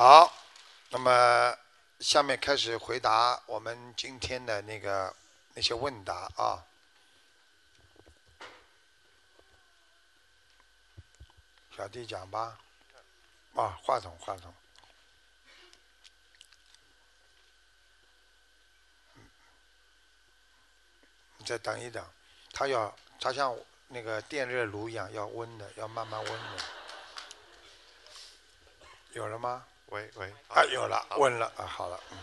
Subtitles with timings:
[0.00, 0.32] 好，
[0.90, 1.58] 那么
[1.98, 5.12] 下面开始回答我们今天的那个
[5.54, 6.64] 那些问答啊。
[11.76, 12.60] 小弟讲吧。
[13.56, 14.54] 啊，话筒，话筒。
[21.38, 22.08] 你再等一等，
[22.52, 23.52] 它要，它像
[23.88, 26.64] 那个电热炉一样，要温的，要慢慢温的。
[29.10, 29.66] 有了吗？
[29.88, 30.32] 喂喂。
[30.48, 32.00] 啊，有了，问了啊，好了。
[32.10, 32.18] 嗯。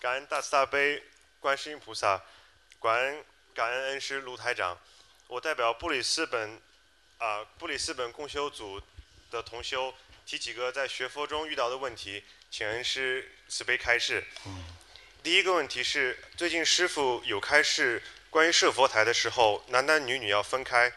[0.00, 1.02] 感恩大慈大悲
[1.40, 2.22] 观世音菩萨，
[2.80, 4.78] 感恩感恩恩师卢台长，
[5.26, 6.60] 我代表布里斯本
[7.18, 8.80] 啊布里斯本共修组
[9.30, 9.92] 的同修
[10.24, 14.24] 提几个在学佛中遇到的问题，请恩师慈悲开示。
[14.46, 14.64] 嗯。
[15.22, 20.92] 第一个问题是，最近师傅有开示关于设佛台的时候，男男女女要分开，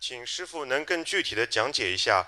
[0.00, 2.26] 请师傅能更具体的讲解一下。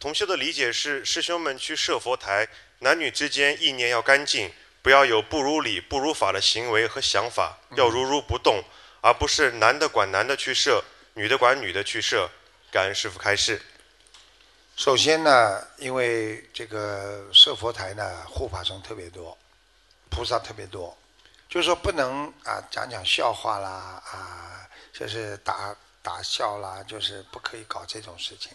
[0.00, 2.48] 同修的理解是，师兄们去设佛台，
[2.78, 8.64] 男女之间意念要干净，不要有不如理、不如法的行为和想法，要如如不动，
[9.02, 12.30] 而不是男的管男的去设，女的管女的去设。
[12.72, 13.60] 感恩师傅开示。
[14.74, 19.36] 首先呢，因为这个设佛台呢，护法僧特别多。
[20.08, 20.96] 菩萨特别多，
[21.48, 28.50] 就是说不能啊讲讲笑话啦啊，就是打打笑啦，就是不可以搞这种事情。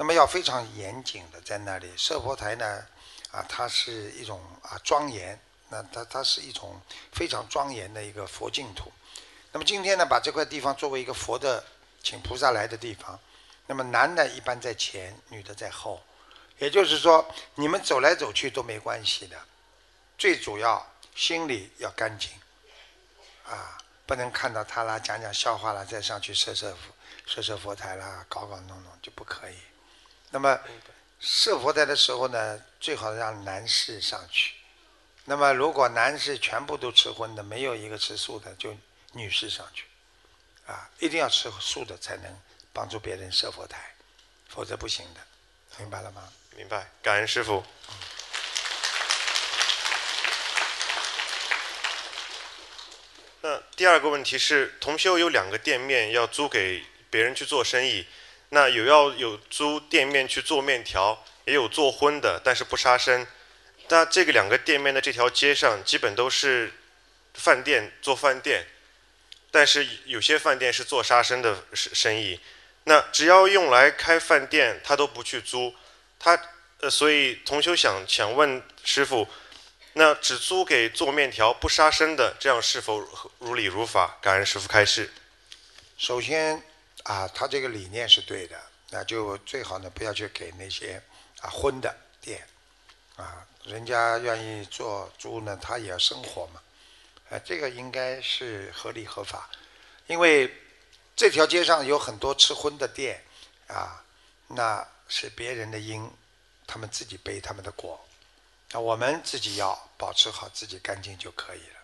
[0.00, 2.86] 那么要非常严谨的在那里设佛台呢
[3.32, 6.80] 啊，它是一种啊庄严，那它它是一种
[7.12, 8.90] 非常庄严的一个佛净土。
[9.52, 11.62] 那么今天呢，把这块地方作为一个佛的
[12.02, 13.20] 请菩萨来的地方，
[13.66, 16.02] 那么男的一般在前，女的在后，
[16.56, 19.36] 也就是说你们走来走去都没关系的。
[20.16, 22.30] 最主要心里要干净，
[23.44, 26.94] 啊，不能看到他啦，讲讲笑话啦，再上去设设佛
[27.26, 29.56] 设设佛台啦，搞搞弄弄就不可以。
[30.30, 30.58] 那么
[31.18, 34.54] 设佛台的时候呢，最好让男士上去。
[35.24, 38.76] 那么如果男士全部都吃荤的，没有一个吃素的，就
[39.12, 39.84] 女士上去，
[40.66, 42.40] 啊，一定要吃素的才能
[42.72, 43.94] 帮助别人设佛台，
[44.48, 45.20] 否则不行的，
[45.78, 46.32] 明白了吗？
[46.56, 47.64] 明白，感恩师傅。
[53.42, 58.06] 那第二个问题是，同修有两个店面要租给别人去做生意，
[58.50, 63.26] 那有要有租店面去做面条，也有做荤的，但是不杀生。
[63.88, 66.72] 那这个两个店面的这条街上，基本都是
[67.34, 68.66] 饭店做饭店，
[69.50, 72.38] 但是有些饭店是做杀生的生生意。
[72.84, 75.74] 那只要用来开饭店，他都不去租，
[76.18, 76.40] 他
[76.80, 79.28] 呃，所以同修想想问师傅。
[79.94, 83.00] 那只租给做面条不杀生的，这样是否
[83.38, 84.18] 如理如法？
[84.22, 85.12] 感恩师傅开示。
[85.98, 86.62] 首先
[87.04, 91.02] 啊，他这个理念是对的，那就最好呢不要去给那些
[91.40, 92.46] 啊荤的店
[93.16, 96.60] 啊，人家愿意做猪呢，他也要生活嘛，
[97.30, 99.48] 啊，这个应该是合理合法，
[100.06, 100.52] 因为
[101.16, 103.22] 这条街上有很多吃荤的店
[103.66, 104.04] 啊，
[104.46, 106.10] 那是别人的因，
[106.66, 107.98] 他们自己背他们的果。
[108.72, 111.76] 那我们自己要保持好自己干净就可以了，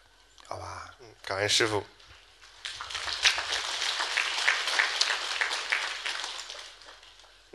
[0.47, 0.94] 好吧？
[1.00, 1.84] 嗯，感恩师傅。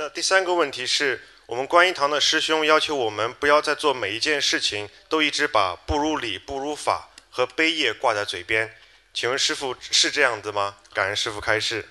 [0.02, 8.76] 那第三个问题是我们观音堂的师兄要求我们不要再做每一件事情都一直把不如理、不如法和悲业挂在嘴边，
[9.14, 10.78] 请问师傅是这样子吗？
[10.92, 11.88] 感恩师傅开示。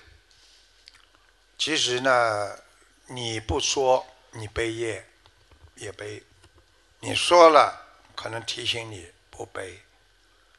[1.57, 2.57] 其实呢，
[3.07, 5.07] 你不说，你悲业
[5.75, 6.21] 也悲。
[6.99, 9.79] 你说了，可能提醒你不悲，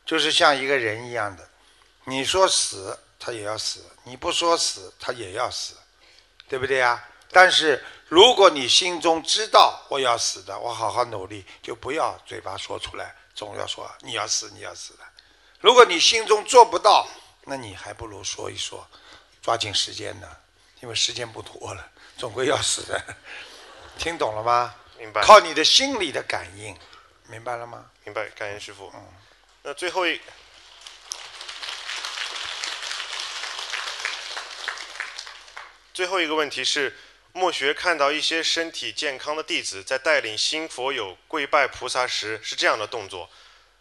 [0.07, 1.51] 就是像一个人一样的。
[2.05, 5.75] 你说死，他也要死；你不说死，他也要死，
[6.49, 7.09] 对不对呀？
[7.33, 15.05] 但是如果你心中知道我要死的，我好好努力，就不要嘴巴说出来，总要说你要死，你要死的。
[15.61, 17.09] 如果你心中做不到，
[17.45, 18.87] 那你还不如说一说，
[19.41, 20.29] 抓紧时间呢，
[20.81, 23.03] 因为时间不多了，总归要死的。
[23.99, 24.75] 听懂了吗？
[24.99, 26.77] 明白靠你的心理的感应，
[27.29, 27.87] 明白了吗？
[28.05, 28.91] 明白，感恩师傅。
[28.95, 29.09] 嗯，
[29.63, 30.21] 那最后一，
[35.95, 36.97] 最后一个问题是，
[37.33, 43.31] 墨学看到一些身体健康的弟子在带领新佛友跪拜菩萨时是这样的动作：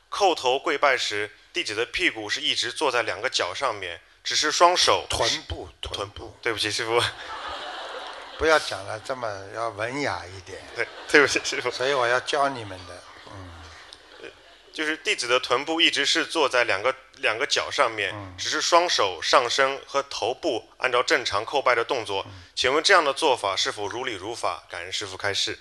[0.09, 6.33] 叩头跪拜时，弟子的屁股是一直坐在两个脚上面，只是双手臀部，臀部。
[6.41, 7.01] 对不起，师傅。
[8.39, 10.59] 不要讲了，这么要文雅一点。
[10.73, 11.69] 对，对不起，师傅。
[11.71, 14.31] 所以我要教你们的，嗯，
[14.71, 22.25] 就是弟子的臀部一直是坐在两个两个脚上面，只是双手上身和头部按照正常叩拜的动作。
[22.53, 24.63] 请问这样的做法是否如理如法？
[24.69, 25.57] 感恩师傅开示。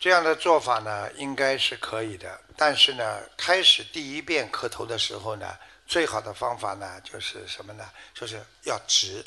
[0.00, 2.40] 这样的做法呢，应该是可以的。
[2.56, 5.56] 但是呢，开始第一遍磕头的时候呢，
[5.86, 7.88] 最好的方法呢，就是什么呢？
[8.12, 9.24] 就是要直，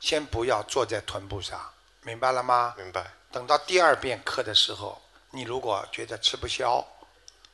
[0.00, 1.58] 先不要坐在臀部上，
[2.02, 2.74] 明白了吗？
[2.76, 3.10] 明白。
[3.30, 6.86] 等到第二遍磕的时候，你如果觉得吃不消，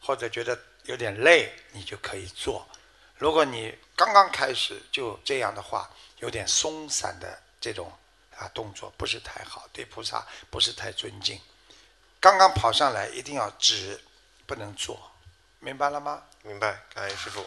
[0.01, 2.67] 或者觉得有点累，你就可以做。
[3.19, 7.93] 如果你刚刚开始就这样的话，有点松散的这种
[8.37, 11.41] 啊动作，不是太好，对菩萨不是太尊敬。
[12.21, 14.01] 刚刚跑上来一定要直，
[14.47, 15.11] 不能坐，
[15.59, 16.23] 明白了吗？
[16.43, 17.45] 明白，感恩师傅。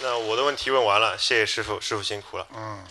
[0.00, 2.46] 那我的问题问完了，谢谢师傅，师傅辛苦了。
[2.52, 2.86] 嗯。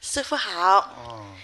[0.00, 0.88] 师傅好。
[1.08, 1.40] 嗯。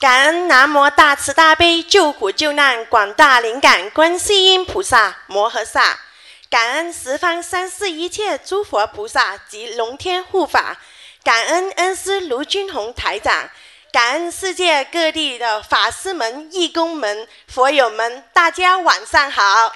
[0.00, 6.00] 感恩南无大慈大悲救苦救难广大灵感观世音菩萨摩诃萨。
[6.48, 10.78] 感恩十方三世一切诸佛菩萨及龙天护法，
[11.22, 13.50] 感恩恩师卢军宏台长，
[13.92, 19.70] 感恩世界各地的法师们、义工们、佛友们，大家晚上好。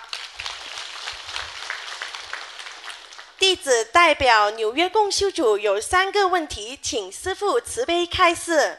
[3.38, 8.78] 弟子代表纽约共修组有三个问题，请师父慈悲开示。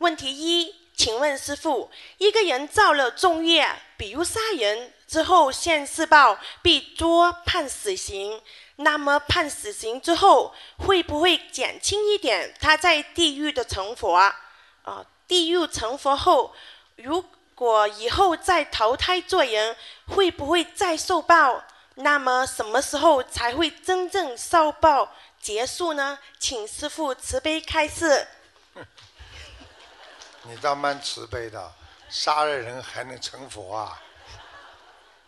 [0.00, 4.92] 问题一，请问师父，一个人造了重业，比如杀人。
[5.06, 8.40] 之后现世报被捉判死刑，
[8.76, 14.14] 那么判死刑之后会不会减轻一点他在地狱的成佛？
[14.14, 14.34] 啊，
[15.26, 16.54] 地狱成佛后，
[16.96, 17.22] 如
[17.54, 19.76] 果以后再投胎做人，
[20.06, 21.62] 会不会再受报？
[21.96, 25.12] 那么什么时候才会真正受报
[25.42, 26.18] 结束呢？
[26.38, 28.26] 请师父慈悲开示。
[30.44, 31.74] 你倒蛮慈悲的，
[32.08, 34.02] 杀了人还能成佛啊？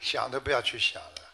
[0.00, 1.32] 想都不要去想了。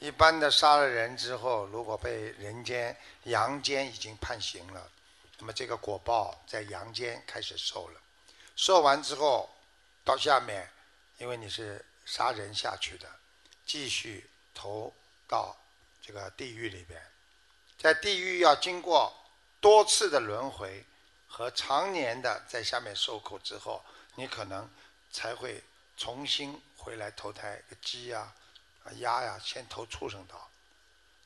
[0.00, 4.90] 一般的杀了人之后，如果被人间阳间已经判刑了，
[5.38, 8.00] 那么这个果报在阳间开始受了。
[8.56, 9.48] 受完之后，
[10.04, 10.68] 到下面，
[11.18, 13.08] 因为你是杀人下去的，
[13.64, 14.92] 继续投
[15.28, 15.56] 到
[16.00, 17.00] 这个地狱里边。
[17.78, 19.14] 在地狱要经过
[19.60, 20.84] 多次的轮回
[21.32, 23.82] 和常年的在下面受苦之后，
[24.16, 24.70] 你可能
[25.10, 25.64] 才会
[25.96, 26.62] 重新。
[26.82, 28.34] 回来投胎个鸡呀、
[28.82, 30.50] 啊鸭呀，先投畜生道，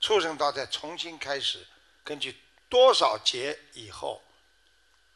[0.02, 1.66] 畜生道再重新开始，
[2.04, 2.38] 根据
[2.68, 4.22] 多少劫以后，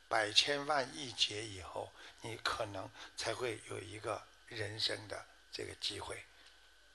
[0.08, 6.24] 百千万亿劫以后，你可能才会有一个人生的这个机会，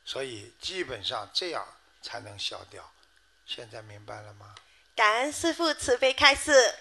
[0.04, 1.64] 所以基本上这样
[2.02, 2.92] 才能消掉。
[3.46, 4.56] 现在明白了吗？
[4.96, 6.74] 感恩师父慈悲开示。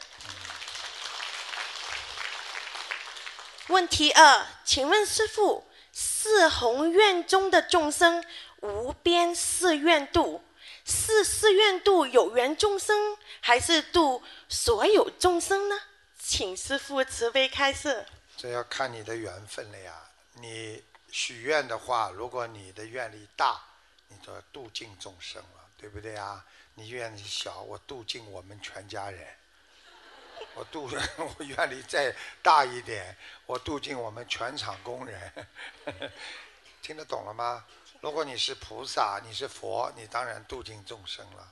[3.68, 5.64] 问题二，请问师父。
[5.96, 8.24] 四宏愿中的众生
[8.62, 10.42] 无边誓愿度，
[10.84, 15.80] 是誓愿度有缘众生，还是度所有众生呢？
[16.18, 18.04] 请师父慈悲开示。
[18.36, 19.94] 这要看你的缘分了呀。
[20.32, 20.82] 你
[21.12, 23.62] 许愿的话，如果你的愿力大，
[24.08, 26.44] 你就度尽众生了，对不对啊？
[26.74, 29.24] 你愿力小，我度尽我们全家人。
[30.54, 30.88] 我度
[31.18, 33.16] 我愿力再大一点，
[33.46, 35.32] 我度尽我们全场工人，
[36.82, 37.64] 听得懂了吗？
[38.00, 41.48] 如果你是菩萨，你是佛，你当然度尽众生了，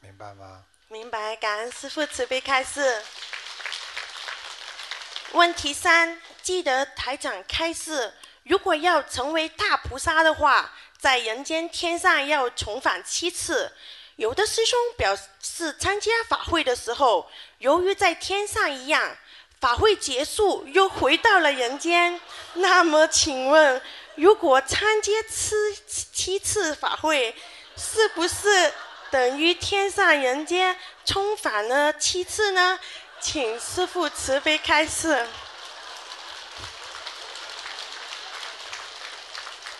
[0.00, 0.64] 明白吗？
[0.88, 3.02] 明白，感恩师父慈悲开示。
[5.32, 8.14] 问题三，记得台长开示，
[8.44, 13.74] 如果要成为大菩萨的话，在人间天上要重返七次。
[14.16, 17.28] 有的师兄表示，参加法会的时候，
[17.58, 19.16] 由于在天上一样，
[19.60, 22.20] 法会结束又回到了人间。
[22.54, 23.82] 那么，请问，
[24.14, 25.56] 如果参加七
[26.12, 27.34] 七次法会，
[27.76, 28.72] 是不是
[29.10, 32.78] 等于天上人间重返了七次呢？
[33.20, 35.26] 请师父慈悲开示。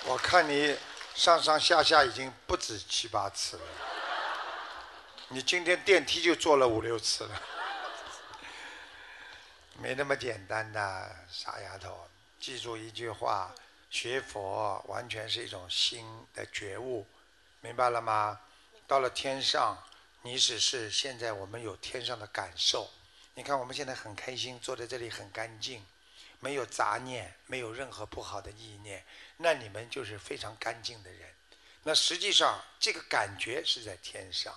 [0.07, 0.77] 我看你
[1.15, 3.63] 上上下下已经不止七八次了。
[5.29, 7.43] 你今天电梯就坐了五六次了，
[9.81, 12.07] 没那么简单的傻丫头。
[12.39, 13.53] 记住一句话：
[13.91, 17.07] 学佛完全是一种心的觉悟，
[17.63, 18.39] 明白了吗？
[18.87, 19.83] 到了天上，
[20.21, 22.91] 你只是现在我们有天上的感受。
[23.33, 25.85] 你看我们现在很开心，坐在这里很干净，
[26.39, 29.03] 没有杂念，没有任何不好的意念，
[29.39, 31.35] 那你们就是非常干净的人。
[31.83, 34.55] 那实际上这个感觉是在天上。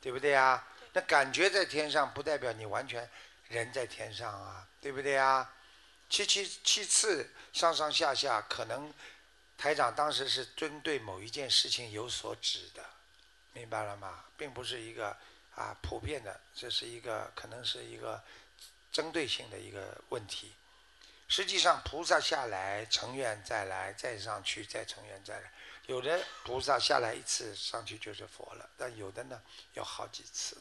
[0.00, 0.66] 对不对啊？
[0.92, 3.08] 那感觉在天上，不代表你完全
[3.48, 5.48] 人在天上啊，对不对啊？
[6.08, 8.92] 其其其次上上下下，可能
[9.56, 12.84] 台长当时是针对某一件事情有所指的，
[13.52, 14.24] 明白了吗？
[14.36, 15.16] 并不是一个
[15.54, 18.20] 啊普遍的，这是一个可能是一个
[18.90, 20.52] 针对性的一个问题。
[21.28, 25.52] 实际上，菩萨下来成愿再来，再上去再成愿再来。
[25.90, 29.42] 有的菩萨下来一次上去就是佛了，但有的呢
[29.74, 30.56] 要好几次。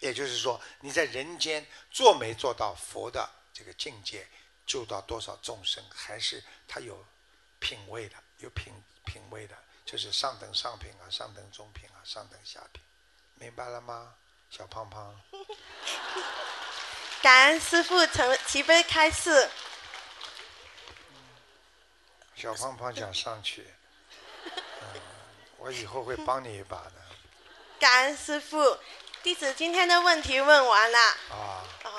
[0.00, 4.26] 也就是说，你在人间做没做到佛的这个境界，
[4.66, 7.06] 救到多少众生，还是他有
[7.60, 8.74] 品位的，有品
[9.04, 12.82] 品位的，就是上等上品啊，上等中品啊，上等下品，
[13.36, 14.16] 明白了吗，
[14.50, 15.20] 小胖胖？
[17.22, 19.48] 感恩师父慈慈悲开示。
[22.34, 23.74] 小胖胖想上去，嗯，
[25.64, 26.92] 我以后会帮你一把的。
[27.80, 28.76] 感恩师傅，
[29.22, 30.98] 弟子今天的问题问完了。
[30.98, 31.90] 啊，哦，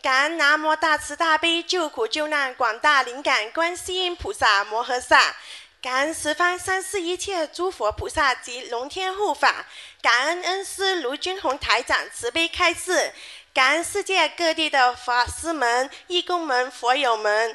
[0.00, 5.36] 感恩南无大慈大悲救苦救难广大灵感观世音菩萨摩诃萨，
[5.82, 9.66] 感恩十方三世一切诸佛菩萨及龙天护法，
[10.00, 13.12] 感恩恩师卢军宏台长慈悲开示，
[13.52, 17.54] 感恩世界各地的法师们、义工们、佛友们。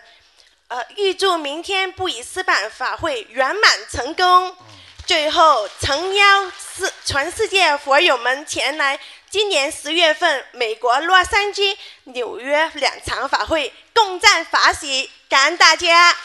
[0.67, 4.57] 呃，预祝明天布以斯办法会圆满成功。
[5.05, 16.17] 最后，诚邀世全世界佛友们前来今年十月份美国洛杉矶、纽约两场法会，共赞法喜，感恩大家。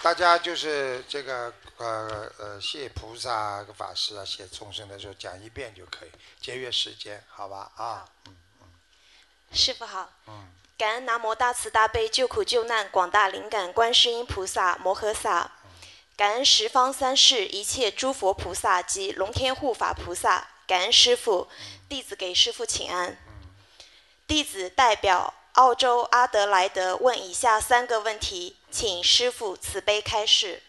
[0.00, 7.70] 大家就是这个呃呃，谢菩萨、法师啊，谢众生的时候讲一遍就可以，节约时间，好吧？
[7.76, 8.34] 啊，嗯
[9.52, 10.54] 师傅好，嗯。
[10.78, 15.50] 感恩南无大慈大悲救苦救难广大灵感观世音菩萨摩诃萨，
[16.16, 21.48] 感恩十方三世一切诸佛菩萨及龙天护法菩萨，感恩师父，
[21.88, 23.18] 弟子给师父请安。
[24.28, 30.62] 弟子代表澳洲阿德莱德问以下三个问题，请师父慈悲开示。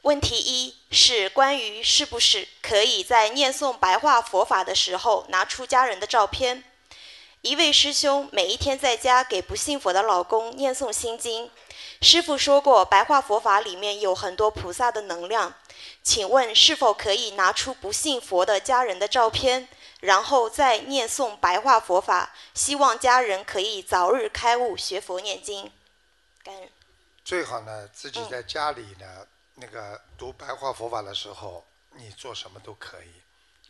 [0.00, 6.64] 问题一是关于是不是可以在念诵白话佛法的时候拿出家人的照片。
[7.46, 11.48] 一位师兄每一天在家给不信佛的老公念诵心经。
[12.02, 15.54] 师傅说过，白话佛法里面有很多菩萨的能量，
[16.02, 19.68] 请问是否可以拿出不信佛的家人的照片，
[20.00, 25.70] 然后再念诵白话佛法，希望家人可以早日开悟学佛念经。
[26.42, 26.68] 感恩。
[27.24, 29.24] 最好呢，自己在家里呢，
[29.54, 33.22] 那个读白话佛法的时候，你做什么都可以。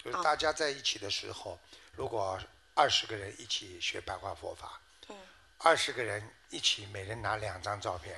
[0.03, 1.59] 就是大家在一起的时候，
[1.93, 2.39] 如果
[2.77, 4.79] 二十个人一起学白话佛法，
[5.61, 8.15] 二十个人一起，每人拿两张照片。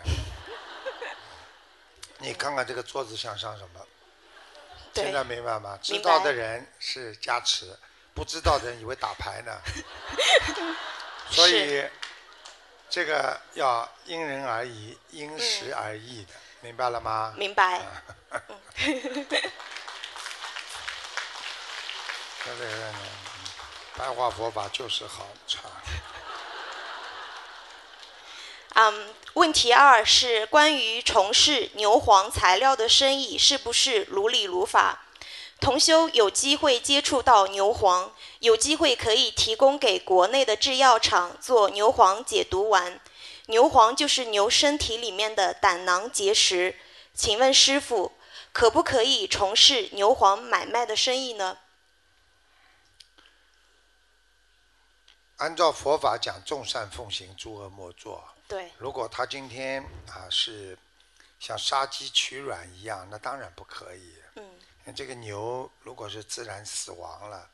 [2.19, 3.87] 你看看这个桌子像上什么？
[4.93, 5.79] 对现在明白吗？
[5.81, 7.79] 知道的人是加持，
[8.15, 9.57] 不知道的人以为打牌呢。
[11.31, 11.89] 所以
[12.91, 17.33] 这个要因人而异，因时而异的，明白了吗？
[17.39, 17.81] 明白。
[23.99, 25.59] 白话佛法就是好差。
[28.75, 35.01] 嗯，问题二是关于从事牛黄材料的生意是不是如理如法？
[35.61, 43.01] 同修有机会接触到牛黄，有机会可以提供给国内的制药厂做牛黄解毒丸。
[43.47, 46.77] 牛黄就是牛身体里面的胆囊结石，
[47.13, 48.13] 请问师傅，
[48.53, 51.59] 可不可以从事牛黄买卖的生意呢？
[55.39, 58.29] 按照佛法讲，众善奉行，诸恶莫作。
[58.49, 60.77] 对，如果他今天啊是
[61.39, 64.15] 像杀鸡取卵一样，那当然不可以。
[64.35, 67.49] 嗯，这个牛如果是自然死亡了，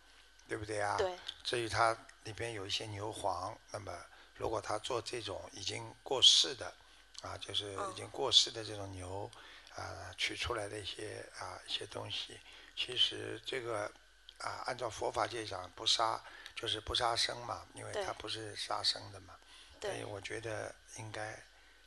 [0.48, 0.96] 对不对啊？
[0.96, 1.14] 对。
[1.42, 3.92] 至于它里边有一些牛黄，那么
[4.34, 6.72] 如果他做这种已经过世的，
[7.20, 9.30] 啊，就是已经过世的这种牛，
[9.74, 12.40] 啊，取出来的一些啊一些东西，
[12.74, 13.90] 其实这个
[14.38, 16.18] 啊，按照佛法界讲，不杀
[16.54, 19.34] 就是不杀生嘛，因为对它不是杀生的嘛。
[19.80, 21.38] 所以，我觉得应该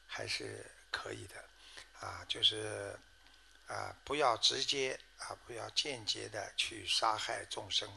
[0.06, 1.44] 还是可以的，
[2.00, 2.96] 啊，就是
[3.66, 7.90] 啊，不要直接啊，不要间接的去杀害众生，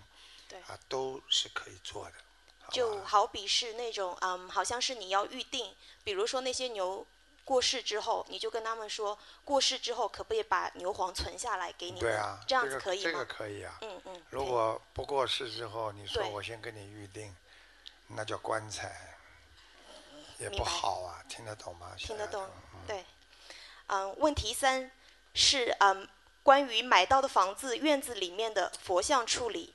[0.49, 2.15] 对啊，都是可以做的。
[2.61, 7.07] 好就好比是那种嗯，好像是你要预定，比如说那些牛
[7.51, 11.99] 过世之后，你就跟他们说，过世之后可不可以把牛黄存下来给你？
[11.99, 13.11] 对啊，这样个子可以吗？
[13.11, 13.77] 这个可以啊。
[13.81, 14.23] 嗯嗯。
[14.31, 17.35] 如果不过世之后，你说我先跟你预定，
[18.07, 19.19] 那叫棺材，
[20.39, 21.91] 也不好啊，听得懂吗？
[21.99, 22.49] 听得懂
[22.87, 23.05] 对。
[23.89, 24.89] 嗯，问题三
[25.35, 26.09] 是嗯，
[26.45, 29.75] 关于买到的房子院子里面的佛像处理。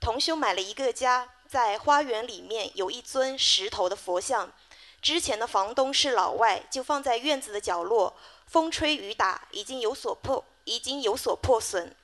[0.00, 4.50] 同修买了一个家，在花园里面有一尊石头的佛像，
[5.02, 8.16] 之前的房东是老外，就放在院子的角落。
[8.46, 11.94] 风吹雨打，已经有所破，已经有所破损。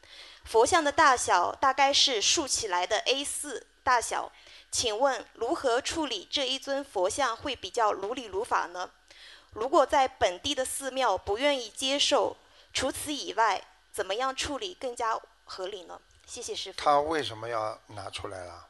[0.45, 4.33] 佛像的大小大概是竖起来的 A4 大小，
[4.73, 8.91] 请问如何处理这一尊佛像会比较如理如法呢？
[9.53, 12.37] 如果在本地的寺庙不愿意接受，
[12.73, 13.63] 除此以外，
[13.93, 16.01] 怎么样处理更加合理呢？
[16.27, 16.79] 谢谢师傅。
[16.79, 18.68] 他为什么要拿出来了？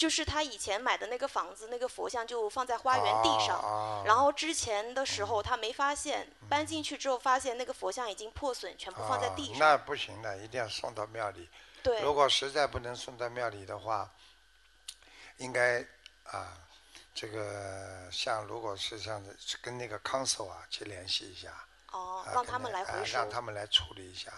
[0.00, 9.56] 就是他以前买的那个房子，那个佛像就放在花园地上，哦然后之前的时候他没发现，搬进去之后发现那个佛像已经破损，全部放在地上。
[9.56, 11.46] 哦那不行的，一定要送到庙里。
[11.82, 14.10] 对，如果实在不能送到庙里的话，
[15.36, 15.84] 应该
[16.24, 16.56] 啊，
[17.14, 19.22] 这个像如果是像
[19.60, 21.52] 跟那个 council 啊去联系一下，
[21.92, 23.18] 哦，啊让他们来回收。
[23.18, 24.32] 让他们来处理一下，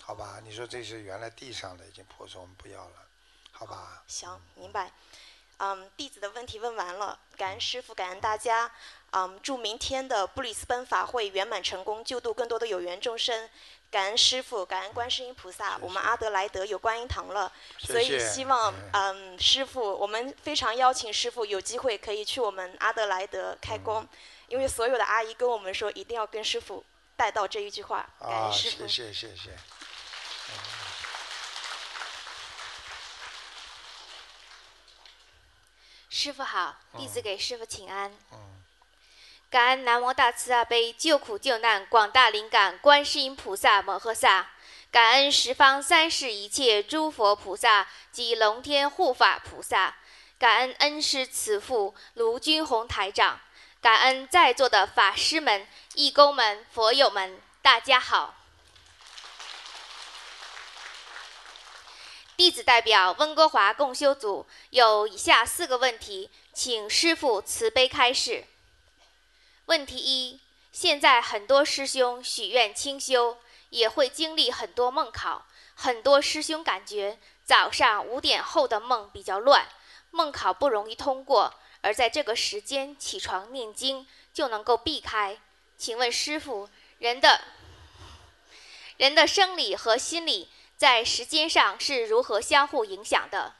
[0.00, 0.40] 好吧？
[0.42, 2.96] 你说这是原来地上的已经破损，我们不要了，
[3.62, 4.02] 好吧？
[4.08, 4.90] 行，明白。
[5.58, 8.70] 嗯，弟子的问题问完了，感恩师傅，感恩大家。
[9.12, 13.48] 嗯，祝明天的布里斯本法会圆满成功，救度更多的有缘众生。
[13.90, 24.08] 感恩师傅，感恩观世音菩萨，我们阿德莱德有观音堂了，谢所以希望嗯师傅，我们非常邀请师傅有机会可以去我们阿德莱德开嗯工，
[24.48, 26.82] 因为所有的阿姨跟我们说一定要跟师傅
[27.14, 29.12] 带到这一句话，感啊，恩师傅谢。
[29.12, 29.50] 谢谢谢。
[36.14, 38.12] 师傅好，弟子给师傅请安。
[38.32, 38.38] 嗯
[39.48, 44.50] 感恩南无大慈大悲救苦救难广大灵感观世音菩萨摩诃萨，
[44.90, 49.96] 感恩十方三世一切诸佛菩萨及龙天护法菩萨，
[50.38, 53.40] 感恩恩师慈父卢军宏台长，
[53.80, 58.34] 感恩在座的法师们、义工们、佛友们，大家好。
[62.42, 68.44] 弟子代表温哥华共修组有以下四个问题，请师父慈悲开示。
[69.66, 70.40] 问题一：
[70.72, 73.38] 现在很多师兄许愿清修，
[73.70, 75.46] 也会经历很多梦考。
[75.76, 79.68] 很多师兄感觉早上五点后的梦比较乱，
[80.10, 85.38] 梦考不容易通过，而在这个时间起床念经就能够避开。
[85.78, 87.40] 请问师傅，人的
[88.96, 90.50] 人的生理和心理
[90.82, 93.54] 在时间上是如何相互影响的？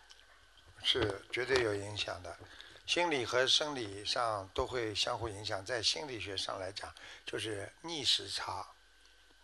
[0.82, 2.36] 是绝对有影响的，
[2.84, 5.64] 心理和生理上都会相互影响。
[5.64, 6.92] 在心理学上来讲，
[7.24, 8.66] 就是逆时差，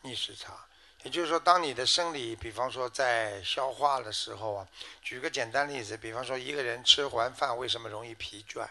[0.02, 0.66] 逆时差。
[1.04, 4.68] 也就是说，当你的生理，比方说在消化的时候啊，
[5.00, 8.66] 举个简单例子，比方说一个人吃完饭为什么容易疲倦，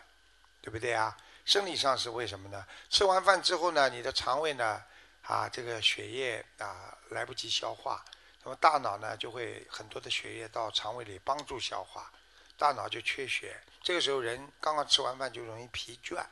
[0.62, 1.15] 对不对啊？
[1.46, 2.67] 生理上是为什么呢？
[2.89, 4.84] 吃完饭之后呢，你的肠胃呢，
[5.22, 8.04] 啊，这个血液啊来不及消化，
[8.48, 12.10] 那么大脑呢就会很多的血液到肠胃里帮助消化。
[12.56, 16.26] 大脑就缺血，这个时候人刚刚吃完饭就容易疲倦，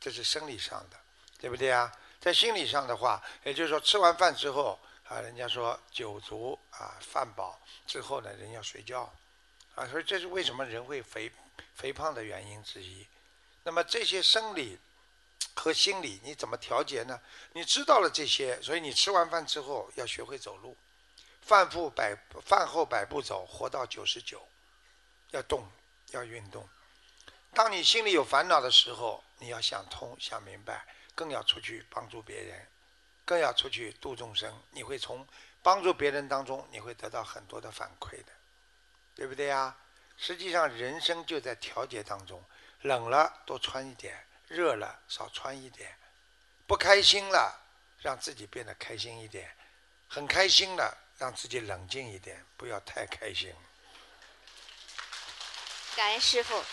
[0.00, 0.96] 这是生理上的，
[1.38, 1.90] 对不对啊？
[2.20, 9.08] 在心理上的话，也就是说吃完饭之后啊，人家说酒足啊饭饱之后呢，人要睡觉
[9.76, 11.30] 啊，所以这是为什么人会肥
[11.76, 13.06] 肥胖的原因之一。
[13.62, 14.76] 那么这些生理
[15.54, 17.20] 和心理你怎么调节呢？
[17.52, 20.76] 你知道了这些，所以你吃完饭之后要学会走路，
[21.50, 24.40] 饭后百饭后百步走，活到九十九。
[25.32, 25.68] 要动，
[26.12, 26.68] 要运动。
[27.52, 32.68] 当你心里有烦恼的时候，你要想通、想明白，更要出去帮助别人，
[33.24, 34.62] 更要出去度众生。
[34.70, 35.26] 你会从
[35.60, 38.32] 帮助别人当中，你会得到很多的反馈的，
[39.16, 39.76] 对不对呀？
[40.16, 42.40] 实际上，人生就在调节当中。
[42.82, 45.98] 冷了多穿一点，热了少穿一点。
[46.68, 47.60] 不开心了，
[47.98, 49.44] 让自己变得开心一点；
[50.06, 53.52] 很开心了，让自己冷静一点，不要太开心。
[55.94, 56.64] 感恩师傅。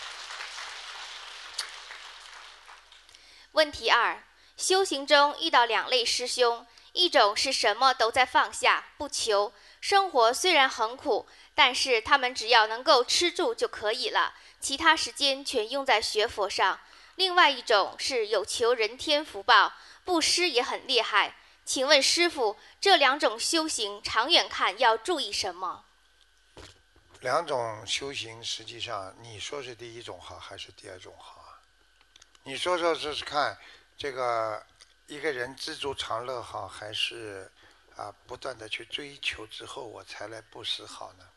[3.52, 4.22] 问题二：
[4.56, 16.80] 修行中遇到两类师兄，一种是什么都在放下，不求，生活虽然很苦，但是他们只要能够吃住就可以了，其他时间全用在学佛上；
[17.16, 19.74] 另外一种是有求人天福报，
[20.06, 21.34] 布施也很厉害。
[21.68, 25.84] 请问师傅，这两种修行长远看要注意什么？
[27.20, 31.60] 两种修行，实际上你说是第一种好还是第二种好啊？
[32.44, 33.54] 你说说试试看，
[33.98, 34.64] 这个
[35.08, 37.52] 一个人知足常乐好，还是
[37.96, 41.28] 啊不断的去追求之后我才来布施好呢？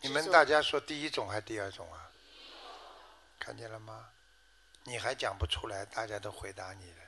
[0.00, 2.10] 你们大家说第一种还是第二种啊？
[3.38, 4.08] 看见了吗？
[4.82, 7.07] 你还讲不出来，大家都回答你了。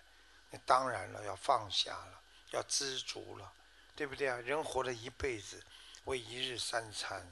[0.51, 3.53] 那当然了，要放下了，要知足了，
[3.95, 4.37] 对不对啊？
[4.39, 5.63] 人活了一辈子。
[6.05, 7.31] 为一日三餐，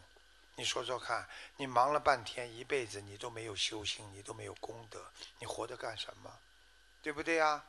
[0.54, 1.26] 你说说看，
[1.56, 6.38] 你忙了半天，一辈子你都没有修行，你都没有功德，你活着干什么？
[7.02, 7.64] 对不对啊？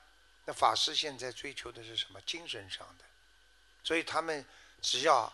[0.46, 2.20] 那法师现在追求的是什么？
[2.22, 3.06] 精神上的，
[3.82, 4.46] 所以他们
[4.82, 5.32] 只要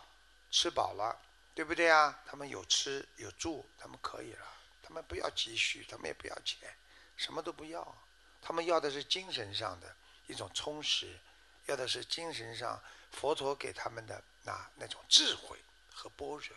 [0.51, 1.19] 吃饱了，
[1.55, 2.21] 对不对啊？
[2.27, 4.45] 他们有吃有住，他们可以了。
[4.83, 6.71] 他们不要积蓄，他们也不要钱，
[7.17, 7.97] 什么都不要。
[8.39, 9.95] 他们要的是精神上的
[10.27, 11.17] 一种充实，
[11.65, 15.57] 要的是精神上佛陀给他们的那那种智慧
[15.93, 16.55] 和般若，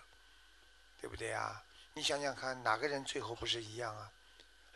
[1.00, 1.62] 对不对啊？
[1.94, 4.10] 你想想看，哪个人最后不是一样啊？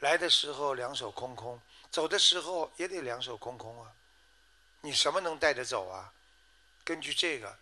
[0.00, 3.92] 来的时候两手空空，走的时候也得两手空空啊。
[4.80, 6.12] 你什么能带着走啊？
[6.82, 7.56] 根据这个，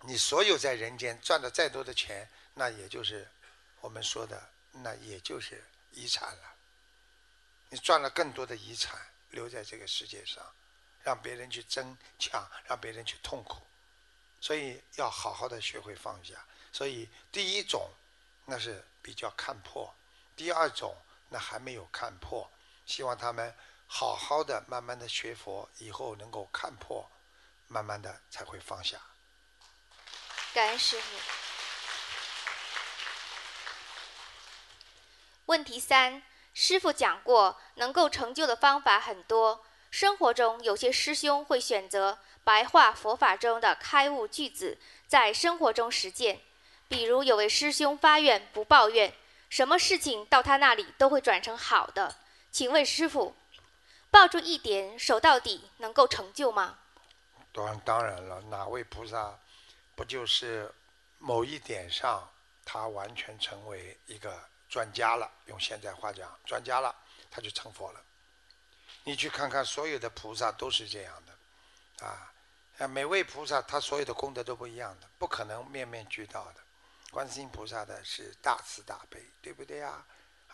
[0.00, 3.28] 你所有在人间赚的再多的钱，那也就是
[3.80, 6.54] 我们说的，那也就是遗产了。
[7.68, 8.98] 你赚了更多的遗产
[9.30, 10.44] 留在这个世界上，
[11.02, 13.62] 让别人去争抢，让别人去痛苦。
[14.40, 16.34] 所以要好好的学会放下。
[16.72, 17.90] 所以第一种
[18.46, 19.94] 那是比较看破，
[20.36, 20.96] 第二种
[21.28, 22.50] 那还没有看破。
[22.86, 23.54] 希望他们
[23.86, 27.10] 好好的、慢慢的学佛，以后能够看破，
[27.68, 29.00] 慢慢的才会放下。
[30.52, 31.16] 感恩师傅。
[35.46, 39.64] 问题三：师傅讲过，能够成就的方法很多。
[39.90, 46.40] 生活中有些师兄会选择白话佛法中的开悟句子，在生活中实践。
[46.88, 49.14] 比如有位师兄发愿不抱怨，
[49.48, 52.16] 什么事情到他那里都会转成好的。
[52.50, 53.36] 请问师傅，
[54.10, 56.78] 抱住一点，守到底，能够成就吗？
[57.52, 59.38] 当当然了，哪位菩萨
[59.94, 60.72] 不就是
[61.18, 62.28] 某一点上，
[62.64, 65.30] 他完全成为一个专家了？
[65.46, 66.94] 用现在话讲，专家了，
[67.30, 68.00] 他就成佛了。
[69.02, 72.32] 你去看看，所有的菩萨都是这样的，啊，
[72.78, 76.60] 啊，每位菩萨他所有的功德都不一样的，不可能面面俱到的。
[77.10, 80.04] 观世音菩萨的是大慈大悲，对不对呀？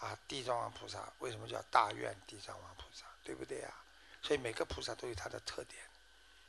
[0.00, 3.74] 啊，地藏王菩萨为什么叫大愿地藏王菩萨，对不对呀？
[4.22, 5.82] 所以每个菩萨都有他的特点。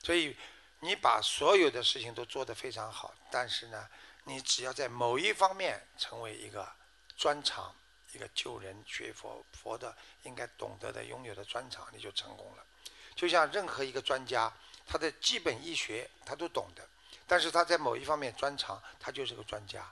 [0.04, 0.38] 所以
[0.80, 3.90] 你把所有的事情都做得非常好，但是呢，
[4.24, 6.72] 你只要在某一方面成为一个
[7.18, 7.74] 专长。
[8.14, 12.66] 一个救人学佛佛的应该懂得的拥有的专长，你就成功了。
[13.16, 14.52] 就像任何一个专家，
[14.88, 16.88] 他的基本医学他都懂的，
[17.28, 19.86] 但是他在某一方面专长，他就是个专家。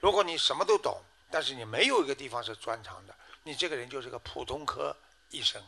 [0.00, 4.94] 如果你什么都懂，但是你没有一个地方是专长的，你这个人就是个普通科
[5.30, 5.64] 医生，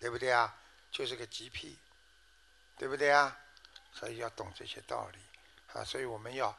[0.00, 0.52] 对不对啊？
[0.90, 1.76] 就是个 GP，
[2.76, 3.38] 对不对啊？
[3.92, 5.18] 所以要懂这些道理
[5.72, 5.84] 啊！
[5.84, 6.54] 所以我们要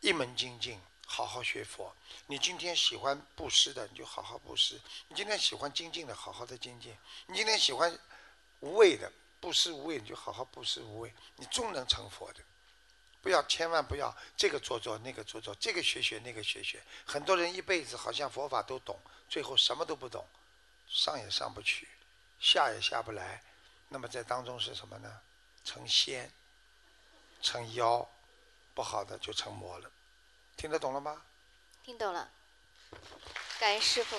[0.00, 0.80] 一门精进。
[1.06, 1.94] 好好学佛，
[2.26, 6.92] 你今天喜欢布施的，你就好好布施；你今天喜欢精进的，好好的精进；
[7.26, 7.96] 你今天喜欢
[8.60, 12.40] 无畏的布施无畏，你就好好布施无畏，你终能成佛的。
[13.20, 16.82] 不要，千万不要这个做做那个做做，这个学学那个学学。
[17.06, 20.26] 很多人一辈子好像佛法都懂，最后什么都不懂，
[20.88, 21.88] 上也上不去，
[22.40, 23.42] 下也下不来。
[23.88, 25.20] 那么在当中是什么呢？
[25.64, 26.30] 成仙，
[27.40, 28.06] 成妖，
[28.74, 29.90] 不好的就成魔了。
[30.56, 31.22] 听得懂了吗？
[31.82, 32.30] 听懂了，
[33.58, 34.16] 感恩师傅。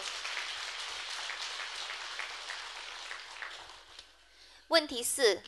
[4.67, 5.41] 问题四：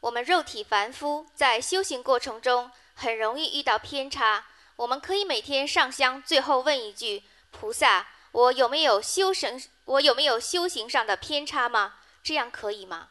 [0.00, 9.68] 我们肉体凡夫在修行过程中很容易遇到偏差，我们可以每天上香，最后问一句：“菩萨，我有没有修行？
[9.86, 13.10] 我有没有修行上的偏差吗？”这样可以吗？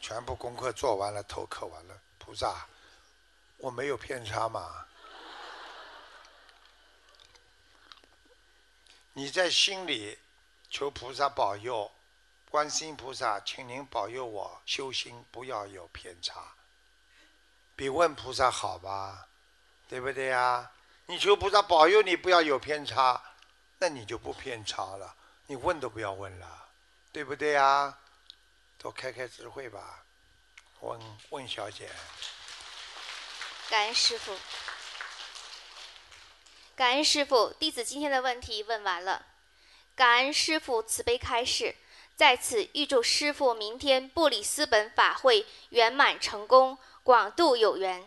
[0.00, 2.66] 全部功课做完了，头磕完了，菩萨。
[3.62, 4.86] 我没有偏差嘛？
[9.12, 10.18] 你在心里
[10.68, 11.92] 求菩萨保佑，
[12.50, 16.54] 观世音菩萨，请您保佑我修心不要有偏差，
[17.76, 19.28] 比问菩萨好吧？
[19.86, 20.72] 对不对呀？
[21.06, 23.22] 你求菩萨保佑你不要有偏差，
[23.78, 25.14] 那你就不偏差了。
[25.46, 26.68] 你问都不要问了，
[27.12, 27.96] 对不对呀？
[28.76, 30.04] 多开开智慧吧，
[30.80, 31.88] 问问小姐。
[33.72, 34.36] 感恩师傅，
[36.76, 39.24] 感恩师傅，弟子今天的问题问完了。
[39.96, 41.74] 感恩师傅慈悲开示，
[42.14, 48.06] 在此预祝师傅明天布里斯本法会圆满成功，广度有缘。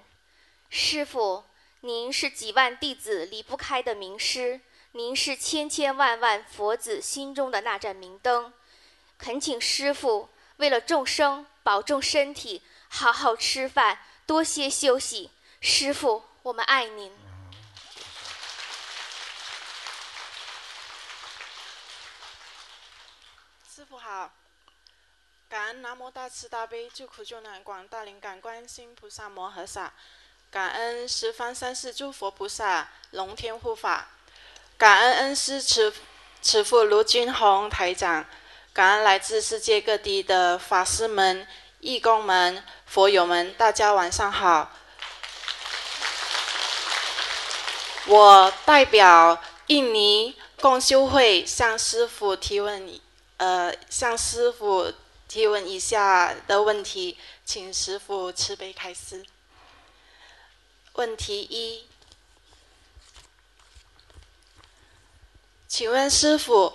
[0.69, 1.45] 师傅，
[1.79, 8.53] 您是几万弟子离不开的名师，您是千千万万佛子心中的那盏明灯。
[9.17, 13.97] 恳请师傅为了众生保重身体，好好吃饭，
[14.27, 15.31] 多些休息。
[15.67, 17.11] 师傅，我们爱您。
[23.67, 24.31] 师傅好，
[25.49, 29.91] 感恩南无大慈大悲救苦救难广大灵感观世音菩萨摩诃萨，
[30.51, 34.09] 感恩十方三世诸佛菩萨龙天护法，
[34.77, 35.91] 感恩恩师慈
[36.43, 38.23] 慈父卢军宏台长，
[38.71, 41.47] 感恩来自世界各地的法师们、
[41.79, 44.71] 义工们、佛友们，大家晚上好。
[48.07, 52.99] 我代表印尼共修会向师傅提问，
[53.37, 54.93] 呃，向师傅
[55.27, 59.25] 提问以下的问题，请师傅慈悲开示。
[60.93, 61.87] 问题一，
[65.67, 66.73] 请问师傅，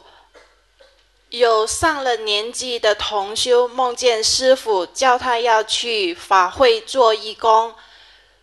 [1.28, 7.72] 有上了年纪的同修梦见师傅叫他要去法会做义工，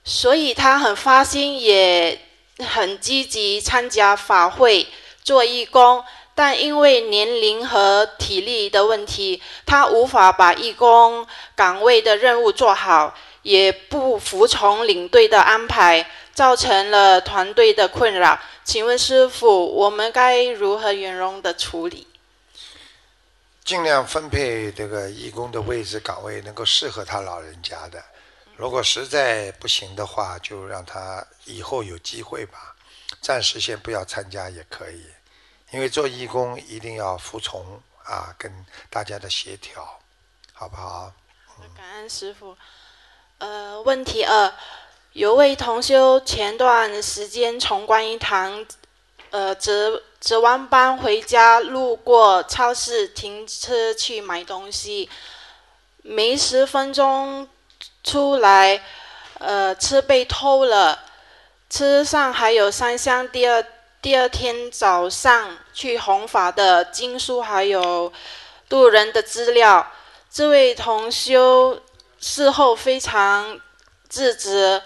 [0.05, 2.26] 所以他很发心也。
[2.65, 4.87] 很积极参加法会
[5.23, 18.39] 做义工，但因为年龄和体力的问题，他无法把义工岗位的任务做好，也不服从领队的安排，造成了团队的困扰。
[18.63, 22.07] 请问师傅，我们该如何圆融的处理？
[23.63, 28.03] 尽量分配这个义工的位置岗位，能够适合他老人家的。
[28.57, 32.75] 如果实在不行的话，就让他以后有机会吧，
[33.21, 35.05] 暂时先不要参加也可以，
[35.71, 39.99] 因为做义工一定要服从啊，跟大家的协调，
[40.53, 41.13] 好不好？
[41.75, 42.57] 感恩师傅。
[43.37, 44.51] 呃，问题二，
[45.13, 48.65] 有位同修前段时间从观音堂，
[49.29, 55.07] 呃，值值完班回家，路过超市停车去买东西，
[56.01, 57.47] 没十分钟。
[58.07, 58.81] 出来，
[59.39, 60.97] 呃，车被偷了，
[61.69, 63.61] 车上还有三箱第二
[64.01, 68.13] 第二天早上去弘法的经书，还有
[68.69, 69.85] 渡人的资料。
[70.31, 71.81] 这位同修
[72.17, 73.59] 事后非常
[74.07, 74.81] 自责，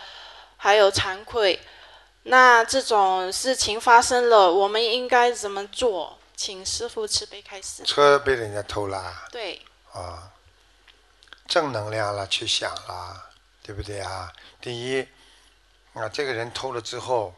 [0.58, 1.62] 还有惭愧。
[2.24, 6.18] 那这种事情发生了，我们应该怎么做？
[6.36, 7.84] 请师傅慈悲开始。
[7.84, 9.14] 车被人家偷了。
[9.32, 9.62] 对。
[9.94, 10.31] 啊。
[11.52, 13.30] 正能量了，去想了，
[13.62, 14.32] 对不对啊？
[14.62, 15.06] 第一，
[15.92, 17.36] 啊，这个人偷了之后，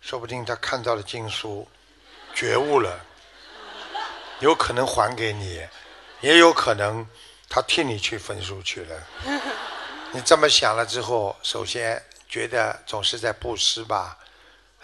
[0.00, 1.68] 说不定他看到了经书，
[2.32, 3.04] 觉悟了，
[4.38, 5.66] 有可能还给你，
[6.20, 7.04] 也有可能
[7.48, 9.02] 他替你去焚书去了。
[10.12, 14.16] 你这么想了之后，首先觉得总是在布施吧，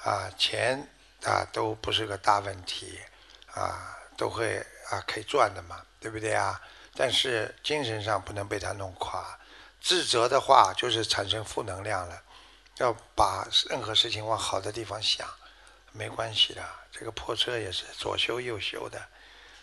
[0.03, 0.85] 啊，钱
[1.23, 2.99] 啊都不是个大问题，
[3.55, 4.59] 啊，都会
[4.91, 6.61] 啊可以赚的嘛，对不对啊？
[6.95, 9.39] 但是精神上不能被他弄垮，
[9.81, 12.23] 自责的话就是产生负能量了。
[12.79, 15.29] 要把任何事情往好的地方想，
[15.93, 16.63] 没关系的。
[16.91, 19.01] 这个破车也是左修右修的，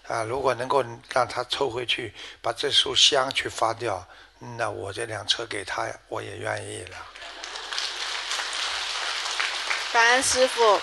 [0.07, 4.07] 啊，如果能够让他抽回去，把这束香去发掉，
[4.57, 6.97] 那我这辆车给他，我也愿意了。
[9.91, 10.79] 感恩师傅。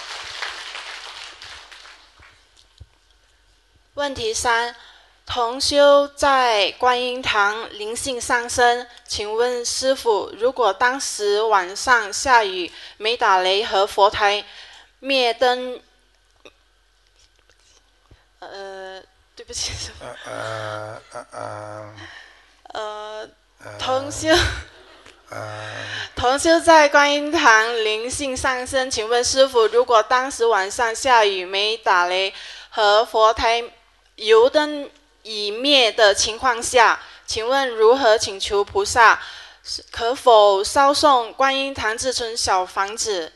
[3.94, 4.76] 问题三。
[5.26, 14.44] 同修在观音堂灵性上升，请问师傅，如果当时晚上下雨没打雷和佛台
[15.00, 15.80] 灭灯，
[18.38, 19.02] 呃，
[19.34, 20.04] 对不起，师傅。
[20.30, 21.94] 呃呃呃
[22.72, 23.28] 呃。
[23.80, 24.28] 同修。
[25.28, 25.70] 呃。
[26.14, 32.32] 同修在观音堂灵性上升，请问师傅，如果当时晚上下雨没打雷
[32.70, 33.64] 和佛台
[34.14, 34.88] 油灯。
[35.26, 39.20] 已灭的情况下，请问如何请求菩萨？
[39.90, 43.32] 可否烧送观音堂自存小房子？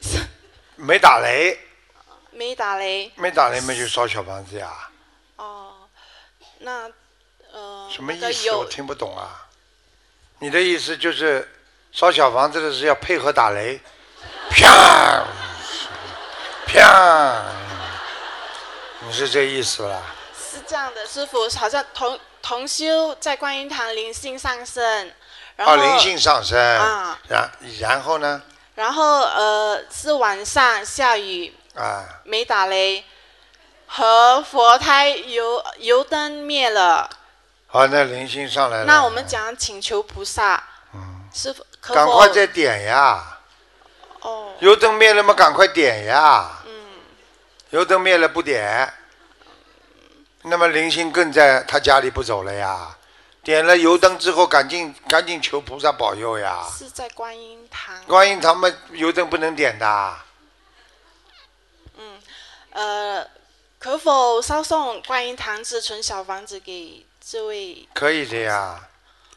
[0.76, 1.60] 没打雷。
[2.30, 3.12] 没打雷。
[3.16, 4.72] 没打雷，没就烧小房子呀？
[5.36, 5.86] 哦，
[6.60, 6.90] 那
[7.52, 7.86] 呃。
[7.92, 8.50] 什么意思？
[8.52, 9.46] 我听不懂啊。
[10.38, 11.46] 你的意思就是
[11.92, 13.78] 烧小房子的是要配合打雷？
[14.48, 15.26] 啪！
[16.66, 17.44] 啪！
[19.02, 20.02] 你是这意思啦？
[20.36, 25.10] 是这样的，师傅，好像同同修在观音堂灵性上升，
[25.56, 28.42] 然后灵性上升啊，然然后呢？
[28.74, 33.04] 然后呃，是晚上下雨啊，没打雷，
[33.86, 37.08] 和佛台油油灯灭了。
[37.68, 38.84] 好，那灵性上来了。
[38.84, 43.38] 那我们讲请求菩萨，嗯，师傅，赶快再点呀！
[44.20, 46.50] 哦，油灯灭了嘛，赶快点呀！
[47.70, 48.92] 油灯灭了不点，
[50.42, 52.96] 那么灵性更在他家里不走了呀。
[53.42, 56.66] 点了油灯之后，赶紧赶紧求菩萨保佑呀。
[56.76, 58.04] 是在观音堂。
[58.04, 60.16] 观音堂嘛，油灯不能点的。
[61.96, 62.20] 嗯，
[62.70, 63.26] 呃，
[63.78, 67.88] 可否稍送观音堂至存小房子给这位？
[67.94, 68.80] 可以的呀，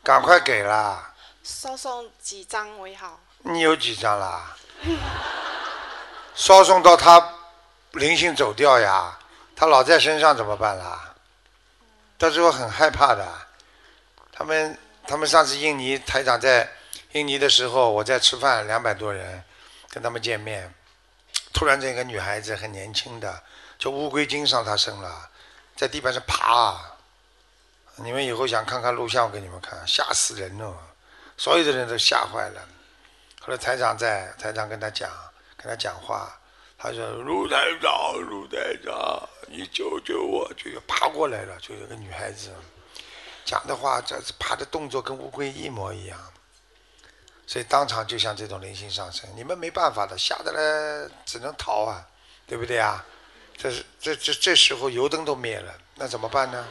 [0.03, 1.13] 赶快给啦。
[1.43, 3.19] 稍送几张为好？
[3.43, 4.57] 你有几张啦？
[6.33, 7.35] 稍送到他。
[7.93, 9.17] 灵性走掉呀，
[9.55, 11.13] 他老在身上怎么办啦？
[12.17, 13.27] 到时候很害怕的。
[14.31, 14.77] 他们
[15.07, 16.67] 他们上次印尼台长在
[17.11, 19.43] 印尼的时候，我在吃饭，两百多人
[19.89, 20.73] 跟他们见面，
[21.53, 23.43] 突然这个女孩子很年轻的，
[23.77, 25.29] 就乌龟精上她身了，
[25.75, 26.79] 在地板上爬。
[27.97, 30.75] 你们以后想看看录像，我给你们看，吓死人了，
[31.37, 32.67] 所有的人都吓坏了。
[33.39, 35.11] 后来台长在，台长跟他讲，
[35.55, 36.35] 跟他讲话，
[36.83, 42.51] 他说：“卢台长，卢台长，你救救我！”就爬过来了，就有个女孩子
[43.45, 46.19] 讲的话，这爬的动作跟乌龟一模一样，
[47.47, 52.05] 所以当场就像这种灵性上升，你们没办法的，吓得嘞只能逃啊，
[52.45, 53.01] 对不对啊？
[53.55, 56.67] 这是这这这时候油灯都灭了，那怎么办呢？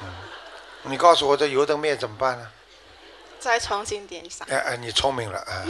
[0.00, 0.06] 嗯，
[0.82, 2.48] 你告诉我这油灯灭怎么办呢？
[3.40, 4.46] 再重新点上。
[4.48, 5.64] 哎哎，你聪明了啊！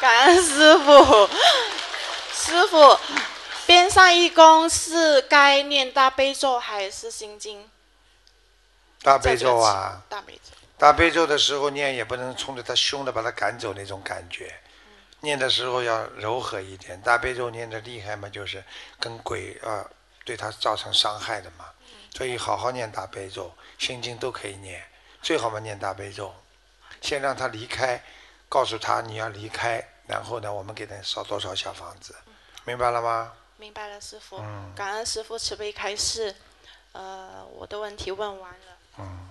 [0.00, 1.28] 感恩师傅，
[2.32, 2.98] 师傅，
[3.66, 7.68] 边上一公是该念大悲咒还是心经？
[9.02, 10.56] 大悲咒啊，大悲咒。
[10.76, 14.52] 大悲咒的时候念也不能冲着他凶的把他赶走那种感觉，
[15.20, 17.00] 念的时候要柔和一点。
[17.00, 18.62] 大悲咒念的厉害嘛，就是
[18.98, 19.84] 跟鬼啊
[20.24, 21.66] 对他造成伤害的嘛，
[22.14, 24.82] 所以好好念大悲咒，心经都可以念。
[25.22, 26.34] 最好嘛，念大悲咒，
[27.00, 28.02] 先让他离开，
[28.54, 32.14] 告诉他你要离开，然后呢，我们给他烧多少小房子，
[32.62, 33.32] 明白了吗？
[33.56, 34.36] 明白了，师傅。
[34.76, 36.32] 感恩师傅慈悲开示，
[36.92, 38.78] 呃，我的问题问完了。
[38.98, 39.28] 嗯。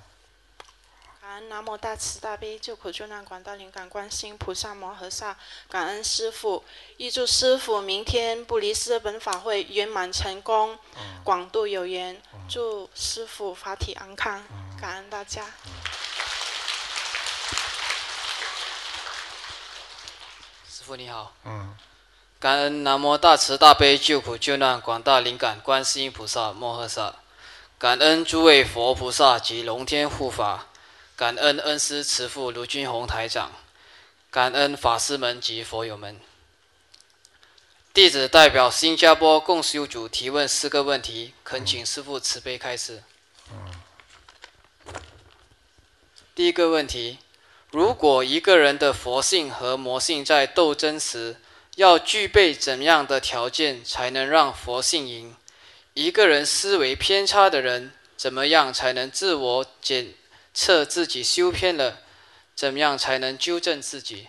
[1.21, 5.37] 感恩南无大慈大悲救苦救难广大灵感观世音菩萨摩诃萨，
[5.69, 6.61] 感恩师傅，
[6.97, 10.77] 预祝师傅明天布离斯本法会圆满成功，
[11.23, 14.43] 广度有缘，祝师傅法体安康。
[14.81, 15.45] 感恩大家。
[20.83, 21.33] 师傅你好。
[21.45, 21.73] 嗯。
[22.41, 27.15] 感恩南无大慈大悲救苦救难广大灵感观世音菩萨摩诃萨，
[27.77, 30.67] 感恩诸位佛菩萨及龙天护法，
[31.15, 33.53] 感恩恩师慈父卢军宏台长，
[34.29, 36.19] 感恩法师们及佛友们。
[37.93, 43.03] 弟子代表新加坡共修组提问四个问题，恳请师父慈悲开示。
[43.49, 43.71] 嗯
[46.35, 47.19] 第一个问题：
[47.73, 51.37] 如果一个人的佛性和魔性在斗争时，
[51.75, 55.35] 要具备怎样的条件才能让佛性赢？
[55.95, 60.13] 一个人思维偏差的人，怎么样才能自我检
[60.53, 62.01] 测自己修偏了？
[62.55, 64.27] 怎么样才能纠正自己？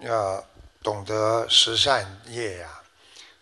[0.00, 0.42] 要
[0.82, 2.80] 懂得十善业呀，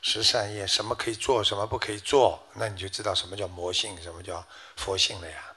[0.03, 5.55] 十善业什么可以做，什么不可以做，那你就知道什么叫魔性，什么叫佛性了呀。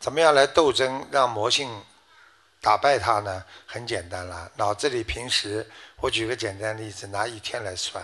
[0.00, 1.70] 怎么样来斗争，让魔性
[2.64, 3.44] 打败他呢？
[3.66, 8.02] 很简单了，脑子里平时我举个简单的例子，拿一天来算，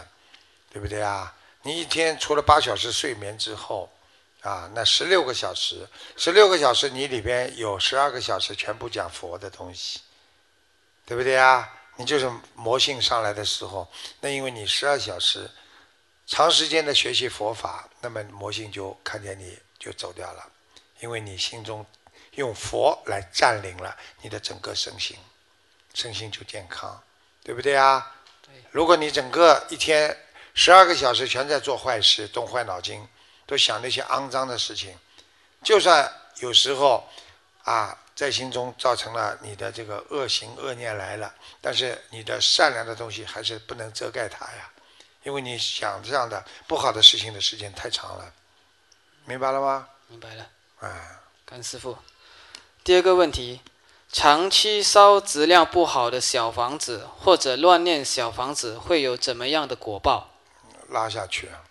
[0.70, 1.34] 对不对啊？
[1.62, 3.90] 你一天除了八小时睡眠之后，
[4.42, 10.00] 啊，那十六个小时，十六个小时你里边有十二个小时全部讲佛的东西，
[11.06, 11.66] 对不对啊？
[11.96, 15.50] 你就是魔性上来的时候，那因为你十二小时
[16.26, 20.46] 长时间的学习佛法，那么魔性就看见你就走掉了。
[21.00, 21.86] 因为你心中
[22.40, 25.16] 用佛来占领了你的整个身心，
[25.92, 27.00] 身心就健康，
[27.44, 28.14] 对不对啊？
[28.42, 28.52] 对。
[28.70, 30.16] 如果你整个一天
[30.54, 33.06] 十二个小时全在做坏事，动坏脑筋，
[33.46, 34.98] 都想那些肮脏的事情，
[35.62, 37.06] 就算有时候
[37.64, 44.72] 啊在心中造成了你的这个恶行恶念来了，但是你的善良的东西还是不能遮盖它呀，
[45.24, 48.32] 因为你想这样的不好的事情的时间太长了，
[49.26, 49.86] 明白了吗？
[50.08, 50.48] 明白了。
[50.80, 51.96] 啊，甘师傅。
[52.90, 53.60] 第二个问题，
[54.10, 60.30] 长期烧质量不好的小房子，或者乱念小房子，会有怎么样的果报？
[60.88, 61.62] 拉下去啊，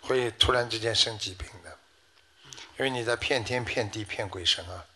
[0.00, 1.76] 会突然之间生疾病的，
[2.78, 4.86] 因为你在骗天骗地骗鬼神啊。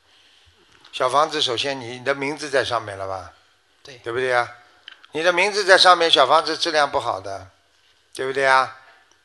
[0.90, 3.34] 小房子首先你的名字在上面了吧？
[3.82, 4.50] 对，对不对啊？
[5.10, 7.50] 你的名字在上面，小房子质量不好的，
[8.14, 8.78] 对不对啊？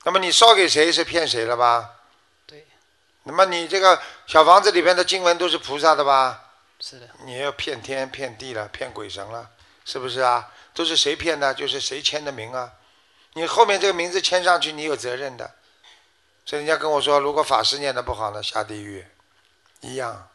[0.04, 1.97] 那么你烧给谁是骗谁了吧？
[3.28, 6.46] 那么你这个小房子里边的经文都是菩萨的吧？
[6.80, 7.10] 是的。
[7.26, 9.50] 你要骗天骗地了，骗鬼神了，
[9.84, 10.50] 是不是啊？
[10.74, 11.54] 都是谁骗的？
[11.54, 12.72] 就是谁签的名啊？
[13.34, 15.52] 你后面这个名字签上去，你有责任的。
[16.46, 19.06] 所以人家跟我说，如果法师念的不好呢，下地狱，
[19.82, 20.30] 一样。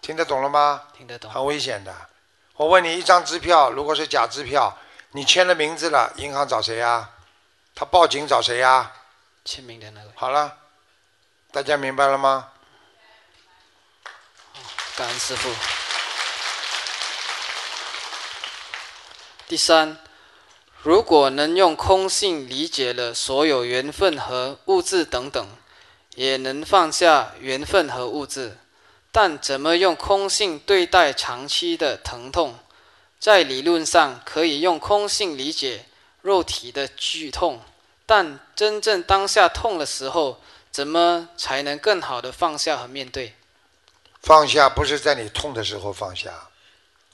[0.00, 0.84] 听得懂了吗？
[0.96, 1.30] 听得懂。
[1.30, 1.92] 很危险的。
[2.54, 4.78] 我问你，一张支票如果是假支票，
[5.10, 7.10] 你签了名字了，银行找谁呀？
[7.74, 8.92] 他报警找谁呀？
[9.44, 10.10] 签名的那个。
[10.14, 10.58] 好了。
[11.52, 12.48] 大家明白了吗？
[14.96, 15.50] 感恩师傅。
[19.48, 19.98] 第三，
[20.80, 25.44] 如果能用空性理解了所有缘分和物质等等，
[26.14, 28.56] 也能放下缘分和物质，
[29.10, 32.60] 但怎么用空性对待长期的疼痛？
[33.18, 35.86] 在理论上可以用空性理解
[36.22, 37.60] 肉体的剧痛，
[38.06, 40.40] 但真正当下痛的时候，
[40.70, 43.34] 怎么才能更好的放下和面对？
[44.22, 46.48] 放下不是在你痛的时候放下，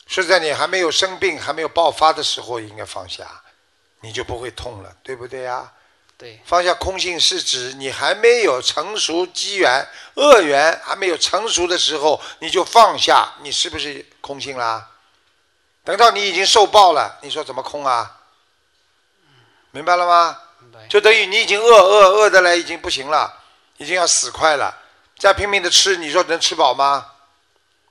[0.06, 3.42] 是在你还没有生病、还没有爆发的时候应该放下，
[4.00, 5.72] 你就不会痛了，对不对呀？
[6.18, 14.90] 对，放下空性是指你还没有成熟机缘、恶缘还没有成熟的时候，你就放下，你是不是空性啦？
[15.84, 18.20] 等到你已经受报了，你说怎么空啊？
[19.70, 20.40] 明白了吗？
[20.88, 23.44] 就等于你已经饿饿饿的来，已经不行了，
[23.78, 24.76] 已经要死快了，
[25.18, 27.12] 再拼命的吃，你说能吃饱吗？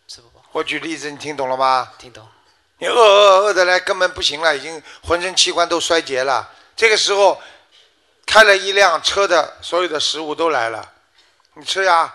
[0.08, 1.94] 吃不饱，我举例子，你听懂了吗？
[1.98, 2.28] 听懂？
[2.78, 6.52] 你饿饿饿的来，根本不行了，已经浑身器官都衰竭了。
[6.76, 7.42] 这个时候，
[8.26, 10.94] 开了一辆车的所有的食物都来了，
[11.54, 12.14] 你吃呀？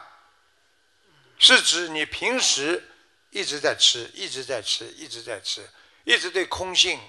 [1.38, 2.86] 是指你平时
[3.30, 5.66] 一直在吃，一直在吃，一直在吃，
[6.04, 7.00] 一直对空性、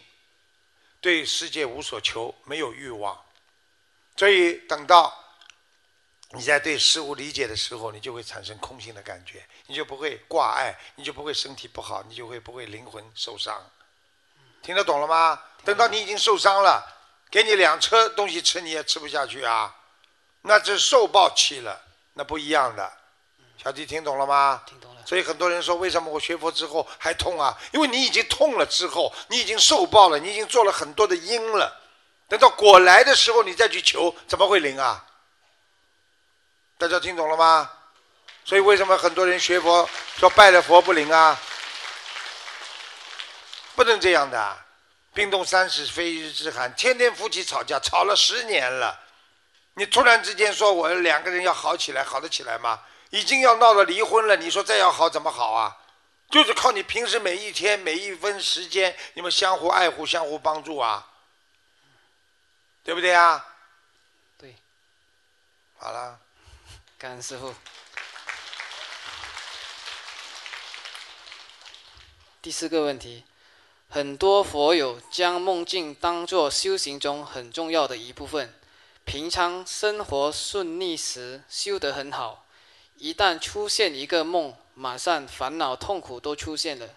[1.02, 3.20] 对世界无所求，没有欲望。
[4.16, 5.14] 所以等到
[6.34, 13.62] 你在对事物理解的时候，你就会产生空性的感觉，你就不会挂碍，你就不会身体不好，你就会不会灵魂受伤。
[14.62, 15.42] 听得懂了吗？
[15.66, 16.84] 等到你已经受伤了，
[17.30, 19.76] 给你两车东西吃，你也吃不下去啊，
[20.42, 21.82] 那这受报期了，
[22.14, 22.92] 那不一样的。
[23.62, 24.64] 小弟听懂了吗？
[24.66, 25.02] 听懂了。
[25.06, 27.58] 所以很多人说，为什么我学佛之后还痛啊？
[27.74, 31.80] 因为你已经痛了之后，你已经受报了，你已经做了很多的因了。
[32.30, 35.06] 等到果来的时候，你再去求，怎么会灵啊？
[36.82, 37.72] 大家听懂了吗？
[38.44, 41.40] 所以为什么很多人学佛说拜了佛不灵啊？
[43.76, 44.58] 不能这样的。
[45.14, 49.00] 冰冻三尺非一日之寒，天天夫妻吵架，吵了十年了，
[49.76, 52.80] 你突然之间说我两个人要好起来，好得起来吗？
[53.12, 55.78] 已经要闹了离婚了，你说再要好怎么好啊？
[56.32, 61.08] 就是靠你平时每一天每一分时间，你们相互爱护、相互帮助啊，
[62.84, 63.46] 对不对啊？
[64.40, 64.56] 对。
[65.78, 66.18] 好了。
[67.02, 67.52] 感恩师傅。
[72.44, 73.24] 第四个问题，
[73.90, 78.54] 很多佛友将梦境当作修行中很重要的一部分，
[79.04, 82.46] 平常生活顺利时修得很好，
[82.98, 86.88] 一旦出现一个梦，马上烦恼痛苦都出现了，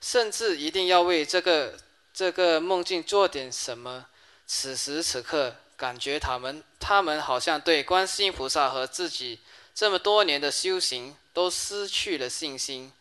[0.00, 1.78] 甚至一定要为这个
[2.12, 4.06] 这个梦境做点什么。
[4.48, 9.40] 此时此刻，感觉他们他们好像对观世音菩萨和自己
[9.74, 12.92] 这么多年的修行都失去了信心，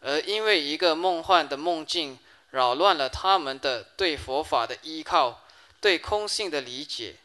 [0.00, 2.18] 而因为一个梦幻的梦境
[2.50, 5.42] 扰乱了他们的对佛法的依靠，
[5.80, 7.16] 对空性的理解。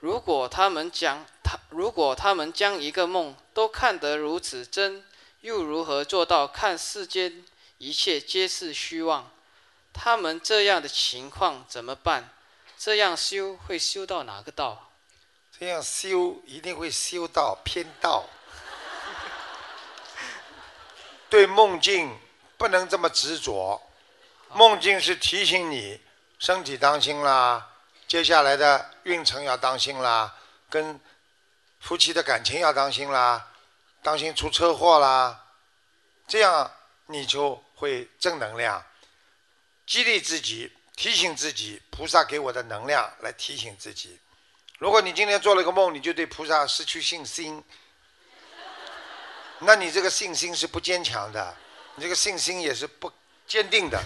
[0.00, 5.04] 如果他们将他如果他们将一个梦都看得如此真，
[5.40, 7.44] 又如何做到看世间
[7.78, 9.30] 一切皆是虚妄？
[9.92, 12.30] 他们这样的情况怎么办？
[12.84, 14.90] 这样修会修到哪个道？
[15.56, 18.24] 这样修一定会修到偏道。
[21.30, 22.18] 对梦境
[22.58, 23.80] 不能这么执着，
[24.54, 26.00] 梦境是提醒你
[26.40, 27.70] 身体当心啦，
[28.08, 30.36] 接下来的运程要当心啦，
[30.68, 31.00] 跟
[31.78, 33.48] 夫妻的感情要当心啦，
[34.02, 35.44] 当心出车祸啦，
[36.26, 36.68] 这样
[37.06, 38.84] 你就会正能量，
[39.86, 40.72] 激励自己。
[40.96, 44.18] 提醒自己，菩萨给我的能量来提醒自己。
[44.78, 47.62] 如果你今天做了个梦，你就对菩萨失去信心，
[49.60, 51.56] 那你这个信心是不坚强的，
[51.94, 53.12] 你这个信心也是不
[53.46, 54.02] 坚定的。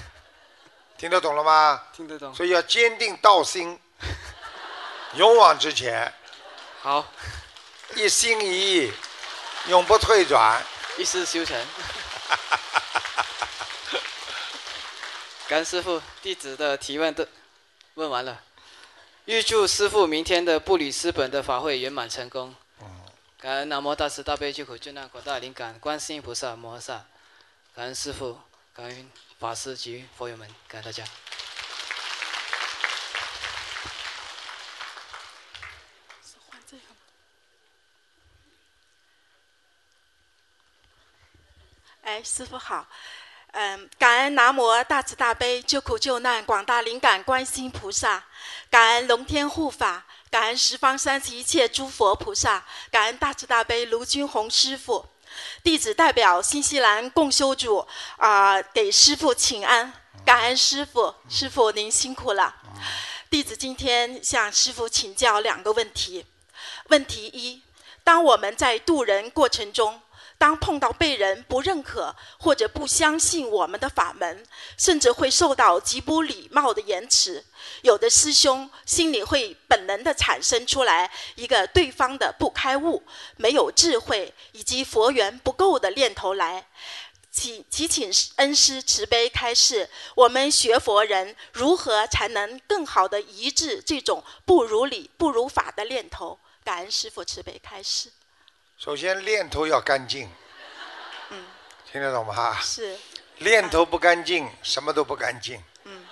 [0.98, 1.82] 听得懂了吗？
[1.94, 2.34] 听得懂。
[2.34, 3.78] 所以要坚定道心，
[5.14, 6.12] 勇往直前。
[6.82, 7.06] 好。
[7.94, 8.92] 一心一意，
[9.68, 10.60] 永不退转，
[10.98, 11.56] 一世修成。
[15.48, 17.24] 甘师傅，弟子的提问都
[17.94, 18.42] 问完了，
[19.26, 22.54] 预祝师傅明天的布里斯本的法会圆满成功。
[23.38, 27.06] 感恩南无大慈大悲救苦救难广大灵感观世音菩萨摩诃萨，
[27.76, 28.40] 感恩师傅，
[28.74, 31.04] 感恩法师及佛友们，感恩大家。
[42.02, 42.88] 哎，师傅好。
[43.58, 48.22] 嗯，感恩南无大慈大悲救苦救难广大灵感观世音菩萨，
[48.68, 55.06] 感恩龙天护法，感恩十方三世一切诸佛菩萨，感恩大慈大悲卢军宏师傅。
[55.62, 57.88] 弟子代表新西兰共修组
[58.18, 59.90] 啊，给师傅请安，
[60.22, 62.54] 感恩师傅，师傅您辛苦了。
[63.30, 66.26] 弟子今天向师傅请教两个问题。
[66.88, 67.62] 问题一：
[68.04, 70.02] 当我们在渡人过程中，
[70.38, 77.44] 当碰到被人不认可或者不相信我们的法门，甚至会受到极不礼貌的言辞，
[77.82, 83.02] 有的师兄心里会本能的产生出来一个对方的不开悟、
[83.36, 86.66] 没有智慧以及佛缘不够的念头来。
[87.30, 96.38] 请祈请恩师慈悲开示，我们学佛人如何才能更好的抑制这种不如理、不如法的念头？
[96.64, 98.10] 感恩师父慈悲开示。
[98.78, 100.30] 首先念头要干净，
[101.30, 101.44] 嗯，
[101.90, 102.60] 听得懂吗？
[102.60, 102.96] 是，
[103.38, 105.62] 念头不干净，什么都不干净。
[105.84, 106.04] 嗯，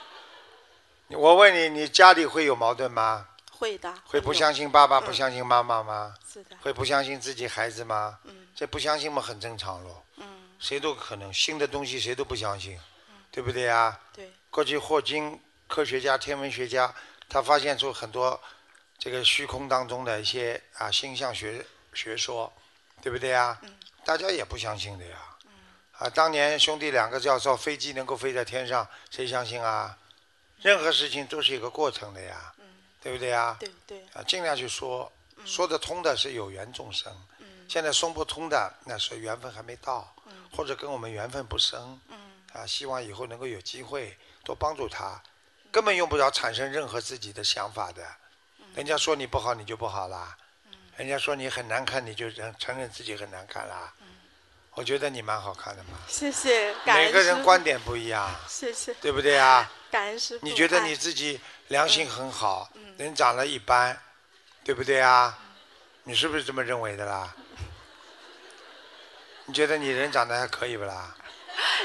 [1.11, 3.29] 我问你，你家里会有矛盾吗？
[3.53, 3.95] 会的。
[4.07, 6.15] 会不相信爸爸，不嗯相信妈妈吗？
[6.27, 6.57] 是的。
[6.63, 8.19] 会不相信自己孩子吗？
[8.25, 10.03] 嗯这不相信嘛，很正常喽。
[10.17, 10.25] 嗯，
[10.59, 12.81] 谁都可能新的东西谁都不相信，
[13.31, 14.01] 对不对呀？
[14.15, 14.33] 对。
[14.49, 16.95] 过去霍金科学家、天文学家，
[17.29, 18.41] 他发现出很多
[18.99, 22.53] 这个虚空当中的一些啊星象学学说，
[23.01, 23.59] 对不对呀？
[23.63, 23.75] 嗯。
[24.05, 25.17] 大家也不相信的呀。
[25.99, 29.97] 啊，当年兄弟两个教授飞机能够飞在天上，谁相信啊？
[30.61, 32.53] 任何事情都是一个过程的呀，
[33.01, 33.57] 对不对呀？
[33.61, 34.05] 对对。
[34.13, 35.11] 啊，尽量去说，
[35.45, 37.15] 说得通的是有缘众生，
[37.69, 40.15] 现在说不通的那是缘分还没到，
[40.53, 42.01] 或者跟我们缘分不深，
[42.53, 45.23] 啊，希望以后能够有机会多帮助他，
[45.71, 48.05] 根本用不着产生任何自己的想法的，
[48.75, 50.37] 人家说你不好你就不好啦，
[50.97, 53.93] 人家说你很难看你就承承认自己很难看啦，
[54.75, 59.71] 我觉得你蛮好看的嘛，谢谢，感恩每个人观点不一样，谢谢，对不对啊？
[59.91, 60.47] 感恩师傅。
[60.47, 63.97] 你觉得哎你自己良心很好，人长得一般，
[64.63, 65.37] 对不对啊？
[66.05, 67.35] 你是不是这么认为的啦？
[69.47, 71.15] 你觉得你人长得还可以不啦？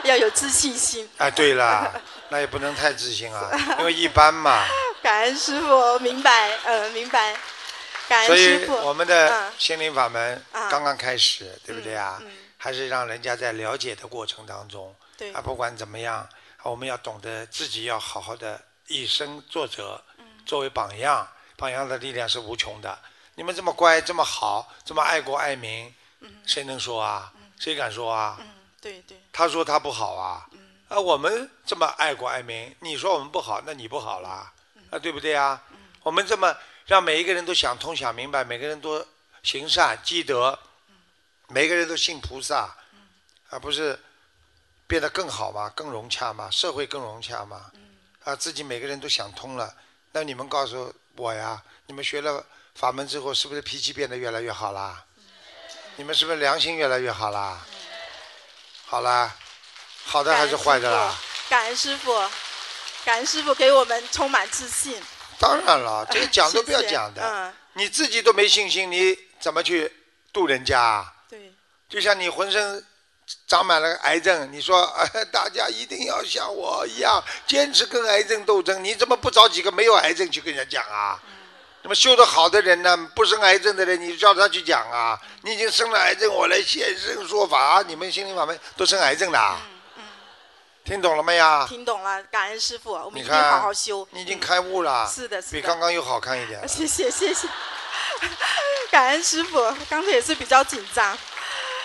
[0.04, 1.10] 要有自信心。
[1.18, 4.66] 哎，对了， 那也不能太自信啊，因为一般嘛。
[5.02, 7.36] 感恩师傅，明白，呃，明白。
[8.10, 8.74] 感所以恩师傅。
[8.74, 12.18] 我们的嗯心灵法门啊刚刚开始，对不对啊？
[12.22, 12.32] 嗯
[12.62, 16.28] 还是让人家在了解的过程当中，对啊，不管怎么样，
[16.64, 23.00] 我们要懂得自己要好好的以身作则，嗯作为榜样，榜样的力量是无穷的。
[23.36, 25.96] 你们这么乖，这么好，这么爱国爱民，
[26.46, 27.32] 谁能说啊？
[27.58, 28.36] 谁敢说啊？
[28.42, 28.48] 嗯，
[28.82, 29.18] 对对。
[29.32, 35.64] 他说他不好啊，嗯啊，我们这么爱国爱民，你说我们不好，那你不好啦，嗯啊，对不对啊？
[36.04, 36.54] 我们这么
[36.90, 39.06] 让每一个人都想通想明白，每个人都
[39.44, 40.58] 行善积德，
[41.48, 42.76] 每个人都信菩萨，
[43.52, 43.98] 而不是
[44.88, 47.72] 变得更好嘛，更融洽嘛，社会更融洽嘛，
[48.24, 49.72] 啊，自己每个人都想通了，
[50.14, 55.06] 那你们告诉我呀，你们学了法门之后，是不是脾气变得越来越好啦？
[55.96, 57.64] 你们是不是良心越来越好啦？
[58.88, 59.36] 好啦，
[60.06, 61.16] 好的还是坏的啦？
[61.50, 62.12] 感恩师傅，
[63.06, 65.00] 感恩师傅给我们充满自信。
[65.40, 69.92] 当然了， 这个讲都不要讲的，嗯，你自己都没信心，你怎么去
[70.34, 71.14] 度人家啊？
[71.30, 71.54] 对，
[71.88, 72.86] 就像你浑身
[73.48, 81.20] 长满了癌症，你说、呃、 大家一定要像我一样坚持跟癌症斗争，你怎么不找几个没有癌症去跟人家讲啊？
[81.82, 85.18] 那么修得好的人呢，不生癌症的人，你叫他去讲啊？
[85.44, 89.62] 你已经生了癌症，我来现身说法，你们心灵法门都生癌症的啊？
[90.90, 91.68] 听懂了没呀？
[91.70, 94.08] 听懂了，感恩师傅，我们一定好好修。
[94.10, 95.52] 你已经开悟了，是的，是的。
[95.52, 96.60] 比刚刚又好看一点。
[96.68, 97.48] 谢谢谢谢，
[98.90, 101.16] 感恩师傅，刚才也是比较紧张，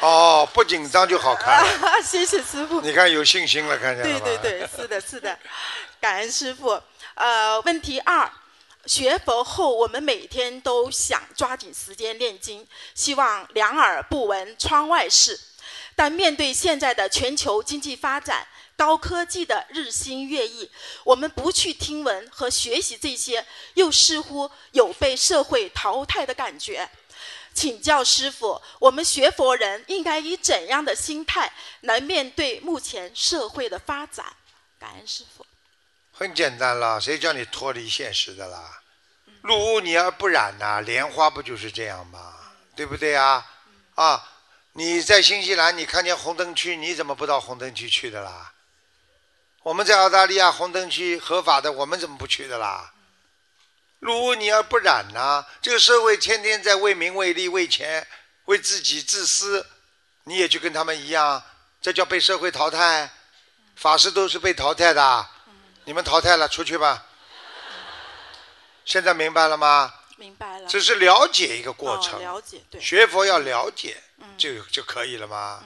[0.00, 1.68] 哦，不紧张就好看了。
[2.02, 2.80] 谢谢师傅。
[2.80, 4.24] 你看有信心了，看见了吗？
[4.24, 5.38] 对对对，是的，是的，
[6.00, 6.80] 感恩师傅。
[7.16, 8.30] 呃，问题二，
[8.86, 15.38] 学佛后，我们每天都想抓紧时间念经，希望两耳不闻窗外事。
[15.94, 18.44] 但面对现在的全球经济发展、
[18.76, 20.70] 高科技的日新月异，
[21.04, 26.90] 我们不去听闻和学习这些，又似乎有被社会淘汰的感觉。
[27.54, 31.52] 请教师傅，我们学佛人应该以怎样的心态
[31.82, 34.26] 来面对目前社会的发展？
[34.78, 35.46] 感恩师傅。
[36.10, 38.80] 很简单啦，谁叫你脱离现实的啦？
[39.42, 42.34] 入污泥而不染呐、莲花不就是这样吗？
[42.74, 43.46] 对不对啊？
[43.94, 44.28] 啊，
[44.72, 48.53] 你在新西兰，你看见红灯区，你怎么不到红灯区去的啦？
[49.64, 52.92] 我们在澳大利亚红灯区合法的，我们怎么不去的啦？
[53.98, 58.06] 入污泥而不染呐、这个社会天天在为名为利为钱
[58.44, 59.66] 为自己自私，
[60.24, 61.42] 你也去跟他们一样，
[61.80, 63.10] 这叫被社会淘汰。
[63.74, 65.26] 法师都是被淘汰的，
[65.84, 67.06] 你们淘汰了，出去吧。
[68.84, 69.94] 现在明白了吗？
[70.18, 70.68] 明白了。
[70.68, 72.78] 只是了解一个过程，哦、了解对。
[72.78, 75.64] 学佛要了解，嗯就就可以了吗？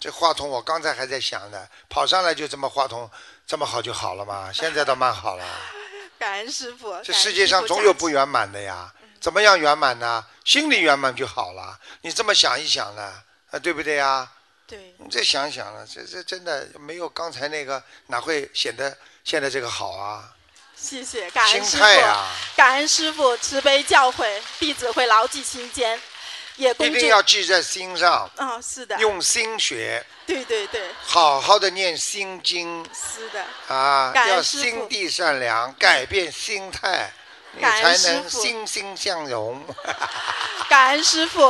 [0.00, 3.08] 这话筒我刚才还在想呢，跑上来就这么话筒
[3.46, 5.44] 这么好就好了嘛，现在倒蛮好了。
[6.18, 6.98] 感恩师傅。
[7.02, 8.90] 这世界上总有不圆满的呀，
[9.20, 10.24] 怎么样圆满呢？
[10.42, 11.78] 心里圆满就好了。
[12.00, 14.26] 你这么想一想呢，啊，对不对呀？
[14.66, 20.32] 对，你再想想了，这这真的没有刚才那个哪会显得现在这个好啊？
[20.76, 22.26] 谢谢感恩师傅，啊，
[22.56, 26.00] 感恩师傅慈悲教诲，弟子会牢记心间，
[26.56, 32.84] 也一定要记在心上，哦，是的，用心学，对对对，好好的念心经。
[32.92, 33.44] 是的，
[33.74, 37.10] 啊，要心地善良，改变心态，
[37.52, 38.42] 你才能师父。
[38.42, 39.64] 心心相融。
[40.68, 41.40] 感恩师傅，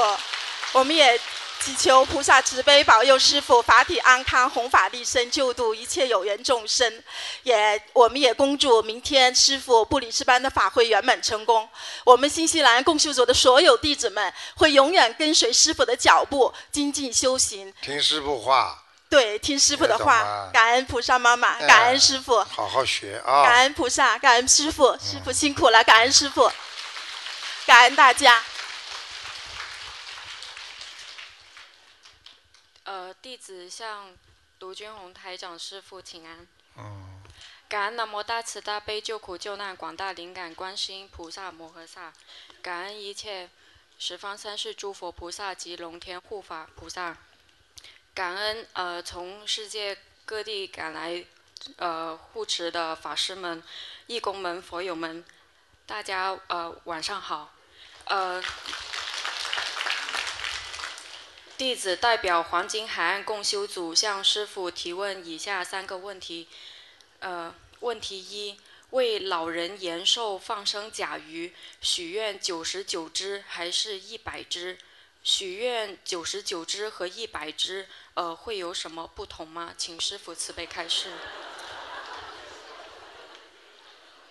[0.72, 1.20] 我们也
[1.60, 7.02] 祈求菩萨慈悲保佑师傅法体安康，弘法利生，救度一切有缘众生。
[7.42, 11.68] 也，我们也恭祝明天师傅布里斯班的法会圆满成功。
[12.04, 17.70] 我们新西兰共修组的所有弟子们会永远跟随师傅的脚步，精进修行。
[17.82, 22.42] 听师傅话，对，听师傅的话，感恩菩萨妈妈，哎感恩师傅。
[22.44, 23.58] 好好学啊感啊。
[23.60, 26.50] 恩菩萨，感恩师傅，师傅辛苦了，感恩师傅，
[27.66, 28.42] 感恩大家。
[32.82, 34.16] 呃，弟子向
[34.60, 36.46] 卢军宏台长师傅请安。
[36.74, 37.20] 哦，
[37.68, 42.12] 感恩南无大慈大悲救苦救难广大灵感观世音菩萨摩诃萨，
[42.62, 43.50] 感恩一切
[43.98, 47.18] 十方三世诸佛菩萨及龙天护法菩萨，
[48.14, 51.22] 感恩呃从世界各地赶来
[51.76, 53.62] 呃护持的法师们、
[54.06, 55.22] 义工们、佛友们，
[55.84, 57.52] 大家呃晚上好，
[58.06, 58.42] 呃。
[61.60, 66.48] 弟子代表黄金海岸共修组向师傅提问以下三个问题。
[67.18, 68.58] 呃，问题一：
[68.92, 74.78] 为老人延寿放生甲鱼，许愿九十九只还是一百只？
[75.22, 79.74] 许愿九十九只和一百只，呃，会有什么不同吗？
[79.76, 81.10] 请师傅慈悲开示。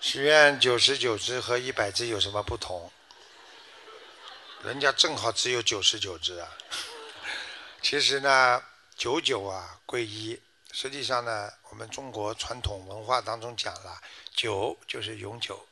[0.01, 2.91] 许愿九十九只和一百只有什么不同？
[4.63, 6.57] 人家正好只有九十九只啊。
[7.81, 8.63] 其实呢，
[8.95, 10.39] 九九啊归一。
[10.71, 13.99] 实际上呢，我们中国传统文化当中讲了，
[14.31, 15.67] 九就是永久，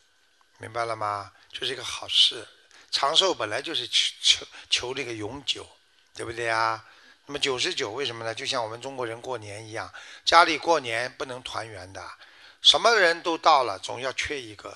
[0.58, 1.32] 明白了吗？
[1.52, 2.48] 就是一个好事。
[2.90, 5.68] 长寿本来就是求求求这个永久，
[6.16, 6.84] 对不对啊？
[7.28, 8.34] 那么九十九为什么呢？
[8.34, 9.94] 就像我们中国人过年一样，
[10.26, 12.04] 家里过年不能团圆的，
[12.62, 14.76] 什么人都到了，总要缺一个。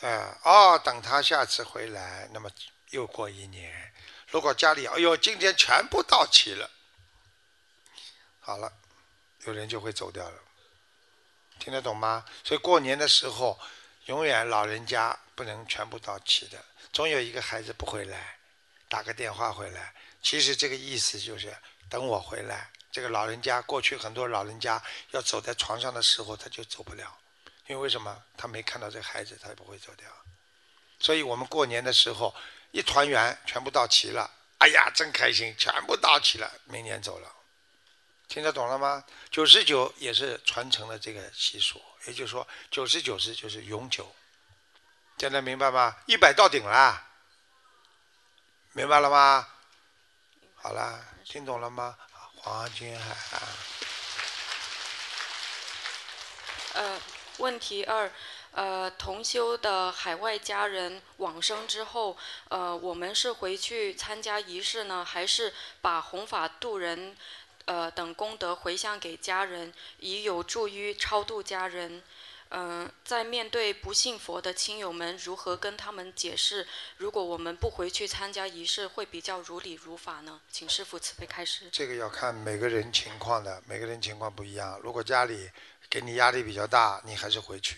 [0.00, 2.50] 哎、哦，等他下次回来，那么
[2.90, 3.89] 又过一年。
[4.30, 6.70] 如果家里哎呦今天全部到齐了，
[8.40, 8.72] 好了，
[9.44, 10.38] 有人就会走掉了，
[11.58, 12.24] 听得懂吗？
[12.44, 13.58] 所以过年的时候，
[14.06, 18.38] 永远老人家不能全部到齐的，总有一个孩子不回来，
[18.88, 19.94] 打个电话回来。
[20.22, 21.54] 其实这个意思就是
[21.88, 22.70] 等我回来。
[22.92, 27.18] 这个老人家过去很多老人家要走在床上的时候，他就走不了，
[27.66, 28.22] 因为为什么？
[28.36, 30.08] 他没看到这孩子，他也不会走掉。
[30.98, 32.34] 所以我们过年的时候
[32.72, 37.32] 一团圆，全部到齐了，哎呀，真开心，全部到齐了，明年走了。
[38.28, 39.04] 听得懂了吗？
[39.30, 44.14] 九十九也是传承了这个习俗，也就是说，九十九是就是永久。
[45.18, 45.96] 现在明白吗？
[46.06, 47.06] 一百到顶了，
[48.72, 49.48] 明白了吗？
[50.54, 51.98] 好了，听懂了吗？
[52.36, 53.42] 黄金海岸。
[56.74, 57.00] 呃，
[57.38, 58.10] 问题二，
[58.52, 62.16] 呃，同修的海外家人往生之后，
[62.48, 67.16] 呃，我们是回去参加仪式呢，还是把弘法度人，
[67.66, 72.02] 呃等功德回向给家人，以有助于超度家人？
[72.52, 76.66] 嗯、在面对不信佛的亲友们，如何跟他们解释？
[76.96, 80.40] 如果我们不回去参加仪式，会比较如理如法呢？
[80.50, 81.68] 请师傅慈悲开示。
[81.70, 84.80] 这个要看每个人情况的，每个人情况不一样。
[84.82, 85.48] 如果家里
[85.88, 87.76] 给你压力比较大，你还是回去；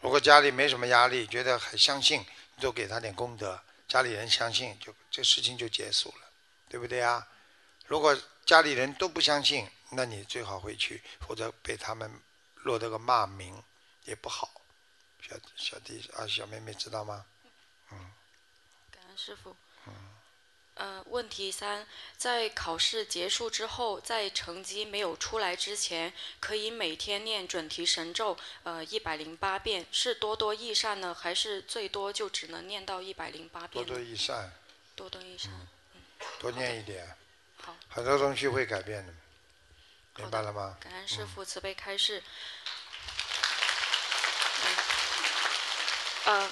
[0.00, 2.20] 如果家里没什么压力，觉得还相信，
[2.54, 6.30] 你多给他点功德，家里人相信，就这事情就结束了，
[6.68, 7.26] 对不对啊？
[7.86, 12.10] 如果家里人都不相信，那你最好回去，否则被他们
[12.56, 13.62] 落得个骂名
[14.04, 14.62] 也不好。
[15.20, 17.26] 小小弟啊，小妹妹知道吗？
[17.90, 18.12] 嗯
[18.90, 19.56] 感恩师傅。
[20.76, 33.96] 呃，问题三，在考试结束之后，在成绩没有出来之前，可以每天念准提神咒，呃，一百零八遍，是多多益善呢，还是最多就只能念到一百零八遍多？
[33.96, 34.52] 多益善，
[34.94, 35.50] 多多益善。
[35.52, 35.68] 嗯
[36.38, 37.14] 多念一点，
[37.62, 39.12] 好，很多东西会改变的，
[40.16, 40.78] 明白了吗？
[40.80, 42.22] 感恩师父慈悲开示。
[44.64, 44.76] 嗯
[46.24, 46.50] 呃，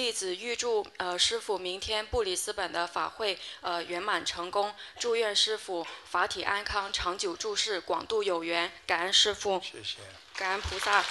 [0.00, 9.98] 弟子预祝呃师傅明天布里斯本的法会呃圆满成功，祝愿师傅法体安康，长久住世，广度有缘，感恩师傅，谢谢，
[10.34, 11.04] 感恩菩萨。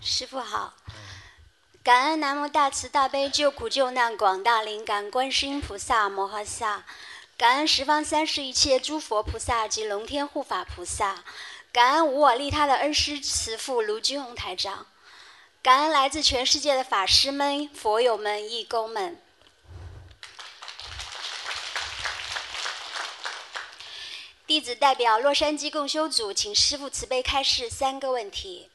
[0.00, 0.74] 师傅好，
[1.82, 6.84] 感恩南无大慈大悲救苦救难广大灵感观世音菩萨摩诃萨，
[7.36, 11.24] 感恩十方三世一切诸佛菩萨及龙天护法菩萨。
[11.70, 14.86] 感恩无我利他的恩师慈父卢军宏台长，
[15.62, 19.20] 感恩来自全世界的法师们、佛友们、义工们。
[24.46, 28.70] 弟子代表洛杉矶共修组，请师父慈悲开示三个问题。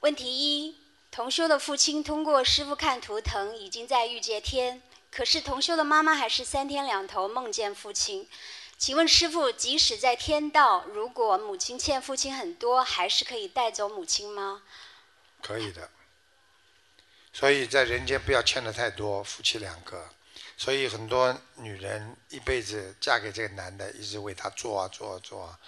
[0.00, 0.76] 问题一：
[1.12, 4.82] 同修的父亲通过师傅看图腾，已经在欲界天，
[5.12, 8.28] 可是同修的妈妈还是三天两头梦见父亲。
[8.78, 14.62] 请问师傅，即使在天道，如果母亲欠父亲很多，还是可以带走母亲吗？
[15.42, 15.90] 可以的。
[17.32, 20.10] 所以在人间不要欠的太多，夫妻两个。
[20.58, 25.58] 所以很多女人一辈子嫁给这个男的，一直为他做啊做啊做啊，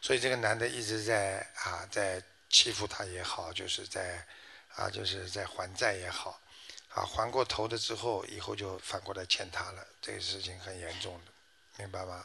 [0.00, 4.26] 所以这个男的一直在啊在欺负她也好，就是在
[4.74, 6.40] 啊就是在还债也好，
[6.88, 11.32] 啊还过头的之后，以后就反过来欠他了，这个事情很严重的，
[11.78, 12.24] 明白吗？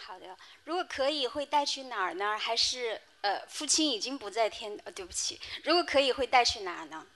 [0.00, 0.36] 好的。
[0.64, 2.38] 如果可以，会带去哪儿呢？
[2.38, 4.78] 还是呃，父亲已经不在天？
[4.84, 7.06] 呃，对不起，如果可以，会带去哪儿呢？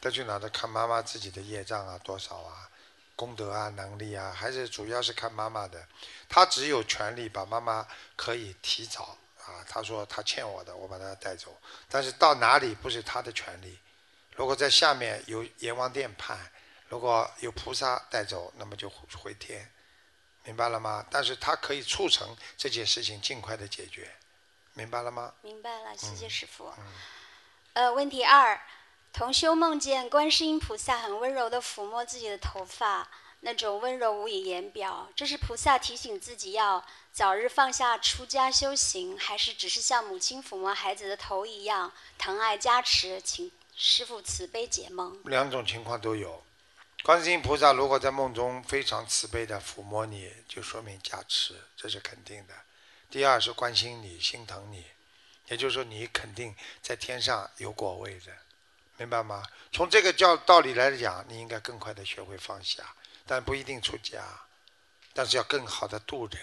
[0.00, 2.68] 带去哪儿的看妈妈自己的业障啊多少啊。
[3.16, 5.86] 功德啊，能力啊，还是主要是看妈妈的。
[6.28, 7.86] 他只有权利把妈妈
[8.16, 9.64] 可以提早啊。
[9.68, 11.56] 他说他欠我的，我把他带走。
[11.88, 13.78] 但是到哪里不是他的权利。
[14.34, 16.36] 如果在下面有阎王殿判，
[16.88, 19.70] 如果有菩萨带走，那么就回天，
[20.44, 21.04] 明白了吗？
[21.10, 24.14] 但是它可以促成这件事情尽快的解决，
[24.74, 25.34] 明白了吗？
[25.42, 26.72] 明白了，谢谢师傅。
[27.72, 28.60] 呃，问题二。
[29.12, 33.08] 同修梦见观世音菩萨很温柔地抚摸自己的头发，
[33.40, 35.08] 那种温柔无以言表。
[35.14, 43.20] 这是菩萨提醒自己要早日放下出家修行，还是只是像母亲抚摸孩子的头一样疼爱加持？
[43.20, 45.16] 请师傅慈悲解梦。
[45.26, 46.42] 两种情况都有。
[47.04, 52.54] 观世音菩萨如果在梦中非常慈悲地抚摸你，就说明加持，这是肯定的。
[53.10, 54.86] 第二是关心你、心疼你，
[55.48, 58.32] 也就是说你肯定在天上有果位的。
[58.96, 59.42] 明白吗？
[59.70, 62.82] 从这个教道理来讲，你应该更快的学会放下，
[63.26, 64.24] 但不一定出家，
[65.12, 66.40] 但是要更好的度人，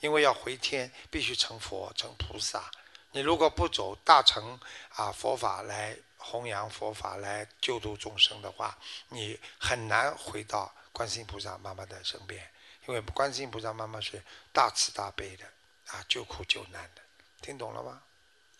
[0.00, 2.70] 因为要回天必须成佛成菩萨。
[3.12, 4.60] 你如果不走大乘
[4.90, 12.50] 啊佛法来弘扬佛法来救度众生的话，你很难回到观世音菩萨妈妈的身边，
[12.86, 15.44] 因为观世音菩萨妈妈是大慈大悲的
[15.88, 17.02] 啊，救苦救难的，
[17.40, 18.02] 听懂了吗？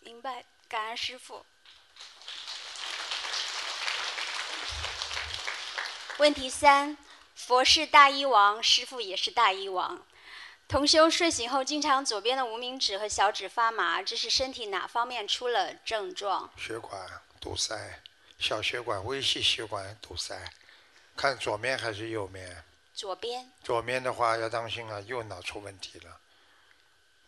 [0.01, 1.45] 明白，感恩师父。
[6.17, 6.95] 问题三：
[7.35, 10.05] 佛是大医王，师傅也是大医王。
[10.67, 16.51] 同修睡醒后，经常左边的无名指和小指发麻，这是身体哪方面出了症状？
[16.57, 16.99] 血管
[17.43, 18.01] 堵塞，
[18.39, 20.49] 小血管、微细血管堵塞。
[21.13, 22.63] 看左面还是右面？
[22.93, 23.51] 左边。
[23.61, 26.21] 左面的话要当心啊，右脑出问题了，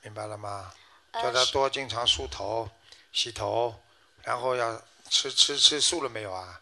[0.04, 0.74] 明白了吗？
[1.12, 2.70] 叫他多经常梳头、
[3.12, 3.84] 洗头，
[4.24, 6.62] 然后要吃吃吃素了没有啊？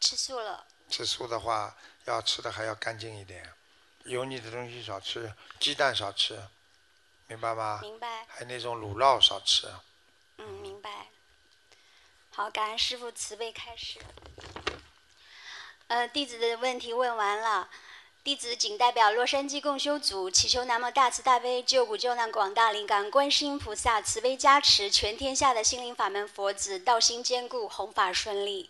[0.00, 0.66] 吃素了。
[0.90, 3.54] 吃素的话，要吃的还要干净一点，
[4.02, 6.42] 油腻的东西少吃，鸡蛋少吃，
[7.28, 7.78] 明白吗？
[7.82, 8.26] 明白。
[8.28, 9.72] 还有那种卤肉少吃。
[10.38, 11.06] 嗯，明白。
[12.36, 14.00] 好，感恩师傅慈悲开示。
[15.86, 17.68] 呃，弟子的问题问完了，
[18.24, 28.68] 弟子仅代表洛杉矶共修组祈求南无大慈大悲救苦救难广大灵感观世音菩萨慈悲加持全天下的心灵法门佛子道心坚固弘法顺利。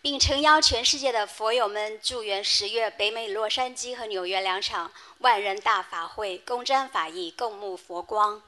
[0.00, 8.42] 并诚邀全世界的佛友们助缘十月北美洛杉矶和纽约两场万人大法会，共沾法益，共沐佛光。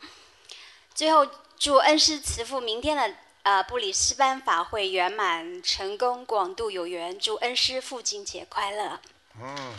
[0.95, 1.27] 最后
[1.59, 3.15] 祝恩师慈父明天的
[3.47, 7.17] 呃布里斯班法会圆满成功，广度有缘。
[7.17, 8.99] 祝恩师父亲节快乐。
[9.41, 9.73] 嗯，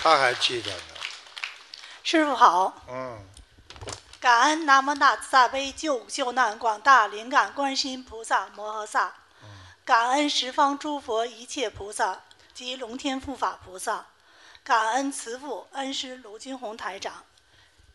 [0.00, 0.82] 他还记得呢。
[2.04, 2.84] 师傅好。
[2.88, 3.26] 嗯。
[4.20, 9.14] 感恩南无大慈大悲救苦救难广大灵感观世音菩萨摩诃萨，
[9.84, 12.20] 感恩十方诸佛一切菩萨
[12.54, 14.06] 及龙天护法菩萨，
[14.62, 17.24] 感恩慈父恩师卢军宏台长。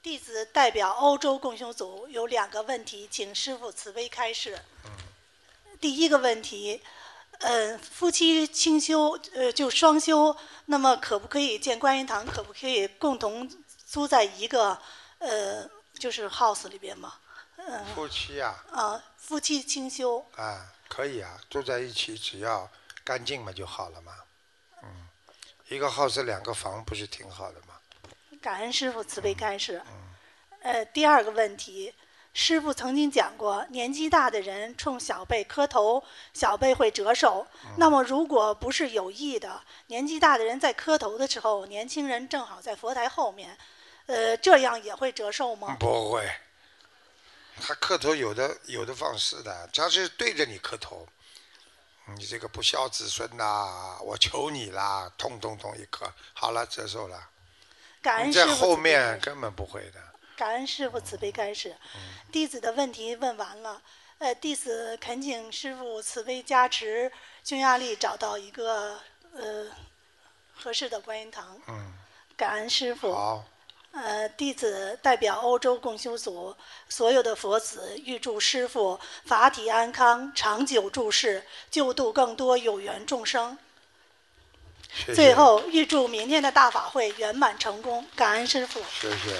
[0.01, 4.59] 弟子代表欧洲共修组有两个问题，请师傅慈悲开示。
[5.79, 6.81] 第一个问题，
[7.39, 10.35] 呃，夫妻清修，呃，就双修，
[10.65, 12.25] 那么可不可以建观音堂？
[12.25, 13.49] 可不可以共同
[13.85, 14.79] 租在一个，
[15.19, 15.69] 呃？
[15.97, 17.15] 就是 house 里边嘛，
[17.57, 22.71] 嗯，夫妻呀，啊，夫妻清修，啊，可以啊，住在一起只要
[23.03, 24.13] 干净嘛就好了嘛，
[24.81, 25.09] 嗯，
[25.67, 27.68] 一个 house 两个房不是挺好的吗？
[28.41, 29.81] 感恩师傅慈悲开示。
[30.61, 31.93] 呃，第二个问题，
[32.33, 37.45] 师傅曾经讲过，年纪大的人冲小辈磕头，小辈会折寿。
[37.77, 43.57] 那么，如果不是有意的，年纪大的人在磕头的时候，年轻人正好在佛台后面，
[44.07, 45.77] 呃，这样也会折寿吗？
[45.79, 46.29] 不会，
[47.61, 51.07] 他磕头有的有的放肆的，他是对着你磕头，
[52.17, 57.29] 你这个不孝子孙呐，我求你啦，痛痛痛一磕，好了，折寿了。
[58.01, 60.01] 感恩师傅在后面根本不会的。
[60.35, 61.75] 感恩师傅慈悲开示，
[62.31, 63.81] 弟子的问题问完了。
[64.19, 67.11] 呃，弟子恳请师傅慈悲加持，
[67.43, 68.99] 匈牙利找到一个
[69.33, 69.67] 呃
[70.53, 71.59] 合适的观音堂。
[71.67, 71.93] 嗯，
[72.35, 73.13] 感恩师傅。
[73.13, 73.45] 好。
[73.91, 76.55] 呃，弟子代表欧洲共修组
[76.87, 83.57] 所有的佛子，预祝师傅法体安康，长久住世，救度更多有缘众生。
[84.93, 88.05] 谢谢最后，预祝明天的大法会圆满成功。
[88.15, 88.83] 感恩师傅。
[88.99, 89.39] 谢谢。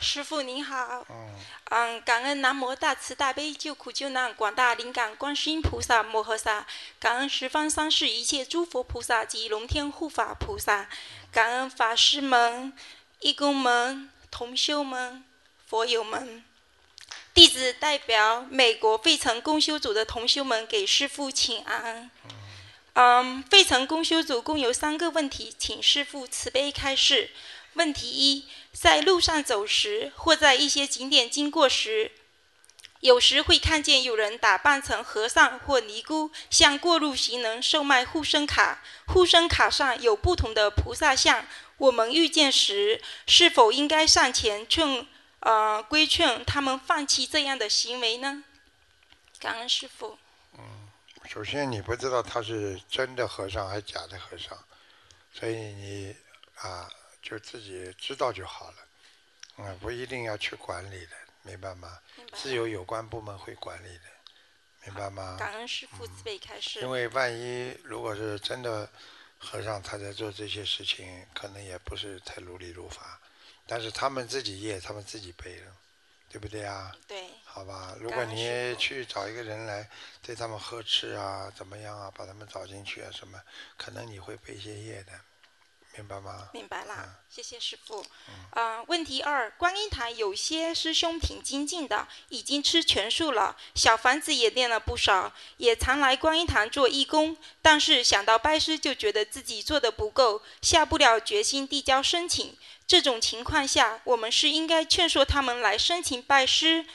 [0.00, 1.34] 师傅您好，嗯，
[1.70, 6.66] 嗯，感恩南无大慈大悲救苦救难广大灵感观世音菩萨摩诃萨，
[6.98, 10.88] 感恩十方三世一切诸佛菩萨及龙天护法菩萨，
[11.30, 12.72] 感恩法师们、
[13.20, 15.22] 义工们、同修们、
[15.66, 16.42] 佛友们。
[17.38, 22.10] 弟子代表美国费城公修组的同修们给师父请安。
[22.94, 27.30] 嗯，费城公修组共有三个问题，请师父慈悲开示。
[27.74, 32.10] 问题一：在路上走时，或在一些景点经过时，
[32.98, 38.82] 有时会看见有人打扮成和尚或尼姑，向过路行人售卖护身卡。
[39.06, 45.06] 护身卡上有不同的菩萨像，我们遇见时，是否应该上前劝
[45.40, 48.44] 呃规劝他们放弃这样的行为呢？
[49.38, 50.18] 感恩师傅。
[50.58, 50.88] 嗯。
[51.26, 54.56] 首先你不知道他是真的和尚还是假的和尚，
[55.30, 56.16] 所以你
[56.56, 56.88] 啊
[57.20, 58.76] 就自己知道就好了，
[59.58, 61.12] 嗯，不一定要去管理的，
[61.42, 61.98] 明白吗？
[62.34, 64.04] 是由有关部门会管理的，
[64.86, 65.36] 明白吗？
[65.38, 66.80] 感恩师父慈悲开示。
[66.80, 68.88] 因为万一如果是真的
[69.36, 73.17] 和尚，他在做这些事情，可能也不是太如理如法，
[73.68, 75.72] 但是他们自己业，他们自己背了，
[76.30, 76.96] 对不对啊？
[77.06, 77.22] 对。
[77.44, 79.88] 好吧，如果你去找一个人来
[80.22, 83.38] 对他们呵斥啊，怎么样啊，把他们找进去啊，什么，
[83.76, 85.12] 可能你会背一些业的，
[85.98, 86.48] 明白吗？
[86.52, 88.06] 明白了，谢谢师傅。
[88.50, 102.56] 啊、问题二，观音堂有些师兄挺精进的，已经吃全素了，小房子也练了不少，也常来观音堂做义工，但是想到拜师就觉得自己做的不够，下不了决心递交申请。
[102.86, 106.86] 这种情况下，我们是应该劝说他们来申请拜师，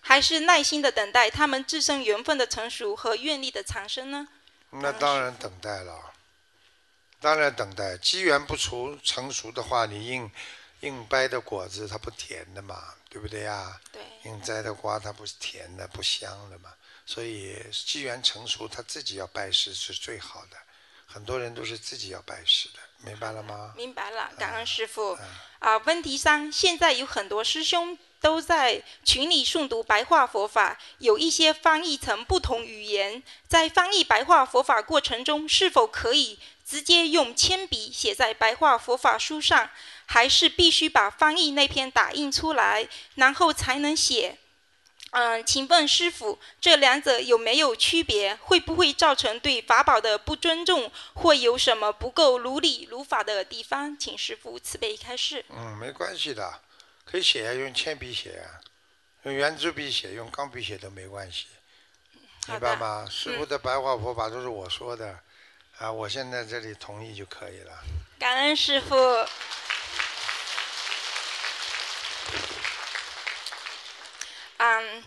[0.00, 4.28] 还是耐心的等待他们自身缘分的成熟和愿力的产生呢？
[4.70, 6.11] 那当然等待了，
[7.22, 10.30] 当然等待，机缘不熟成熟的话，你硬
[10.80, 13.80] 硬掰的果子它不甜的嘛，对不对呀？
[13.92, 14.02] 对。
[14.24, 16.70] 硬摘的瓜它不是甜的，不香的嘛，
[17.06, 20.56] 所以机缘成熟，他自己要拜师是最好的。
[21.06, 23.74] 很多人都是自己要拜师的，明白了吗？
[23.76, 25.16] 明白了，感恩师傅。
[25.58, 39.70] 啊，问题三，现在有很多师兄都在群里诵读白话佛法，有一些翻译成不同语言，在翻译白话佛法过程中，是否可以直接用铅笔写在白话佛法书上，
[40.06, 44.38] 还是必须把翻译那篇打印出来，然后才能写？
[45.10, 48.34] 嗯，请问师傅，这两者有没有区别？
[48.36, 53.94] 会不会造成对法宝的不尊重，或有什么不够如理如法的地方？
[53.98, 55.44] 请师傅慈悲开示。
[55.50, 56.60] 嗯，没关系的，
[57.04, 58.56] 可以写啊，用铅笔写啊，
[59.24, 61.44] 用圆珠笔写，用钢笔写都没关系，
[62.48, 63.06] 明白吗？
[63.10, 65.20] 师傅的白话佛法都是我说的，
[65.82, 67.72] 啊，我现在这里同意就可以了。
[68.16, 68.94] 感恩师傅。
[74.58, 75.02] 嗯，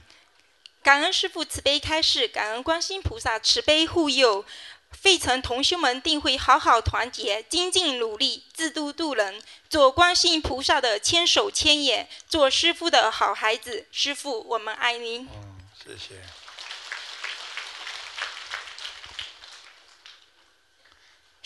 [0.84, 4.44] 感恩师傅慈悲开示，感恩观世音菩萨慈悲护佑。
[4.92, 13.88] 费城同修们定会好好团结，精进努力，自度度人，做观世音菩萨的千手千眼，做师傅的好孩子。
[13.92, 15.26] 师傅，我们爱您。
[15.26, 16.22] 嗯，谢谢。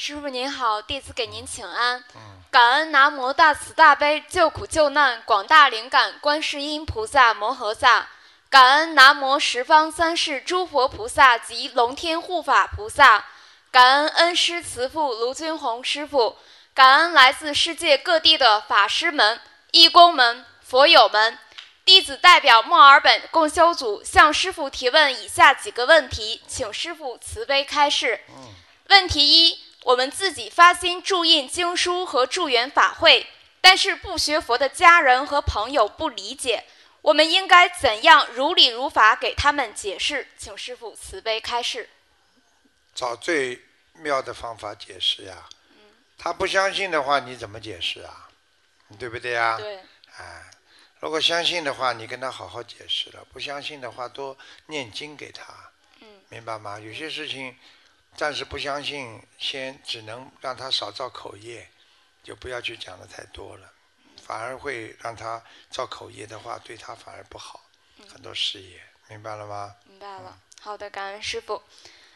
[0.02, 2.02] 师傅您好，弟子给您请安。
[2.16, 8.08] 嗯感恩南无大慈大悲救苦救难广大灵感观世音菩萨摩诃萨，
[8.50, 13.26] 感恩南无十方三世诸佛菩萨及龙天护法菩萨，
[13.72, 16.38] 感恩恩师慈父卢军宏师傅，
[16.74, 19.42] 感恩来自世界各地的法师们、
[19.72, 21.38] 义工们、佛友们。
[21.84, 28.22] 弟子代表墨尔本共修组向师傅提问以下几个问题，请师傅慈悲开示。
[28.88, 33.28] 问题一：我们自己发心注印经书和助缘法会，
[33.62, 36.66] 但是不学佛的家人和朋友不理解，
[37.02, 40.28] 我们应该怎样如理如法给他们解释？
[40.38, 41.90] 请师傅慈悲开示。
[42.94, 43.64] 找最
[43.94, 45.48] 妙的方法解释呀。
[46.18, 48.30] 他不相信的话，你怎么解释啊？
[49.00, 49.56] 对不对呀？
[49.58, 49.78] 对。
[50.18, 50.52] 哎，
[51.00, 55.46] 如果相信的话，你跟他好好解释了；不相信的话，多念经给他。
[56.02, 56.08] 嗯。
[56.28, 56.78] 明白吗？
[56.78, 57.58] 有些事情
[58.20, 61.66] 暂时不相信，先只能让他少造口业，
[62.22, 63.72] 就不要去讲的太多了，
[64.22, 65.42] 反而会让他
[65.72, 67.62] 造口业的话，对他反而不好，
[68.12, 69.74] 很多事业，明白了吗？
[69.86, 70.38] 明白了。
[70.60, 71.64] 好的，感恩师傅。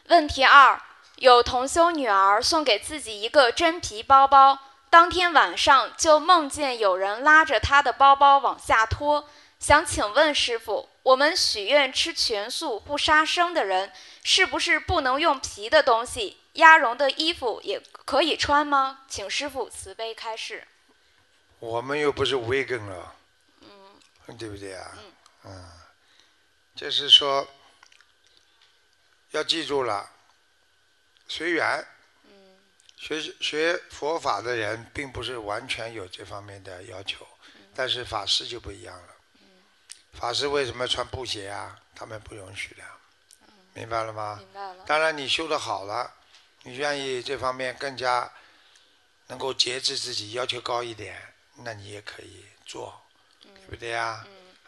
[0.08, 0.78] 问题二：
[1.16, 4.58] 有同修女儿送给自己一个真皮包包，
[4.90, 9.26] 当天晚上就梦见有人拉着她的包包往下拖。
[9.58, 13.90] 想请问师傅，我们许愿吃全素不杀生的人，
[14.24, 16.38] 是不是不能用皮的东西？
[16.54, 19.04] 鸭绒的衣服也可以穿吗？
[19.08, 20.66] 请师傅慈悲开示。
[21.60, 23.14] 我们又不是 vegan 了，
[24.26, 24.92] 嗯，对不对啊？
[24.96, 25.12] 嗯，
[25.44, 25.70] 嗯，
[26.74, 27.46] 就是说。
[29.30, 30.08] 要记住了，
[31.26, 31.84] 随缘。
[32.26, 32.56] 嗯
[32.96, 37.26] 学学佛法的人，并不是完全有这方面的要求，
[37.74, 39.08] 但是法师就不一样了。
[39.40, 39.48] 嗯
[40.12, 41.76] 法师为什么穿布鞋啊？
[41.96, 42.82] 他们不允许的，
[43.74, 44.36] 明白了吗？
[44.38, 44.84] 明白了。
[44.86, 46.14] 当然，你修得好了，
[46.62, 48.32] 你愿意这方面更加
[49.26, 53.02] 能够节制自己，要求高一点，那你也可以做，
[53.42, 54.24] 对不对呀？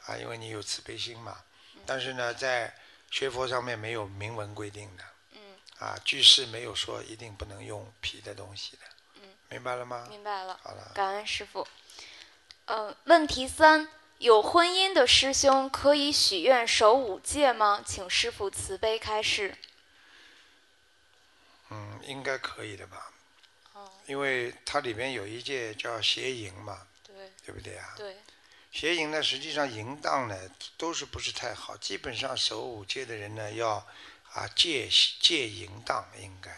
[0.06, 1.38] 啊，因为你有慈悲心嘛。
[1.86, 2.74] 但是呢，在
[3.10, 5.40] 学佛上面没有明文规定的，嗯，
[5.78, 8.82] 啊，居士没有说一定不能用皮的东西的，
[9.22, 10.06] 嗯，明白了吗？
[10.10, 10.58] 明白了。
[10.62, 10.90] 好了。
[10.94, 11.66] 感恩师傅。
[12.66, 13.88] 嗯，问题三：
[14.18, 17.82] 有婚姻的师兄可以许愿守五戒吗？
[17.86, 19.56] 请师傅慈悲开示。
[21.70, 23.12] 嗯，应该可以的吧？
[23.74, 23.92] 哦。
[24.06, 27.94] 因为它里面有一戒叫邪淫嘛，对，对不对啊？
[27.96, 28.16] 对。
[28.72, 31.76] 邪淫呢，实际上淫荡呢，都是不是太好。
[31.76, 33.86] 基本上守五戒的人呢，要
[34.32, 34.88] 啊戒
[35.20, 36.50] 戒淫荡，应该。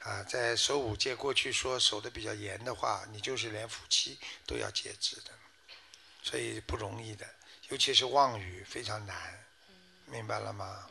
[0.00, 5.30] 啊，在守五戒过去说守的比较严的话，你就是连夫妻都要戒制的，
[6.22, 7.26] 所以不容易的，
[7.68, 9.16] 尤其是妄语非常难，
[10.06, 10.88] 明白了吗？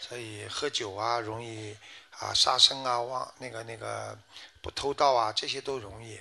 [0.00, 1.76] 所以喝酒啊，容易
[2.18, 4.18] 啊杀生啊，妄那个那个
[4.60, 6.20] 不偷盗啊，这些都容易，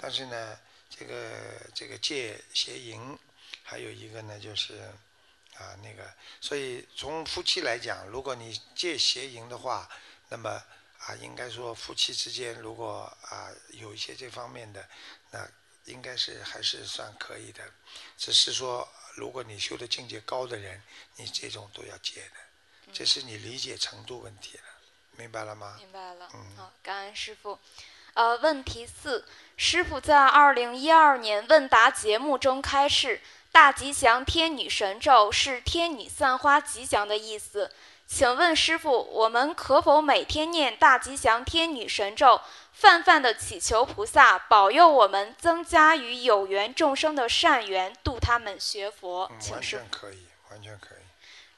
[0.00, 0.58] 但是呢。
[0.92, 1.30] 这个
[1.72, 3.16] 这个戒邪淫，
[3.62, 4.74] 还有一个呢，就是
[5.56, 9.88] 啊那个，所以从夫妻来讲，如果你戒邪淫的话，
[10.28, 10.50] 那么
[10.98, 14.86] 啊应该说夫妻之间如果啊有一些这方面的，
[15.30, 15.48] 那
[15.84, 17.62] 应该是还是算可以的。
[18.16, 20.82] 只是说，如果你修的境界高的人，
[21.16, 24.64] 你这种都要戒的，这是你理解程度问题了，
[25.16, 25.76] 明白了吗？
[25.78, 26.28] 明白了。
[26.34, 26.56] 嗯。
[26.56, 27.58] 好，感恩师傅。
[28.14, 29.24] 呃，问题四，
[29.56, 33.22] 师傅在二零一二年问答节目中开示，
[33.52, 37.70] 大吉祥天女神咒是天女散花吉祥的意思。
[38.08, 42.40] 请问师傅，我们可否每天念大吉祥天女神咒，
[42.80, 49.30] 泛泛的祈求菩萨保佑我们增加与有缘众生的善缘，度他们学佛？
[49.30, 50.98] 嗯，完全可以，完全可以。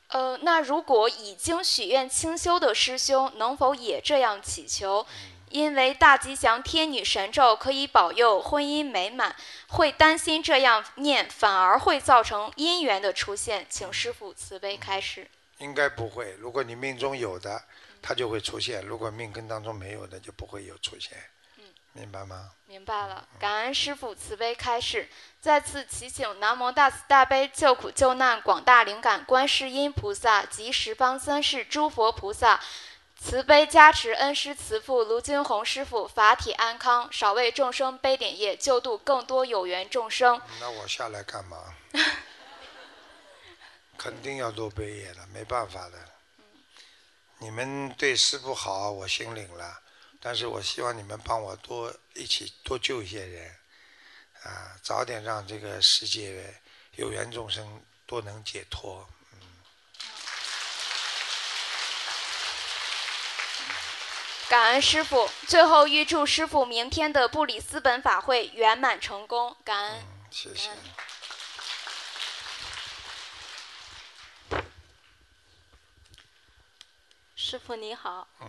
[0.08, 5.06] 呃，那如果已经许愿清修的师兄，能否也这样祈求？
[5.48, 9.36] 因为大吉祥天女神咒可以保佑婚姻美满，
[9.68, 15.28] 会担心这样念反而会造成姻缘的出现，请师傅慈悲开示。
[15.58, 17.62] 应该不会，如果你命中有的，
[18.03, 21.16] 它就会出现；如果命根当中没有的，就不会有出现。
[21.59, 22.50] 嗯，明白吗？
[22.66, 25.09] 明白了，感恩师傅慈悲开示。
[25.40, 32.61] 再次祈请南无大慈大悲救苦救难广大灵感观世音菩萨及十方三世诸佛菩萨。
[33.16, 40.40] 慈悲加持恩师慈父卢金红师傅法体安康，少为众生悲点业，救度更多有缘众生。
[40.59, 41.72] 那我下来干嘛？
[43.96, 46.11] 肯定要多悲业的，没办法的。
[47.43, 49.82] 你们对师傅好，我心领了，
[50.20, 53.57] 但是我希望你们帮我多一起多救一些人，
[54.45, 56.62] 啊，早点让这个世界
[56.95, 59.09] 有缘众生多能解脱。
[64.49, 69.57] 感恩师傅，最后预祝师傅明天的布里斯本法会圆满成功。
[69.64, 70.70] 感恩，谢谢。
[77.45, 78.28] 师傅你好。
[78.40, 78.47] 嗯。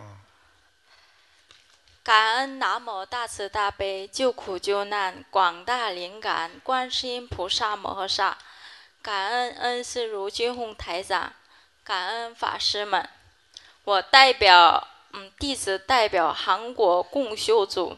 [2.04, 8.38] 感恩南无大慈大悲救苦救难广大灵感观世音菩萨摩诃萨，
[9.02, 11.32] 感恩恩师如金红台长，
[11.82, 13.08] 感恩法师们，
[13.82, 14.86] 我代表。
[15.12, 17.96] 嗯，弟子代表韩国共修组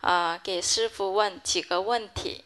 [0.00, 2.44] 啊，给师傅问几个问题。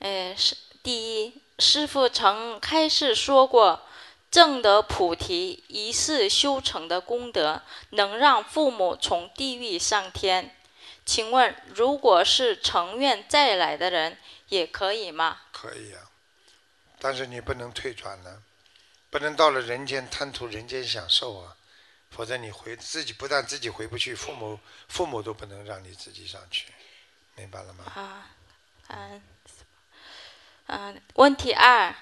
[0.00, 3.82] 呃，是第一，师傅曾开示说过，
[4.30, 10.54] 正得菩提一世修成的功德，能让父母从地狱上天。
[11.06, 14.18] 请问，如果是成愿再来的人，
[14.48, 15.40] 也可以吗？
[15.52, 16.10] 可以啊，
[16.98, 18.42] 但是你不能退转呢，
[19.08, 21.56] 不能到了人间贪图人间享受啊，
[22.10, 26.66] 否则你回自己不但自己回不去，父母父母都不能让你自己上去，
[27.36, 27.84] 明白了吗？
[27.94, 28.30] 啊，
[28.88, 29.22] 嗯，
[30.66, 31.94] 嗯，问题二，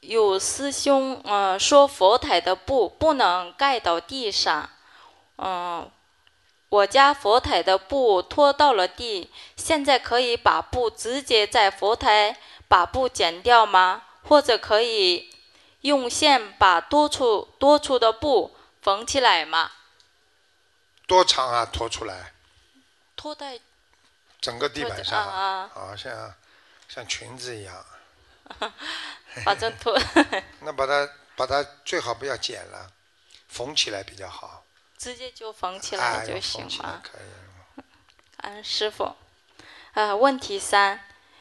[0.00, 4.70] 有师兄呃说佛台的布不能盖到地上，
[5.36, 5.90] 嗯。
[6.70, 12.36] 我家佛台的布拖到了地，现在可以把布直接在佛台
[12.68, 14.02] 把布剪掉吗？
[14.24, 15.30] 或者可以
[15.80, 19.70] 用线把多出多出的布缝起来吗？
[21.06, 21.64] 多长啊？
[21.64, 22.34] 拖出来？
[23.16, 23.58] 拖在
[24.38, 26.34] 整个地板上啊，啊，像
[26.86, 27.74] 像裙子一样。
[29.44, 29.98] 反正脱。
[30.60, 32.90] 那把它把它最好不要剪了，
[33.48, 34.64] 缝起来比较好。
[34.96, 37.02] 直接就缝起来就行了。
[38.38, 39.14] 嗯，师傅，
[39.94, 41.00] 呃，问题三，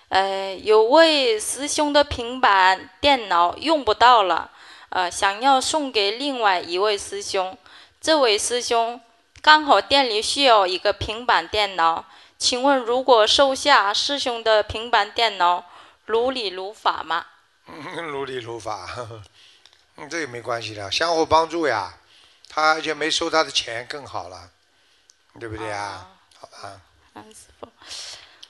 [0.10, 4.52] 呃，有位师兄的平板电脑用不到了，
[4.90, 7.58] 呃，想要送给另外一位师兄。
[8.00, 9.02] 这位师兄
[9.42, 12.06] 刚好店里需要一个平板电脑，
[12.38, 15.66] 请问如果收下师兄的平板电脑，
[16.08, 17.26] 如理如法吗？
[17.68, 18.90] 如理如法，
[19.98, 21.94] 嗯， 这也没关系的，相互帮助呀。
[22.50, 24.50] 他而且没收他的钱更好了，
[25.40, 26.08] 对不对啊？
[26.40, 26.82] 好吧。
[27.14, 27.68] 嗯，师傅。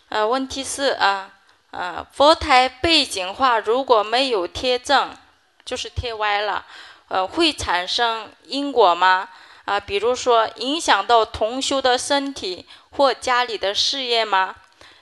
[0.10, 1.32] 呃，问题是啊，
[1.72, 5.18] 呃，佛台背景画如果没有贴正，
[5.66, 6.66] 就是贴歪了，
[7.08, 9.30] 呃，会产生因果吗？
[9.66, 14.56] 啊，比如说影响到同修的身体或家里的事业吗？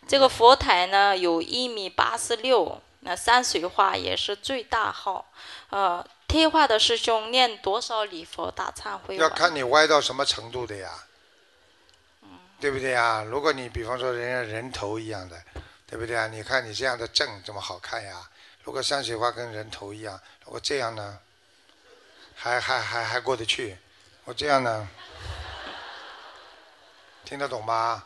[0.08, 5.26] 这个佛台呢，有一米八十六，那山水画也是最大号，
[5.70, 6.06] 呃。
[6.28, 10.92] 贴画的师兄念多少礼佛大忏悔要看你歪到什么程度的呀，
[12.60, 13.24] 对不对呀？
[13.24, 15.42] 如果你比方说人家人头一样的，
[15.88, 16.28] 对不对啊？
[16.28, 18.28] 你看你这样的正这么好看呀？
[18.64, 21.20] 如果山水画跟人头一样，如果这样呢，
[22.36, 23.78] 还还还还过得去。
[24.26, 24.90] 我这样呢，
[27.24, 28.04] 听得懂吗？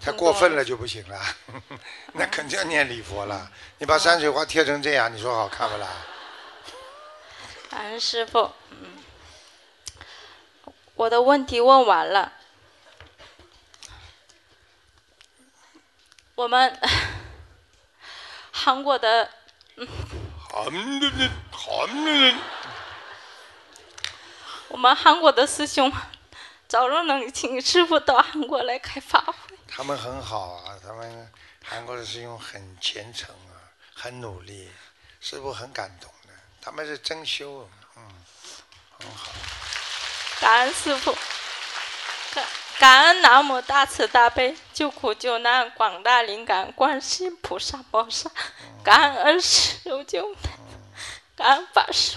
[0.00, 1.20] 太过分了就不行了，
[2.14, 3.50] 那肯定要念礼佛了。
[3.78, 5.88] 你把山水画贴成这样，你说好看不啦？
[7.70, 8.98] 感恩师傅，嗯，
[10.94, 12.32] 我的问题问完了。
[16.34, 16.80] 我们
[18.52, 19.28] 韩国的，
[20.48, 20.64] 韩
[21.00, 22.38] 的韩的，
[24.68, 25.92] 我们韩国的师兄，
[26.68, 29.57] 早日能请师傅到韩国来开法会。
[29.78, 31.32] 他们很好啊，他们
[31.64, 33.62] 韩国的师兄很虔诚啊，
[33.94, 34.68] 很努力，
[35.20, 36.34] 师傅很感动的。
[36.60, 38.02] 他们是真修，嗯，
[38.98, 39.30] 很好。
[40.40, 41.16] 感恩师傅，
[42.34, 42.44] 感
[42.80, 48.28] 感恩南无大慈大悲救苦救难广大灵感观世音菩萨摩萨，
[48.82, 50.52] 感恩师有救难，
[51.36, 52.16] 感恩法师。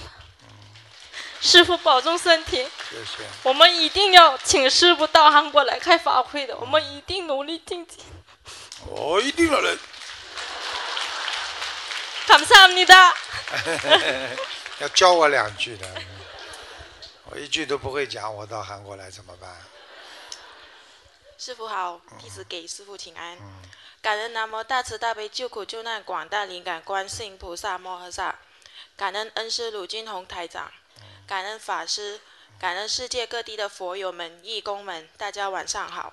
[1.41, 2.67] 师傅保重身体。
[2.91, 3.25] 谢谢。
[3.43, 8.05] 我们一定要请师傅到韩国来开法会的，我们一定努力精进。
[8.87, 9.77] 我一定要来。
[12.27, 13.13] 감사합니다
[14.81, 15.87] 要教我两句的，
[17.31, 19.49] 我一句都不会讲，我到韩国来怎么办？
[21.39, 23.39] 师傅好，弟子给师傅请安。
[24.03, 28.35] 感恩南无大慈大悲救苦救难广大灵感观世音菩萨摩诃萨，
[28.97, 30.71] 感恩恩师鲁金红台长，
[31.32, 32.20] 感恩法师，
[32.60, 36.12] 感恩世界各地的佛友们、义工们，大家晚上好。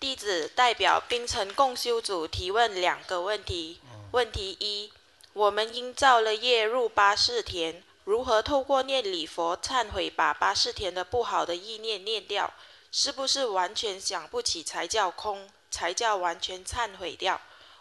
[0.00, 3.78] 弟子代表冰城共修组提问两个问题。
[4.12, 4.90] 问题一。
[5.34, 12.50] 我们因造了业入八世田，如何透过念礼佛忏悔，把八世田的不好的意念念掉？
[12.90, 17.38] 是不是完全想不起才叫空，才叫完全忏悔掉？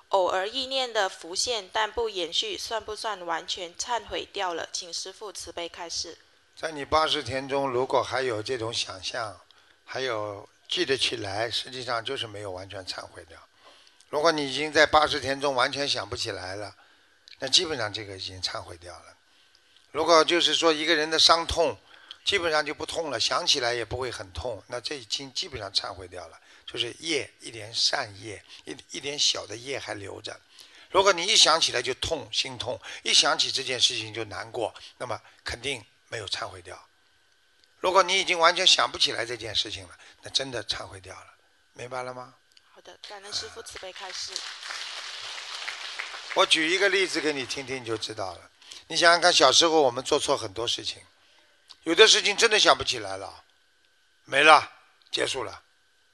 [0.09, 4.67] 偶尔意念的浮现但不延续，算不算完全忏悔掉了？
[4.73, 6.17] 请师父慈悲开示。
[6.59, 9.39] 在你八十天中，如果还有这种想象，
[9.85, 13.37] 还有记得起来，实际上就是没有完全忏悔掉。
[14.09, 16.75] 如果你已经在八十天中完全想不起来了。
[17.37, 19.15] 那基本上这个已经忏悔掉了。
[19.91, 21.77] 如果就是说一个人的伤痛，
[22.25, 30.35] 基本上就不痛了，想起来也不会很痛，那这已经基本上忏悔掉了，就是业一点善业，一一点小的业还留着。
[30.89, 36.87] 如果你一想起来就痛，心痛，一想起这件事情就难过，那么肯定没有忏悔掉。
[37.79, 41.27] 如果你已经完全想不起来这件事情了，那真的忏悔掉了，
[41.73, 42.33] 明白了吗？
[42.73, 44.33] 好的，感恩师傅慈悲开示。
[46.33, 48.51] 我举一个例子给你听听，你就知道了。
[48.87, 51.01] 你想想看，小时候我们做错很多事情，
[51.83, 53.43] 有的事情真的想不起来了，
[54.25, 54.71] 没了，
[55.11, 55.63] 结束了，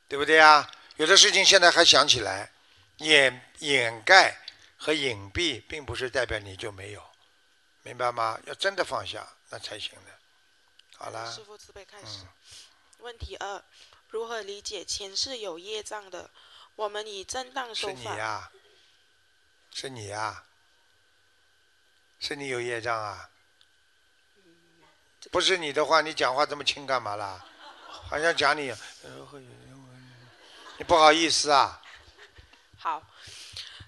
[0.07, 0.69] 对不对啊？
[0.97, 2.51] 有的事情现在还想起来，
[2.97, 4.37] 掩掩盖
[4.77, 7.03] 和隐蔽，并不是代表你就没有，
[7.81, 8.39] 明白吗？
[8.45, 10.11] 要真的放下，那才行的。
[10.97, 11.31] 好了。
[11.31, 12.25] 师傅慈悲开始。
[12.97, 13.63] 问题二：
[14.09, 16.31] 如何理解前世有业障的？
[16.75, 17.93] 我们以正当手法。
[17.93, 18.51] 是你呀。
[19.75, 20.43] 是你呀，
[22.19, 23.29] 是你有业障啊！
[25.31, 27.45] 不是你的话，你讲话这么轻干嘛啦？
[27.87, 28.73] 好像讲你，
[30.77, 31.79] 你不好意思啊。
[32.77, 33.03] 好，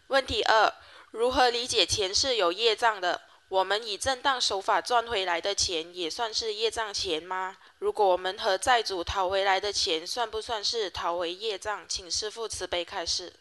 [0.08, 0.74] 问题二：
[1.10, 3.22] 如何理解前世有业障的？
[3.56, 7.56] 我们以正当手法赚回来的钱，也算是业障钱吗？
[7.80, 11.86] 如果我们和债主讨回来的钱，算不算是讨回业障？
[11.88, 13.32] 请师父慈悲开示。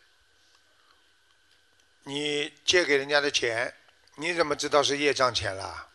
[2.04, 3.74] 你借给人家的钱，
[4.14, 5.88] 你怎么知道是业障钱啦？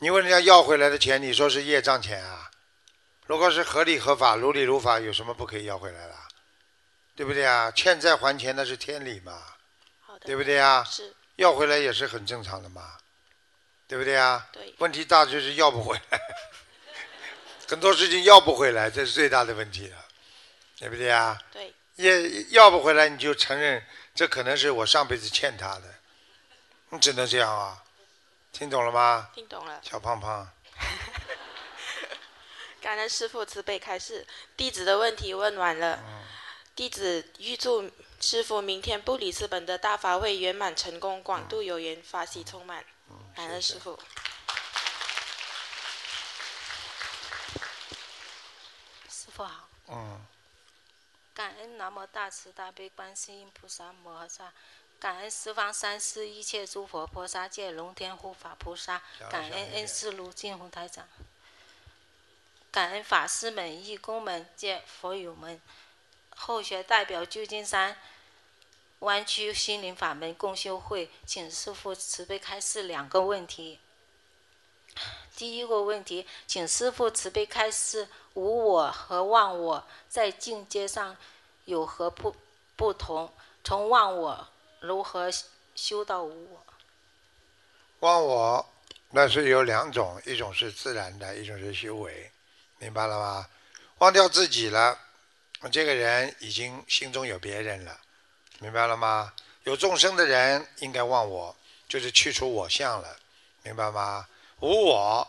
[0.00, 2.50] 你问人家要回来的钱，你说是业障钱啊？
[3.26, 6.14] 如果是合理合法、如理如法，有什么不可以要回来的？
[7.14, 7.70] 对不对啊？
[7.70, 9.40] 欠债还钱那是天理嘛？
[10.22, 10.82] 对不对啊？
[10.82, 11.14] 是。
[11.36, 12.96] 要回来也是很正常的嘛？
[13.86, 14.48] 对不对啊？
[14.52, 14.74] 对。
[14.78, 16.20] 问题大就是要不回来，
[17.68, 20.04] 很多事情要不回来，这是最大的问题了，
[20.78, 21.38] 对不对啊？
[21.52, 21.74] 对。
[21.96, 23.84] 也要不回来，你就承认。
[24.14, 25.94] 这可能是我上辈子欠他的，
[26.90, 27.82] 你只能这样啊，
[28.52, 29.30] 听懂了吗？
[29.34, 29.80] 听懂了。
[29.82, 30.48] 小胖胖。
[32.80, 35.98] 感恩师父慈悲开示，弟子的问题问完了。
[36.76, 37.88] 弟子预祝
[38.20, 42.84] 师傅明天布里斯本的大法会圆满成功，广度有缘，法喜充满。
[43.36, 43.96] 感恩师傅。
[49.08, 49.68] 师傅好。
[49.86, 50.20] 嗯。
[51.32, 54.52] 感恩南无大慈大悲观世音菩萨摩诃萨，
[54.98, 61.08] 感恩十方三世一切诸佛菩萨界龙天护法菩萨，感恩恩师卢金红台长，
[62.70, 65.60] 感恩法师们、义工们、见佛友们，
[66.34, 67.96] 后学代表旧金山
[69.00, 73.78] 湾区心灵法门共修会，请师父慈悲开示两个问题。
[75.36, 78.08] 第一个问题，请师父慈悲开示。
[78.34, 81.16] 无我和忘我在境界上
[81.66, 82.34] 有何不
[82.74, 83.32] 不同？
[83.62, 84.48] 从忘我
[84.80, 85.30] 如何
[85.76, 86.66] 修到无我？
[88.00, 88.68] 忘我
[89.10, 92.32] 那是有两种，一种是自然的，一种是修为，
[92.78, 93.48] 明白了吗？
[93.98, 94.98] 忘掉自己了，
[95.70, 97.98] 这个人已经心中有别人了，
[98.60, 99.32] 明白了吗？
[99.64, 101.56] 有众生的人应该忘我，
[101.88, 103.16] 就是去除我相了，
[103.62, 104.28] 明白吗？
[104.60, 105.26] 无我，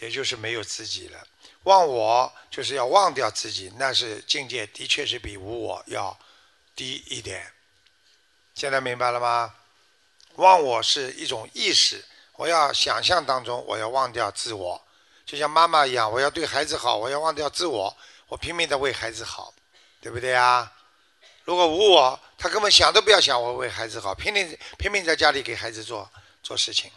[0.00, 1.26] 也就是没有自己了。
[1.64, 6.18] 忘我就是要忘掉自己，那是境界，的确是比无我要
[6.74, 7.52] 低一点。
[8.54, 9.54] 现在明白了吗？
[10.36, 12.04] 忘我是一种意识，
[12.34, 14.80] 我要想象当中，我要忘掉自我，
[15.24, 17.96] 就像妈妈一样，我要对孩子好，我要忘掉自我，
[18.28, 19.52] 我拼命的为孩子好，
[20.06, 20.72] 对不对啊？
[21.42, 26.08] 如果无我，他根本想都不要想，我为孩子好，拼命拼命在家里给孩子做
[26.44, 26.92] 做事情，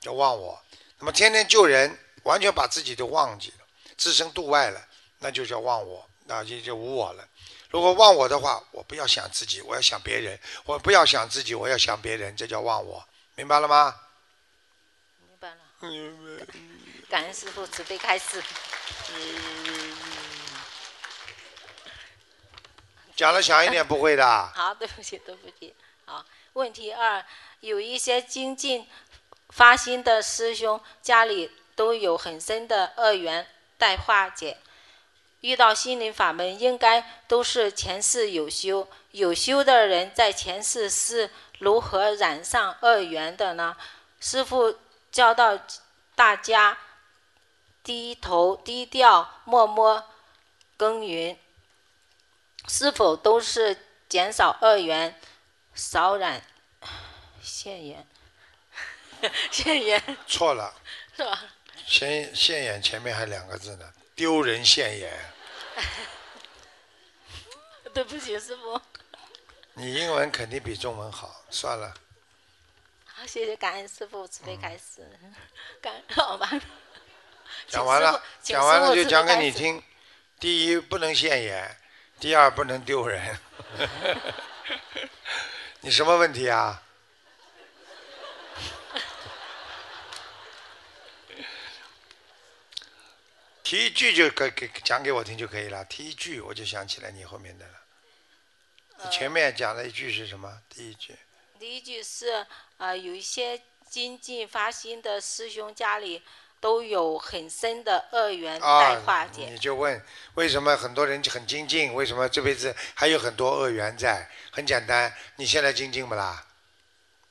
[0.00, 0.60] 叫忘我。
[0.98, 3.64] 那么天天救人，完全把自己都忘记了。
[3.96, 4.84] 置身度外了，
[5.20, 7.24] 那就叫忘我，那就就无我了。
[7.68, 13.06] 如果忘我的话，我不要想自己，我要想别人；我不要想自己，我要想别人，这叫忘我，
[13.36, 13.94] 明白了吗？
[15.20, 15.56] 明白了。
[17.08, 18.42] 感恩师父慈悲开示。
[23.20, 24.24] 讲的响一点，不会的。
[24.56, 25.74] 好，对不起，对不起。
[26.06, 26.24] 好，
[26.54, 27.22] 问题二，
[27.60, 28.88] 有一些精进
[29.50, 33.46] 发心的师兄，家里都有很深的恶缘。
[33.76, 34.56] 待化解，
[35.42, 38.88] 遇到心灵法门，应该都是前世有修。
[39.10, 43.76] 有修的人在前世是如何染上恶缘的呢？
[44.18, 44.78] 师父
[45.12, 45.58] 教导
[46.14, 46.78] 大家
[47.82, 50.04] 低头低调，默默
[50.78, 51.38] 耕耘，
[52.68, 53.76] 是否都是
[54.08, 55.18] 减少二元，
[55.74, 56.42] 少染
[57.42, 58.06] 现眼？
[59.50, 60.74] 现眼 错了，
[61.16, 61.42] 是吧？
[61.86, 65.12] 现现眼前面还两个字呢，丢人现眼。
[67.92, 68.80] 对不起，师傅。
[69.74, 71.92] 你英文肯定比中文好，算了。
[73.06, 75.06] 好，谢谢感恩师傅慈悲开示，
[75.82, 76.48] 感好吧。
[77.66, 79.82] 讲完了，讲完了就讲给你听。
[80.38, 81.76] 第一不能现眼，
[82.20, 83.38] 第二不能丢人。
[85.80, 86.82] 你什么问题啊？
[93.62, 97.74] 提一句就给给讲给我听就可以了，提一句我就想起来你后面的了。
[99.02, 100.60] 你前面讲了一句是什么？
[100.68, 101.16] 第一句。
[101.58, 106.22] 第一句是呃，有一些经济发心的师兄家里
[106.60, 109.48] 都有很深的恶缘在化解。
[109.50, 110.00] 你就问
[110.34, 114.28] 为什么很多人很精进，为什么这辈子还有很多恶缘在？
[114.52, 116.44] 很简单，你现在精进不啦？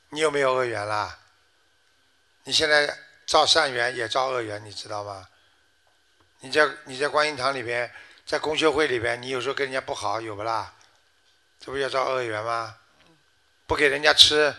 [0.09, 1.19] 你有没有恶缘啦？
[2.45, 2.97] 你现在
[3.27, 5.27] 造善缘也造恶缘，你知道吗？
[6.39, 7.93] 你在你在观音堂里边，
[8.25, 10.73] 在公修会里边，你有时候跟人家不好，有不啦？
[11.59, 12.77] 这不叫造恶缘吗？
[13.67, 14.55] 不给人家吃，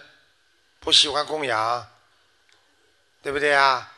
[0.78, 1.88] 不喜欢供养，
[3.22, 3.90] 对不对呀？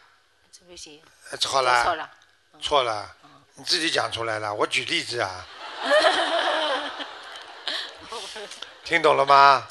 [0.72, 1.02] 对不起，
[1.38, 2.10] 错了，错了，
[2.58, 3.14] 错了，
[3.56, 4.54] 你自己讲出来了。
[4.54, 5.46] 我举例子啊，
[8.82, 9.68] 听懂了吗？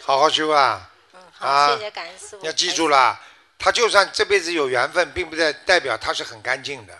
[0.00, 0.90] 好好修啊！
[1.34, 2.46] 好，谢谢感恩师傅。
[2.46, 3.20] 要记住了，
[3.58, 6.98] 他就算这辈子有缘分，并不代代表他是很干净的。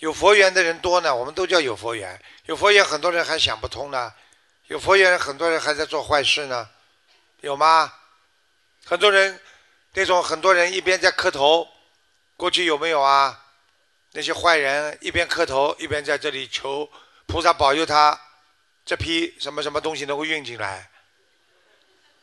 [0.00, 2.20] 有佛缘的人多呢，我们都叫有佛缘。
[2.44, 4.12] 有佛缘，很多人还想不通呢。
[4.66, 6.68] 有佛缘，很多人还在做坏事呢。
[7.40, 7.90] 有吗？
[8.84, 9.40] 很多人，
[9.94, 11.66] 那种很多人一边在磕头，
[12.42, 13.40] 过去有没有啊？
[14.10, 16.90] 那些坏人一边磕头，一边在这里求
[17.24, 18.20] 菩萨保佑他
[18.84, 20.90] 这批什么什么东西能够运进来，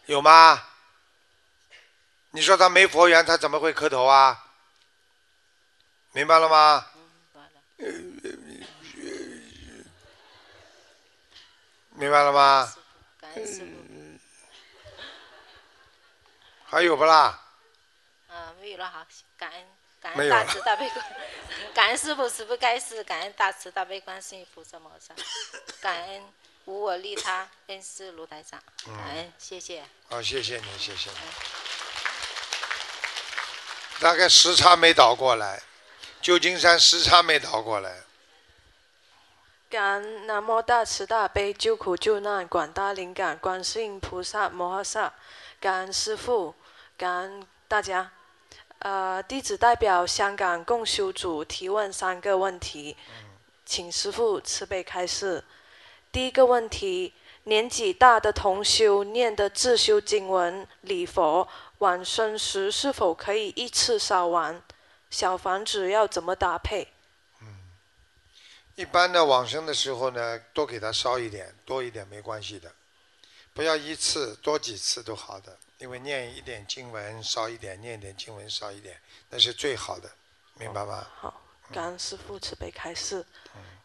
[0.07, 0.61] 有吗？
[2.31, 4.45] 你说他没佛缘，他怎么会磕头啊？
[6.11, 6.85] 明白了吗？
[11.91, 12.75] 明白了吗？
[16.65, 17.41] 还有不啦？
[18.27, 19.65] 嗯，没有了哈，感恩
[20.01, 21.05] 感恩大慈大悲观，
[21.73, 25.13] 感恩师傅慈悲开示，感恩大慈大悲观世音菩萨摩诃萨，
[25.81, 26.23] 感恩
[26.65, 29.83] 无我利他恩师卢台长，嗯感恩谢谢。
[30.09, 31.17] 好，谢谢你，谢谢你。
[33.99, 35.61] 大概时差没倒过来，
[36.21, 38.03] 旧金山时差没倒过来。
[39.69, 45.13] 感恩南无大慈大悲救苦救难广大灵感观世音菩萨摩诃萨，
[45.59, 46.55] 感恩师父，
[46.97, 48.11] 感恩大家。
[48.79, 52.95] 呃，弟子代表香港共修组提问三个问题，
[53.65, 55.43] 请师父慈悲开示。
[56.13, 61.45] 第一个问题：年纪大的同修念的自修经文礼佛，
[61.79, 64.61] 往生时是否可以一次烧完？
[65.09, 66.87] 小房子要怎么搭配？
[67.41, 67.47] 嗯
[68.75, 72.71] 一般的往生的时候呢，多给他烧一点，多一点没关系的，
[73.53, 75.57] 不要一次，多几次都好的。
[75.79, 78.99] 因为念一点经文烧一点，念一点经文烧一点，
[79.29, 80.11] 那是最好的，
[80.55, 81.07] 明白吗？
[81.15, 81.41] 好，
[81.71, 83.25] 感恩师父慈悲开示。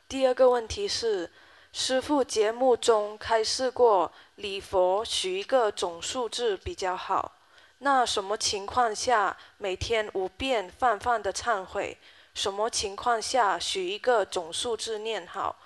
[0.08, 1.30] 第二个问题是，
[1.72, 7.36] 师父节目中开示过礼佛许一个总数字比较好。
[7.78, 11.96] 那什么情况下每天五遍泛泛的忏悔？
[12.34, 15.56] 什么情况下许一个总数字念好？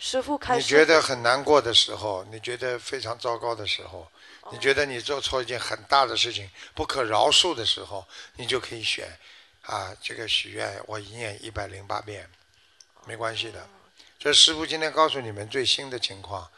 [0.00, 0.40] 师傅。
[0.56, 4.10] 你觉得很难过的时候，你觉得非常糟糕的时候，
[4.50, 9.06] 你觉得你做错一件很大的事情，不可饶恕的时候，你就可以选
[9.62, 12.28] 啊，这个许愿我一念一百零八遍，
[13.04, 13.68] 没关系的。
[14.18, 16.50] 这师傅今天告诉你们最新的情况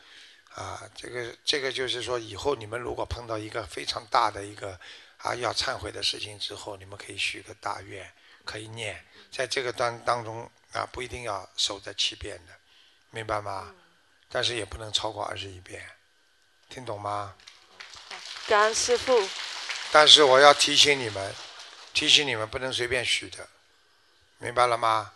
[0.55, 4.79] 啊，这个这个就是说，以后你们如果碰到一个非常大的一个
[5.19, 8.09] 啊要忏悔的事情之后，你们可以许个大愿，
[8.45, 12.53] 可以念，在这个当当中啊，不一定要守在七遍的，
[13.13, 13.73] 明白吗？
[14.29, 15.87] 但是也不能超过二十一遍，
[16.69, 17.35] 听懂吗？
[18.49, 19.29] 感恩师傅。
[19.93, 21.35] 但是我要提醒你们，
[21.93, 23.47] 提醒你们不能随便许的，
[24.39, 25.13] 明白了吗？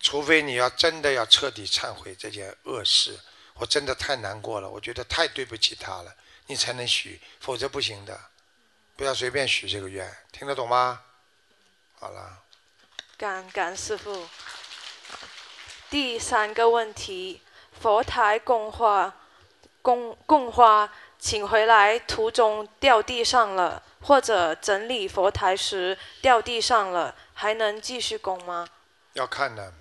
[0.00, 3.20] 除非你要真的要彻底忏悔这件恶事，
[3.54, 6.16] 我真的太难过了，我觉得太对不起他了，
[6.46, 8.18] 你才能许，否则不行的。
[8.96, 11.02] 不要随便许这个愿，听得懂吗？
[11.98, 12.42] 好了，
[13.18, 14.26] 感恩感恩师父。
[15.94, 17.40] 第三个问题，
[17.70, 19.14] 佛台供花，
[19.80, 28.66] 供供花，请回来途中掉地上了，或者整理佛台时掉地上了，还能继续供吗？
[29.12, 29.72] 要看的。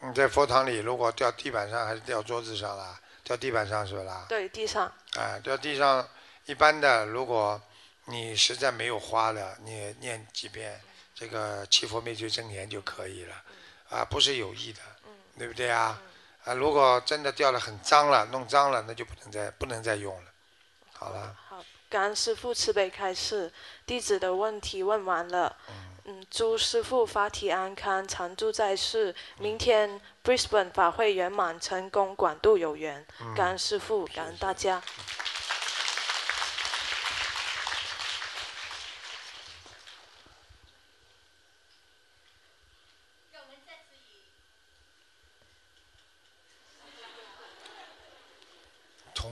[0.00, 3.00] 你在佛堂里，如果掉地板上还是掉桌子上啦？
[3.22, 4.26] 掉地板上是不是啦？
[4.28, 4.92] 对，地上。
[5.16, 6.06] 啊，掉地上，
[6.44, 7.58] 一般的，如果
[8.04, 10.78] 你实在没有花了，你念几遍
[11.14, 13.34] 这个七佛灭罪真言就可以了，
[13.88, 14.80] 啊，不是有意的，
[15.38, 16.00] 对不对啊？
[16.44, 20.30] 啊，如果真的掉了很脏了，弄脏了，那就不能再不能再用了。
[20.92, 23.52] 好了，好，感恩师父慈悲开示，
[23.86, 25.56] 弟子的问题问完了。
[25.68, 25.74] 嗯，
[26.04, 29.14] 嗯祝师父法体安康，常住在世。
[29.38, 33.06] 明天 Brisbane 法会圆满成功，广度有缘。
[33.34, 34.80] 感恩师父，感恩大家。
[34.80, 35.23] 同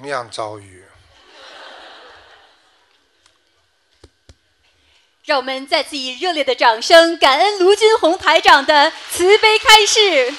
[0.03, 0.83] 同样遭遇。
[5.25, 10.35] 让我们再次以热烈的掌声，感恩卢军红台长的慈悲开示。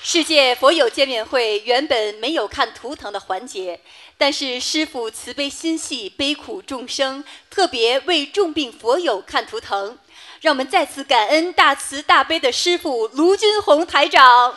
[0.00, 3.80] 世界佛友见面会原本没有看图腾的环节，
[4.16, 9.98] 但是师父慈悲心系悲苦众生，特别为重病佛友看图腾。
[10.40, 14.56] 让我们再次感恩大慈大悲的师父卢军红台长。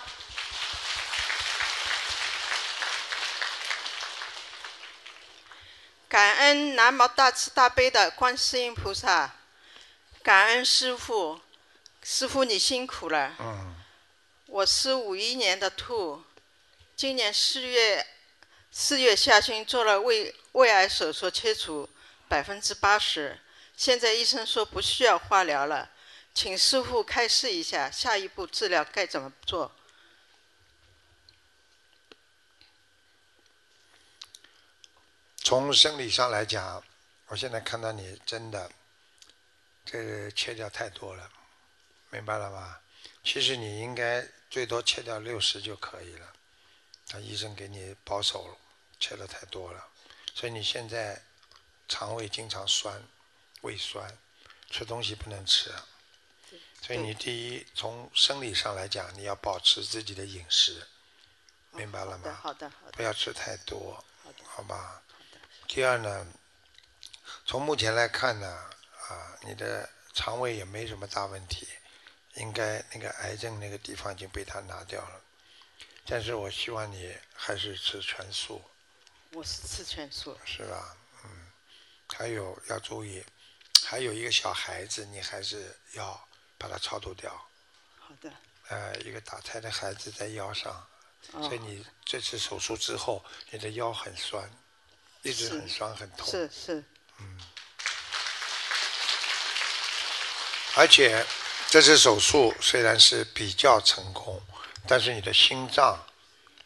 [6.17, 9.35] 感恩南无大慈大悲的观世音菩萨，
[10.23, 11.39] 感恩师傅，
[12.01, 13.35] 师傅你辛苦了。
[13.37, 13.75] 嗯。
[14.47, 16.23] 我是五一年的兔，
[16.95, 18.03] 今年四月
[18.71, 21.87] 四月下旬做了胃胃癌手术切除
[22.27, 23.39] 百分之八十，
[23.75, 25.87] 现在医生说不需要化疗了，
[26.33, 29.71] 请师傅开示一下下一步治疗该怎么做。
[35.47, 36.83] 从生理上来讲，
[37.27, 38.69] 我现在看到你真的，
[39.85, 41.31] 这个切掉太多了，
[42.09, 42.81] 明白了吧？
[43.23, 46.33] 其实你应该最多切掉六十就可以了，
[47.07, 48.57] 他医生给你保守，
[48.99, 49.87] 切的太多了，
[50.35, 51.23] 所以你现在
[51.87, 53.01] 肠胃经常酸，
[53.61, 54.17] 胃酸，
[54.69, 55.73] 吃东西不能吃，
[56.81, 60.85] 所以你第一从生理上来讲，你要保持自己的饮食，
[61.71, 62.37] 明白了吗？
[62.43, 62.91] 好的，好的。
[62.91, 64.03] 不要吃太多，
[64.43, 65.01] 好吧？
[65.67, 66.25] 第二呢，
[67.45, 68.47] 从目前来看呢，
[69.09, 71.67] 啊，你的肠胃也没什么大问题，
[72.35, 75.21] 应该那个癌症那个地方已经被他拿掉了。
[76.05, 78.63] 但是我希望你还是吃全素。
[79.33, 80.35] 我是吃全素。
[80.45, 80.97] 是吧？
[81.25, 81.51] 嗯。
[82.07, 83.23] 还有要注意，
[83.85, 86.27] 还有一个小孩子，你还是要
[86.57, 87.31] 把它超度掉。
[87.99, 88.31] 好的。
[88.69, 90.87] 呃，一个打胎的孩子在腰上，
[91.29, 94.49] 所以你这次手术之后，你的腰很酸。
[95.23, 96.83] 一直很酸很痛，是是，
[97.19, 97.37] 嗯，
[100.75, 101.25] 而且
[101.69, 104.41] 这次手术虽然是比较成功，
[104.87, 105.97] 但是你的心脏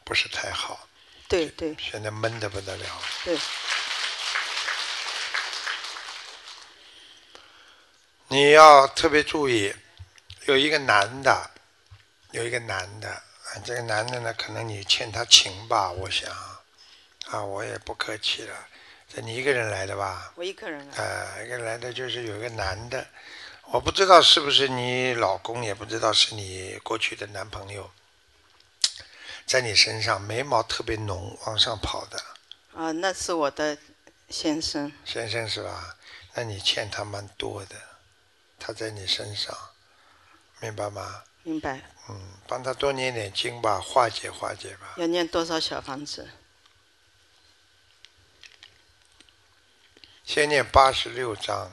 [0.04, 0.88] 不是太好，
[1.28, 2.86] 对对，现在闷的不得了，
[3.24, 3.38] 对，
[8.28, 9.74] 你要特别注意，
[10.46, 11.52] 有一个男的，
[12.32, 13.24] 有一个男的，
[13.66, 16.51] 这个男的呢，可能你欠他情吧，我想。
[17.32, 18.68] 啊，我也不客气了。
[19.08, 20.32] 这你一个人来的吧？
[20.36, 20.98] 我一个人来。
[20.98, 23.08] 啊，一个人来的就是有一个男的，
[23.72, 27.90] 我不知道是不是你老公，也不知道是你过去的男朋友，
[29.46, 32.22] 在你身上眉毛特别浓，往上跑的。
[32.74, 33.78] 啊，那是我的
[34.30, 34.92] 先生。
[35.06, 35.98] 先生是吧？
[36.34, 37.76] 那你欠他蛮多的，
[38.60, 39.54] 他在你身上，
[40.60, 41.24] 明白吗？
[41.44, 41.82] 明白。
[42.10, 44.96] 嗯，帮他多念点经吧，化解化解吧。
[44.98, 46.30] 要念多少小房子？
[50.24, 51.72] 先念八十六章，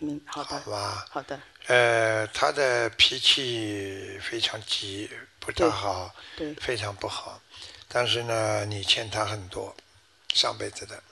[0.00, 1.40] 嗯，好的，好吧，好的。
[1.66, 7.40] 呃，他的脾气非常急，不大好，对，非常不好。
[7.88, 9.74] 但是呢，你欠他很多，
[10.34, 11.02] 上辈子的，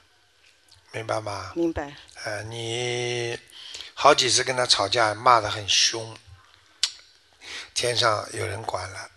[0.92, 1.52] 明白吗？
[1.54, 1.94] 明白。
[2.24, 3.38] 呃，你
[3.94, 6.16] 好几次跟他吵架，骂得很凶，
[7.72, 9.10] 天上有人管了，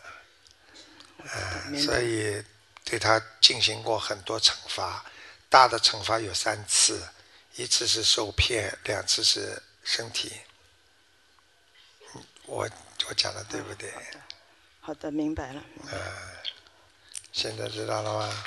[1.17, 2.43] 呃，所以
[2.85, 5.03] 对他进行过很多惩罚，
[5.49, 7.01] 大的惩罚有三次。
[7.55, 10.31] 一次是受骗，两次是身体。
[12.45, 12.69] 我
[13.07, 13.93] 我讲的对不对？
[14.79, 15.63] 好的，明白了。
[15.91, 16.01] 嗯，
[17.31, 18.43] 现在知道了吗？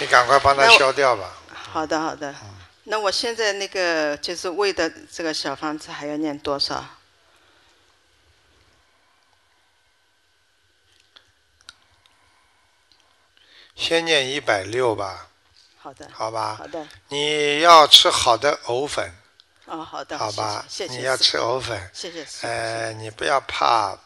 [0.00, 1.32] 你赶快帮他消掉吧。
[1.52, 2.34] 好的，好的。
[2.84, 6.96] 那我现在那个就是为的这个小房子还要念多少？
[13.74, 15.27] 先念一百六吧。
[15.88, 16.10] 好的。
[16.12, 16.56] 好吧。
[16.58, 16.86] 好的。
[17.08, 19.10] 你要吃好的藕粉。
[19.64, 20.18] 哦，好的。
[20.18, 20.62] 好吧。
[20.68, 20.94] 谢谢。
[20.94, 21.90] 你要吃藕粉。
[21.94, 22.46] 谢谢。
[22.46, 23.96] 呃，你不要怕，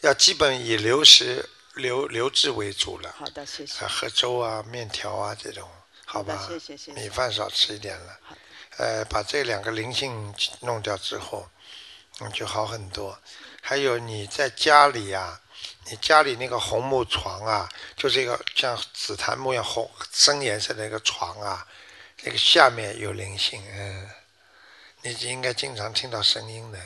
[0.00, 3.14] 要基本以流食、流流质为主了。
[3.18, 3.86] 好的，谢谢。
[3.86, 5.68] 喝粥啊，面条啊这种，
[6.06, 6.42] 好吧。
[6.48, 6.92] 谢谢谢谢。
[6.92, 8.18] 米饭少吃一点了。
[8.78, 11.46] 呃，把这两个灵性弄掉之后，
[12.20, 13.18] 嗯，就好很多。
[13.60, 15.38] 还有你在家里呀。
[15.90, 21.66] 你家里那个红木床啊，就是一个像紫檀木一样红深颜色的一个床啊，
[22.22, 24.08] 那个下面有灵性，嗯，
[25.02, 26.78] 你应该经常听到声音的。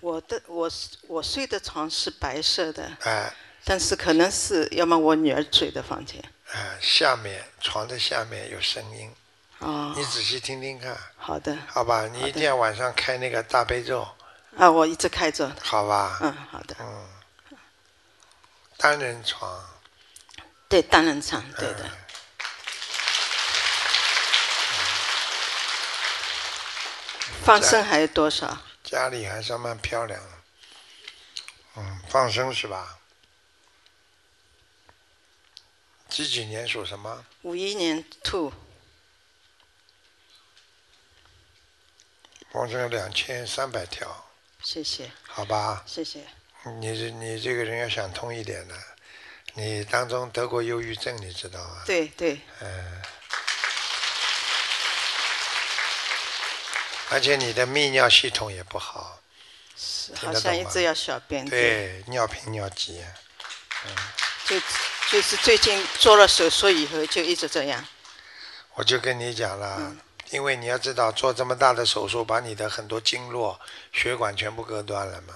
[0.00, 0.70] 我的我
[1.08, 3.32] 我睡的床是白色的，哎，
[3.64, 6.22] 但是可能是要么我女儿睡的房间。
[6.52, 9.12] 哎，下面床的下面有声音，
[9.58, 10.96] 哦，你仔细听听看。
[11.16, 11.56] 好的。
[11.66, 14.06] 好吧，你一定要晚上开那个大悲咒。
[14.56, 15.54] 啊，我一直开着。
[15.62, 16.18] 好吧。
[16.22, 16.76] 嗯，好的。
[16.80, 17.15] 嗯。
[18.76, 19.64] 单人床。
[20.68, 21.90] 对，单人床，对的。
[27.44, 28.58] 放生还有多少？
[28.82, 30.30] 家里还算蛮漂亮的。
[31.76, 32.98] 嗯，放生是吧？
[36.08, 37.24] 几几年属什么？
[37.42, 38.52] 五一年兔。
[42.50, 44.28] 放生两千三百条。
[44.62, 45.12] 谢谢。
[45.28, 45.84] 好吧。
[45.86, 46.26] 谢谢。
[46.80, 48.74] 你这你这个人要想通一点的，
[49.54, 51.82] 你当中得过忧郁症，你知道吗？
[51.86, 52.40] 对对。
[52.60, 53.02] 嗯。
[57.10, 59.20] 而且你的泌尿系统也不好。
[59.76, 60.14] 是。
[60.16, 61.48] 好像一直要小便。
[61.48, 63.02] 对，尿频尿急。
[63.86, 63.94] 嗯。
[64.44, 64.60] 就
[65.10, 67.86] 就是最近做了手术以后，就一直这样。
[68.74, 69.96] 我就跟你讲了。
[70.30, 73.60] 因为你要知道，做这么大的手术，把你的很多经络、
[73.92, 75.34] 血管全部割断了嘛，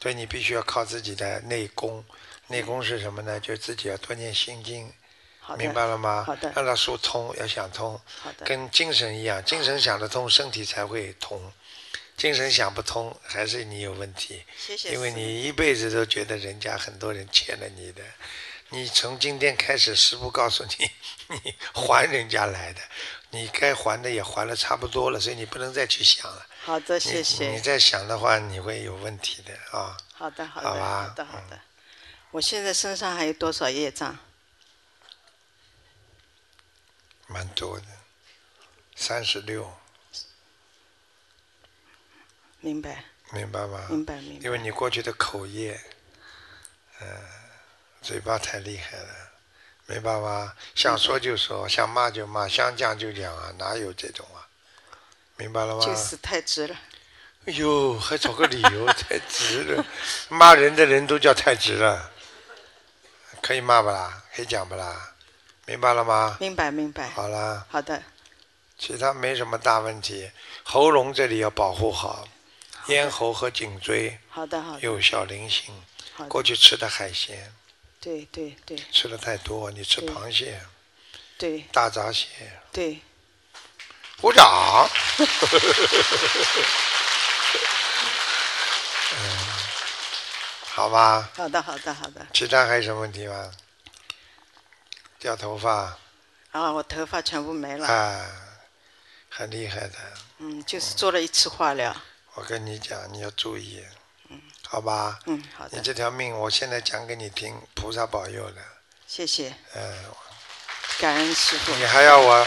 [0.00, 2.04] 所以你必须要靠自己的内功。
[2.48, 3.40] 内功是什么呢？
[3.40, 4.92] 就自己要多念心经，
[5.58, 6.24] 明白了吗？
[6.24, 6.52] 好的。
[6.54, 8.00] 让它疏通，要想通。
[8.20, 8.46] 好的。
[8.46, 11.52] 跟精神一样，精神想得通，身体才会通。
[12.16, 14.44] 精神想不通，还是你有问题。
[14.56, 14.92] 谢谢。
[14.92, 18.02] 因为你一辈子都觉得人家很多人欠了你的，
[18.70, 20.90] 你从今天开始，师傅告诉你，
[21.44, 22.80] 你还人家来的。
[23.30, 26.46] 你该还的也还了差不多了，所以你不能再去想了。
[26.66, 27.52] 好的，谢谢。
[27.52, 29.96] 你再想的话，你会有问题的啊。
[30.12, 31.60] 好的，好的，好的，好的。
[32.32, 34.18] 我现在身上还有多少业障？
[37.28, 37.86] 蛮多的，
[38.96, 39.72] 三十六。
[42.58, 43.04] 明白。
[43.30, 43.86] 明白吗？
[43.88, 44.44] 明白，明白。
[44.44, 45.80] 因为你过去的口业，
[47.00, 47.06] 嗯，
[48.02, 49.14] 嘴巴太厉害了。
[49.86, 50.52] 明白吗？
[50.74, 54.45] 想说就说，想骂就骂，想讲就讲啊，哪有这种啊？
[55.36, 55.84] 明白了吗？
[55.84, 56.76] 就是太直了。
[57.46, 59.84] 哎呦，还找个理由，太直了。
[60.28, 62.10] 骂人的人都叫太直了。
[63.42, 64.24] 可以骂不啦？
[64.34, 65.14] 可以讲不啦？
[65.66, 66.36] 明白了吗？
[66.40, 67.08] 明白明白。
[67.10, 67.66] 好啦。
[67.70, 68.02] 好的。
[68.78, 70.30] 其他没什么大问题，
[70.62, 72.26] 喉咙这里要保护好，
[72.86, 74.18] 咽喉和颈椎。
[74.28, 74.80] 好的好的。
[74.80, 75.82] 有小菱形。
[76.28, 77.52] 过去吃的海鲜。
[78.00, 80.60] 对对对，吃的太多，你吃螃蟹，
[81.36, 82.26] 对，大闸蟹，
[82.70, 83.00] 对，
[84.20, 84.88] 鼓掌。
[89.12, 89.38] 嗯，
[90.74, 91.28] 好吧。
[91.36, 92.26] 好的，好的，好的。
[92.32, 93.52] 其他还有什么问题吗？
[95.18, 95.96] 掉头发。
[96.52, 97.86] 啊，我头发全部没了。
[97.86, 98.26] 啊，
[99.30, 99.94] 很厉害的。
[100.38, 101.94] 嗯，就是做了一次化疗。
[102.34, 103.84] 我跟你讲，你要注意。
[104.68, 105.76] 好吧，嗯，好的。
[105.76, 108.60] 你这条命，我现在讲给你听，菩萨保佑的。
[109.06, 109.54] 谢谢。
[109.74, 110.04] 嗯，
[110.98, 111.74] 感恩师傅。
[111.76, 112.46] 你还要我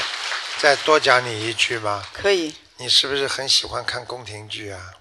[0.60, 2.06] 再多讲你一句吗？
[2.11, 2.53] 可以。
[2.76, 4.94] 你是不是很喜欢看宫廷剧啊？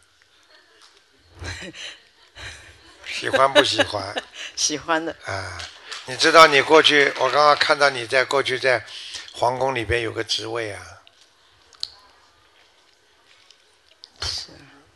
[3.04, 4.14] 喜欢不喜欢？
[4.54, 5.16] 喜欢的。
[5.24, 5.58] 啊，
[6.06, 8.86] 你知道你过去，我刚刚看到你在过去在
[9.32, 10.80] 皇宫里边有个职位啊。
[14.22, 14.50] 是。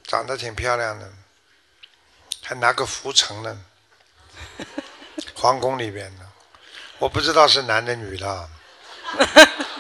[0.05, 1.13] 长得挺漂亮的。
[2.45, 3.65] 还拿个拂尘呢，
[5.35, 6.29] 皇宫里边的，
[6.99, 8.51] 我不知道是男的女的，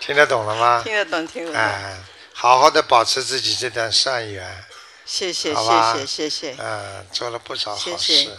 [0.00, 0.82] 听得懂了吗？
[0.82, 1.60] 听得懂，听得懂。
[1.60, 1.96] 哎，
[2.32, 4.64] 好好的保持自己这段善缘。
[5.04, 5.60] 谢谢，谢
[5.94, 6.56] 谢，谢谢。
[6.58, 8.30] 嗯，做了不少好事，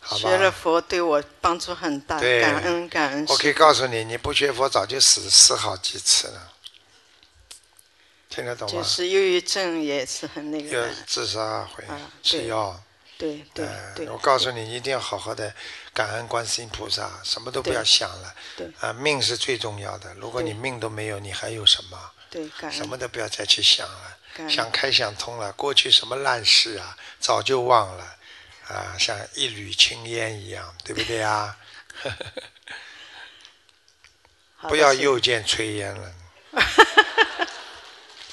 [0.00, 3.26] 好学了佛对我帮助很大，感恩感恩。
[3.28, 6.52] 我可以告诉你，你不学佛早就死死好几次了。
[8.28, 8.74] 听得懂吗？
[8.74, 10.90] 就是忧郁症也是很那个。
[11.06, 11.84] 自杀会
[12.22, 12.80] 吃药。
[13.16, 14.08] 对对对。
[14.10, 15.54] 我告诉你，一定要好好的
[15.94, 18.34] 感恩观世音菩萨，什么都不要想了。
[18.56, 18.68] 对。
[18.80, 20.12] 啊，命是最重要的。
[20.14, 22.10] 如果你命都没有，你还有什么？
[22.28, 22.72] 对，感恩。
[22.72, 24.18] 什么都不要再去想了，
[24.50, 28.16] 想开想通了，过去什么烂事啊，早就忘了，
[28.66, 31.56] 啊，像一缕青烟一样，对不对啊？
[34.68, 36.12] 不要又见炊烟了。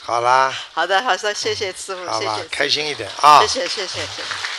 [0.01, 4.50] 好啦， 好的，好的，谢谢师傅，谢谢，开心一点啊，谢谢，谢谢，谢谢。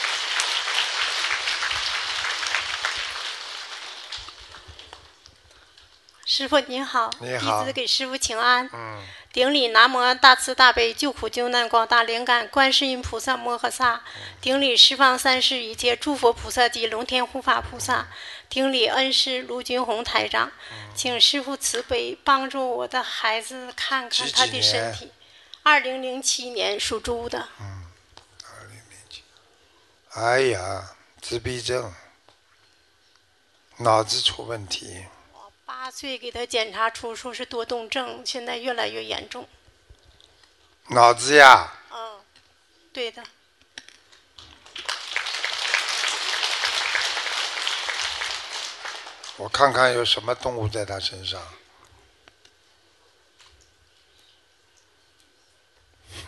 [6.35, 8.67] 师傅您好，你好，弟子给师傅请安。
[8.73, 9.05] 嗯。
[9.35, 14.03] 顶礼南无大慈大悲救苦救难广大灵感观世音菩萨摩诃萨，
[14.41, 18.09] 顶礼十方三世一切诸佛菩萨及龙天护法菩萨，
[18.49, 20.51] 顶礼恩师卢军宏台长，
[20.95, 25.13] 请师傅慈悲帮助我的孩子看看他的身体。
[25.63, 27.47] 二零零七年属猪的。
[27.61, 27.85] 嗯，
[28.45, 29.23] 二零零七。
[30.15, 31.93] 哎呀，自闭症，
[33.77, 35.05] 脑子出问题。
[35.83, 39.49] 八岁给他检查出，说是多动症，现在越来越严重。
[40.91, 42.21] 脑子呀，嗯，
[42.93, 43.21] 对的。
[49.39, 51.43] 我看看有什么动物在他身上。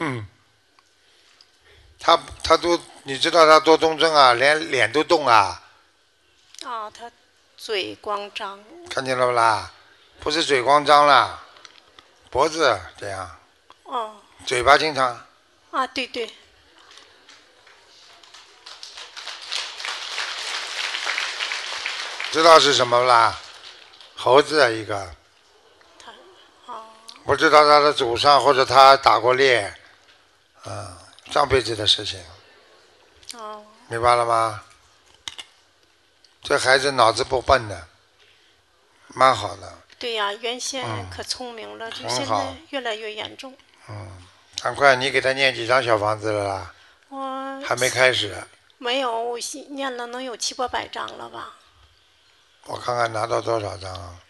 [0.00, 0.26] 哼，
[2.00, 5.62] 他他都你知道他多动症啊，连脸都动啊。
[6.64, 7.08] 哦，他。
[7.64, 9.72] 嘴光张，看见了不啦？
[10.20, 11.42] 不是嘴光张啦，
[12.28, 13.38] 脖子这样，
[13.84, 15.26] 哦，嘴巴经常。
[15.70, 16.30] 啊，对对，
[22.30, 23.34] 知道是什么啦？
[24.14, 25.14] 猴子啊一个，
[25.98, 26.12] 他
[26.66, 26.84] 哦。
[27.24, 29.74] 不知道他的祖上或者他打过猎，
[30.66, 30.98] 嗯，
[31.30, 32.22] 上辈子的事情，
[33.38, 34.62] 哦，明白了吗？
[36.44, 37.88] 这孩子脑子不笨的，
[39.08, 43.56] 蛮好的，对呀，原先嗯可聪明了，就现在越来越严重。
[43.88, 44.22] 嗯，
[44.62, 46.74] 赶快你给他念几张小房子了啦？
[47.08, 48.36] 我还没开始，
[48.76, 49.38] 没有，我
[49.70, 51.54] 念了能有七八百张了吧？
[52.66, 54.20] 我看看拿到多少张啊？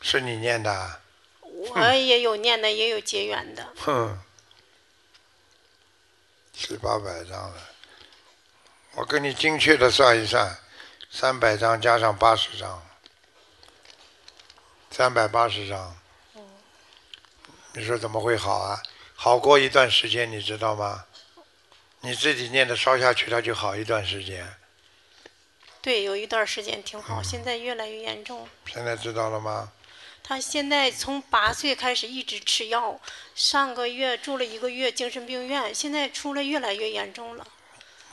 [0.00, 1.00] 是你念的啊？
[1.42, 3.68] 我也有念的，也有结缘的。
[3.76, 4.18] 哼，
[6.54, 7.68] 七八百张了，
[8.94, 10.58] 我跟你精确的算一算，
[11.14, 12.82] 三百张加上八十张，
[14.90, 15.94] 三百八十张。
[17.74, 18.82] 你说怎么会好啊？
[19.14, 21.04] 好过一段时间，你知道吗？
[22.00, 24.56] 你自己念的烧下去，它就好一段时间。
[25.82, 28.48] 对，有一段时间挺嗯好，现在越来越严重。
[28.66, 29.70] 现在知道了吗？
[30.22, 32.98] 他现在从八岁开始一直吃药，
[33.34, 37.46] 上个月住了一个月精神病院，现在出来越来越严重了。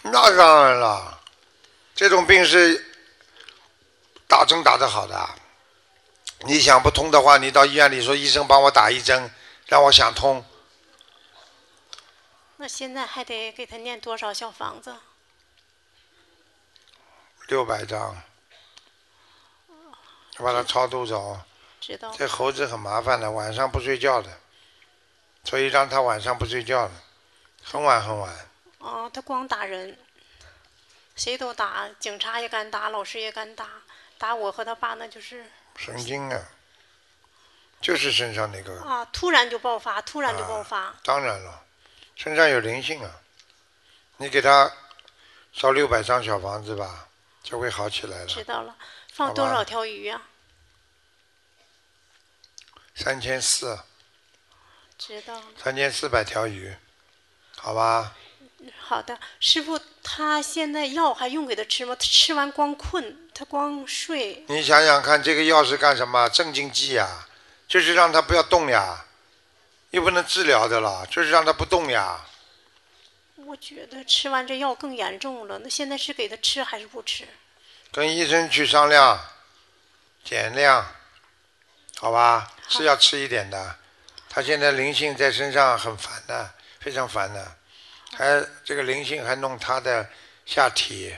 [0.03, 1.21] 那当然了，
[1.95, 2.88] 这种病是
[4.29, 5.29] 打针打得好的。
[6.45, 9.33] 你想不通的话，你到医院里说医生帮我打一针，
[9.65, 10.45] 让我想通。
[12.57, 14.95] 那现在还得给他念多少小房子？
[17.47, 18.21] 六百张，
[20.37, 21.41] 把它超度走。
[21.81, 22.13] 知道。
[22.15, 24.39] 这猴子很麻烦的，晚上不睡觉的，
[25.43, 26.91] 所以让他晚上不睡觉了，
[27.63, 28.49] 很晚很晚。
[28.77, 29.97] 哦，他光打人，
[31.15, 33.67] 谁都打，警察也敢打，老师也敢打，
[34.19, 36.49] 打我和他爸那就是神经啊，
[37.81, 38.79] 就是身上那个。
[38.81, 40.93] 啊，突然就爆发，突然就爆发。
[41.03, 41.63] 当然了，
[42.15, 43.21] 身上有灵性啊，
[44.17, 44.71] 你给他
[45.53, 47.07] 烧六百张小房子吧，
[47.41, 48.25] 就会好起来了。
[48.25, 48.75] 知道了，
[49.13, 50.21] 放多少条鱼啊、
[52.93, 53.79] 三千四，
[54.97, 55.45] 知道了。
[55.57, 56.75] 三千四百条鱼，
[57.55, 58.13] 好吧？
[58.81, 59.79] 好的，师傅，
[60.11, 61.95] 他现在药还用给他吃吗？
[61.95, 64.43] 他吃完光困，他光睡。
[64.47, 66.27] 你想想看，这个药是干什么？
[66.29, 67.27] 镇静剂呀，
[67.67, 69.05] 就是让他不要动呀，
[69.91, 72.25] 又不能治疗的了，就是让他不动呀。
[73.35, 75.59] 我觉得吃完这药更严重了。
[75.59, 77.27] 那现在是给他吃还是不吃？
[77.91, 79.19] 跟医生去商量，
[80.23, 80.87] 减量，
[81.99, 82.51] 好吧？
[82.67, 83.75] 是要吃一点的。
[84.27, 86.49] 他现在灵性在身上很烦的，
[86.79, 87.57] 非常烦的，
[88.19, 90.05] 还这个灵性还弄他的
[90.45, 91.15] 下体，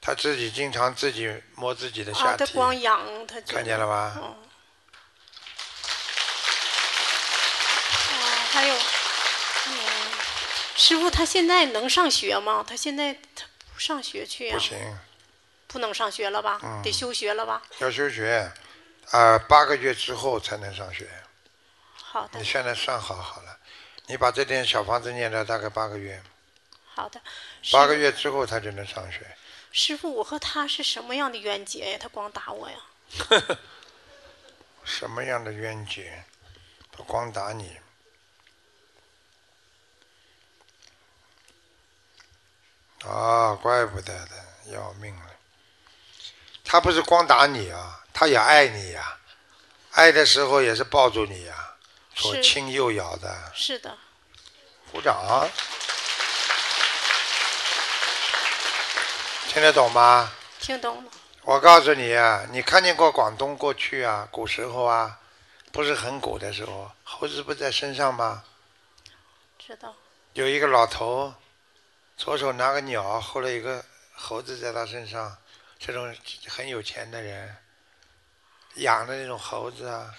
[0.00, 4.16] 他自己经常自己摸自己的啊，下体，他光痒，他就看见了吧？
[4.16, 4.36] 哦。
[8.12, 8.14] 啊，
[8.52, 9.74] 还有，嗯，
[10.76, 12.64] 师傅，他现在能上学吗？
[12.64, 13.44] 他现在他
[13.74, 14.78] 不上学去呀、不行，
[15.66, 16.60] 不能上学了吧？
[16.62, 17.60] 嗯得休学了吧？
[17.78, 18.52] 要休学，
[19.10, 21.10] 啊、八个月之后才能上学。
[21.96, 23.58] 好的你，现在算好好了，
[24.06, 26.22] 你把这点小房子念了大概八个月，
[26.84, 27.20] 好的。
[27.72, 29.36] 八个月之后他就能上学。
[29.70, 31.98] 师傅，我和他是什么样的冤结呀？
[32.00, 32.76] 他光打我呀？
[34.84, 36.24] 什么样的冤结？
[36.90, 37.78] 他光打你。
[43.04, 44.30] 啊，怪不得的，
[44.66, 45.30] 要命了。
[46.64, 49.18] 他不是光打你啊，他也爱你呀、
[49.92, 51.71] 爱的时候也是抱住你呀、
[52.14, 53.52] 左是亲右咬的。
[53.54, 53.96] 是的，
[54.90, 55.48] 鼓掌。
[59.48, 60.32] 听得懂吗？
[60.60, 61.10] 听懂了。
[61.42, 65.18] 我告诉你啊，你看见过广东过去啊，古时候啊，
[65.72, 68.44] 不是很古的时候，猴子不在身上吗？
[69.58, 69.94] 知道。
[70.34, 71.34] 有一个老头，
[72.16, 73.84] 左手拿个鸟，后来有个
[74.14, 75.36] 猴子在他身上，
[75.78, 76.14] 这种
[76.46, 77.56] 很有钱的人
[78.76, 80.14] 养的那种猴子啊，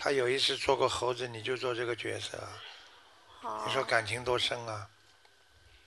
[0.00, 2.38] 他有一次做过猴子，你就做这个角色
[3.66, 4.88] 你说感情多深啊？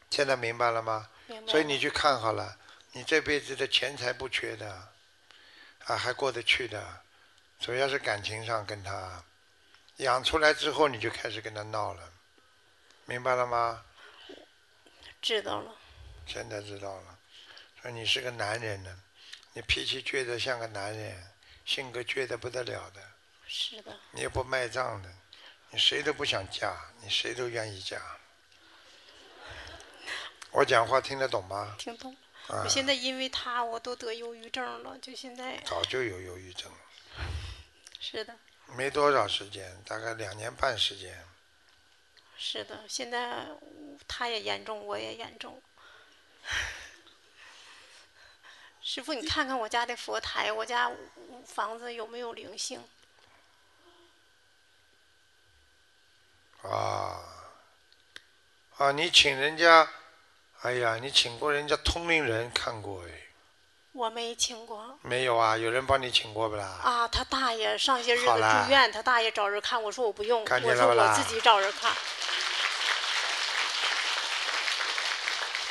[0.10, 1.10] 现在明白了吗？
[1.28, 2.58] 明白所以你去看好了，
[2.92, 4.90] 你这辈子的钱财不缺的，
[5.86, 7.02] 啊，还过得去的，
[7.62, 9.24] 主要是感情上跟他
[9.98, 12.12] 养出来之后，你就开始跟他闹了，
[13.06, 13.86] 明白了吗？
[15.22, 15.74] 知道了。
[16.26, 17.18] 现在知道了，
[17.82, 19.00] 说你是个男人呢，
[19.54, 21.32] 你脾气倔得像个男人，
[21.64, 23.02] 性格倔得不得了的，
[23.54, 25.14] 是的，你也不卖账的，
[25.72, 28.02] 你谁都不想嫁，你谁都愿意嫁。
[30.52, 31.76] 我讲话听得懂吗？
[31.78, 32.16] 听懂。
[32.48, 36.78] 啊我，现在因为他，我都得忧郁症了，就现在早就有忧郁症了，
[38.00, 38.34] 是的，
[38.78, 41.28] 没多少时间，大概两年半时间。
[42.38, 43.48] 是的，现在
[44.08, 45.62] 他也严重，我也严重。
[48.82, 50.90] 师傅，你看看我家的佛台，我家
[51.46, 52.82] 房子有没有灵性？
[56.64, 57.18] 啊
[58.78, 58.92] 啊！
[58.92, 59.88] 你请人家，
[60.62, 63.10] 哎呀，你请过人家通灵人看过哎？
[63.94, 65.58] 我没请过没有啊？
[65.58, 66.66] 有人帮你请过不啦？
[66.84, 67.08] 啊。
[67.08, 71.92] 他大爷上些日子住院，他大爷找人看，我说我不用，看见我说我自己找人看。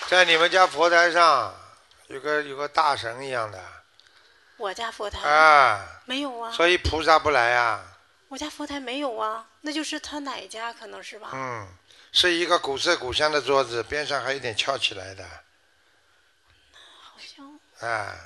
[0.09, 1.55] 在你们家佛台上
[2.09, 3.63] 有个有个大神一样的
[4.57, 7.81] 我家佛台啊，没有啊，所以菩萨不来啊。
[8.31, 11.31] 我家佛台没有啊，那就是他奶家可能是吧？
[11.33, 11.67] 嗯，
[12.13, 15.29] 是一个古色古香的桌子，边上还有点翘起来的。
[17.03, 18.17] 好像啊，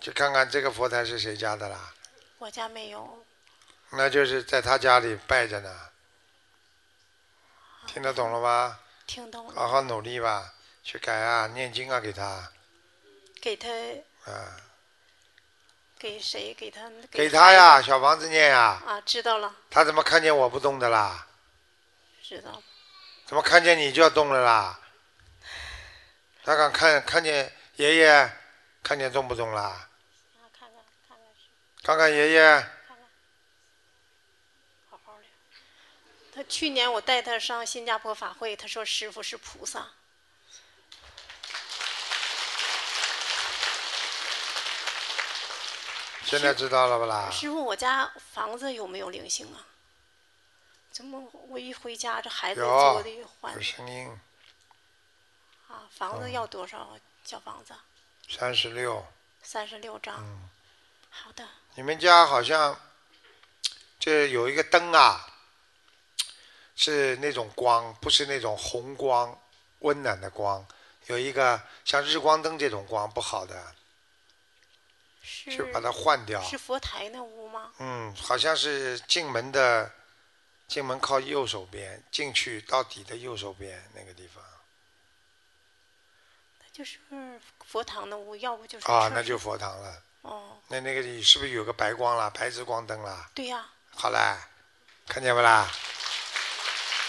[0.00, 1.92] 去看看这个佛台是谁家的啦？
[2.38, 3.26] 我家没有。
[3.90, 5.88] 那就是在他家里拜着呢。
[7.88, 8.78] 听得懂了吗？
[9.04, 9.54] 听懂了。
[9.54, 10.54] 好好努力吧，
[10.84, 12.52] 去改啊，念经啊，给他
[13.40, 13.68] 给他
[14.30, 14.56] 啊，
[16.00, 16.54] 给谁？
[16.54, 18.82] 给他给他呀，小房子念呀。
[18.86, 21.26] 啊，知道了，他怎么看见我不动的啦？
[22.22, 22.62] 知道。
[23.26, 24.80] 怎么看见你就要动了啦？
[26.42, 28.32] 他敢看看见爷爷，
[28.82, 29.90] 看见动不动啦？
[31.82, 32.66] 看看爷爷，
[36.34, 39.86] 他去年我带他上新加坡法会，他说师傅是菩萨。
[46.24, 47.30] 现在知道了不啦？
[47.30, 49.66] 师傅，我家房子有没有灵性啊？
[50.90, 54.08] 怎么我一回家，这孩子有做的换有声音，
[55.68, 55.88] 啊？
[55.90, 56.96] 房子要多少？
[57.24, 57.74] 小房子
[58.28, 59.06] 三十六。
[59.42, 60.16] 三十六张。
[60.18, 60.48] 嗯
[61.12, 61.44] 好的，
[61.74, 62.78] 你们家好像
[63.98, 65.26] 这有一个灯啊，
[66.76, 69.36] 是那种光，不是那种红光，
[69.80, 70.64] 温暖的光，
[71.06, 73.74] 有一个像日光灯这种光不好的，
[75.22, 76.42] 是去把它换掉。
[76.42, 77.72] 是佛台那屋吗？
[77.78, 79.92] 嗯，好像是进门的，
[80.66, 84.42] 进门靠右手边，进去到底的右手边那个地方。
[86.60, 86.98] 那就是
[87.66, 90.02] 佛堂的屋，要不就是啊，那就佛堂了。
[90.22, 93.30] 哦，那那个里是不是有个白光啦，白炽光灯啦？
[93.34, 94.38] 对呀、好啦，
[95.06, 95.70] 看见不啦？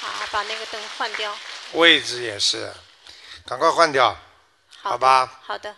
[0.01, 1.37] 啊，把那个灯换掉。
[1.73, 2.73] 位置也是，
[3.45, 4.17] 赶快换掉，
[4.77, 5.39] 好的吧？
[5.43, 5.75] 好的，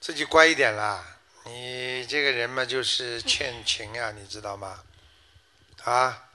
[0.00, 1.15] 自己乖一点啦。
[1.46, 4.82] 你这个人嘛，就是欠情呀、你知道吗？
[5.84, 6.28] 啊，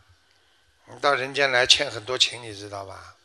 [0.86, 3.16] 你到人间来欠很多情，你知道吧？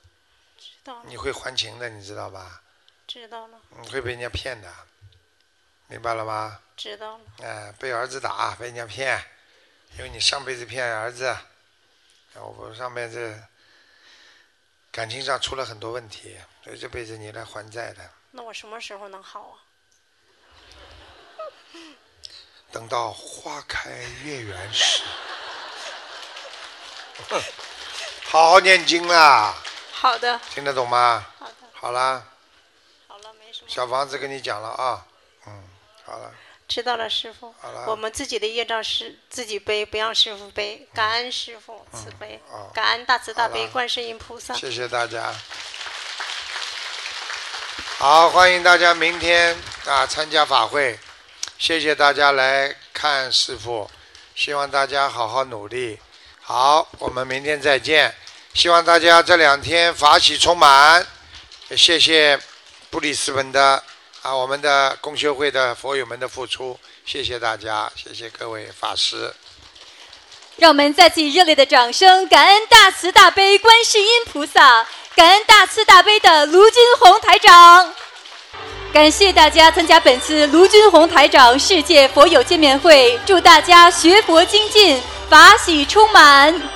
[0.58, 2.60] 知道了，你会还情的，你知道吧？
[3.06, 4.68] 知道了，你会被人家骗的，
[5.86, 6.60] 明白了吗？
[6.76, 7.24] 知道了。
[7.42, 9.24] 哎、被儿子打，被人家骗，
[9.96, 11.36] 因为你上辈子骗儿子，
[12.34, 13.40] 我上辈子
[14.90, 18.10] 感情上出了很多问题，所以这辈子你来还债的。
[18.32, 19.62] 那我什么时候能好啊？
[22.72, 23.90] 等到花开
[24.22, 25.02] 月圆时，
[27.30, 27.42] 哼
[28.28, 29.54] 好好念经啦，
[29.92, 31.26] 好的，听得懂吗？
[31.38, 32.24] 好的，好啦，
[33.08, 33.66] 好了，没什么。
[33.68, 35.06] 小房子跟你讲了啊，
[35.46, 35.64] 嗯，
[36.04, 36.34] 好了，
[36.68, 37.54] 知道了，师傅。
[37.60, 40.86] 好了我们自己的业障是自己背，不让师傅背。
[40.92, 44.52] 感恩师傅慈悲，哦感恩大慈大悲观世音菩萨。
[44.54, 45.32] 谢谢大家。
[47.98, 50.98] 好，欢迎大家明天啊参加法会，
[51.58, 53.90] 谢谢大家来看师傅，
[54.34, 55.98] 希望大家好好努力。
[56.42, 58.14] 好，我们明天再见。
[58.52, 61.04] 希望大家这两天法喜充满。
[61.74, 62.38] 谢谢
[62.90, 63.82] 布里斯本的
[64.22, 69.32] 啊我们的共修会的佛友们的付出，谢谢大家，谢谢各位法师。
[70.56, 77.94] 让我们再次以热烈的掌声，感恩大慈大悲观世音菩萨，感恩大慈大悲的卢金红台长。
[78.96, 84.98] 感谢大家参加本次卢军红台长世界佛友见面会，祝大家学佛精进，
[85.28, 86.75] 法喜充满。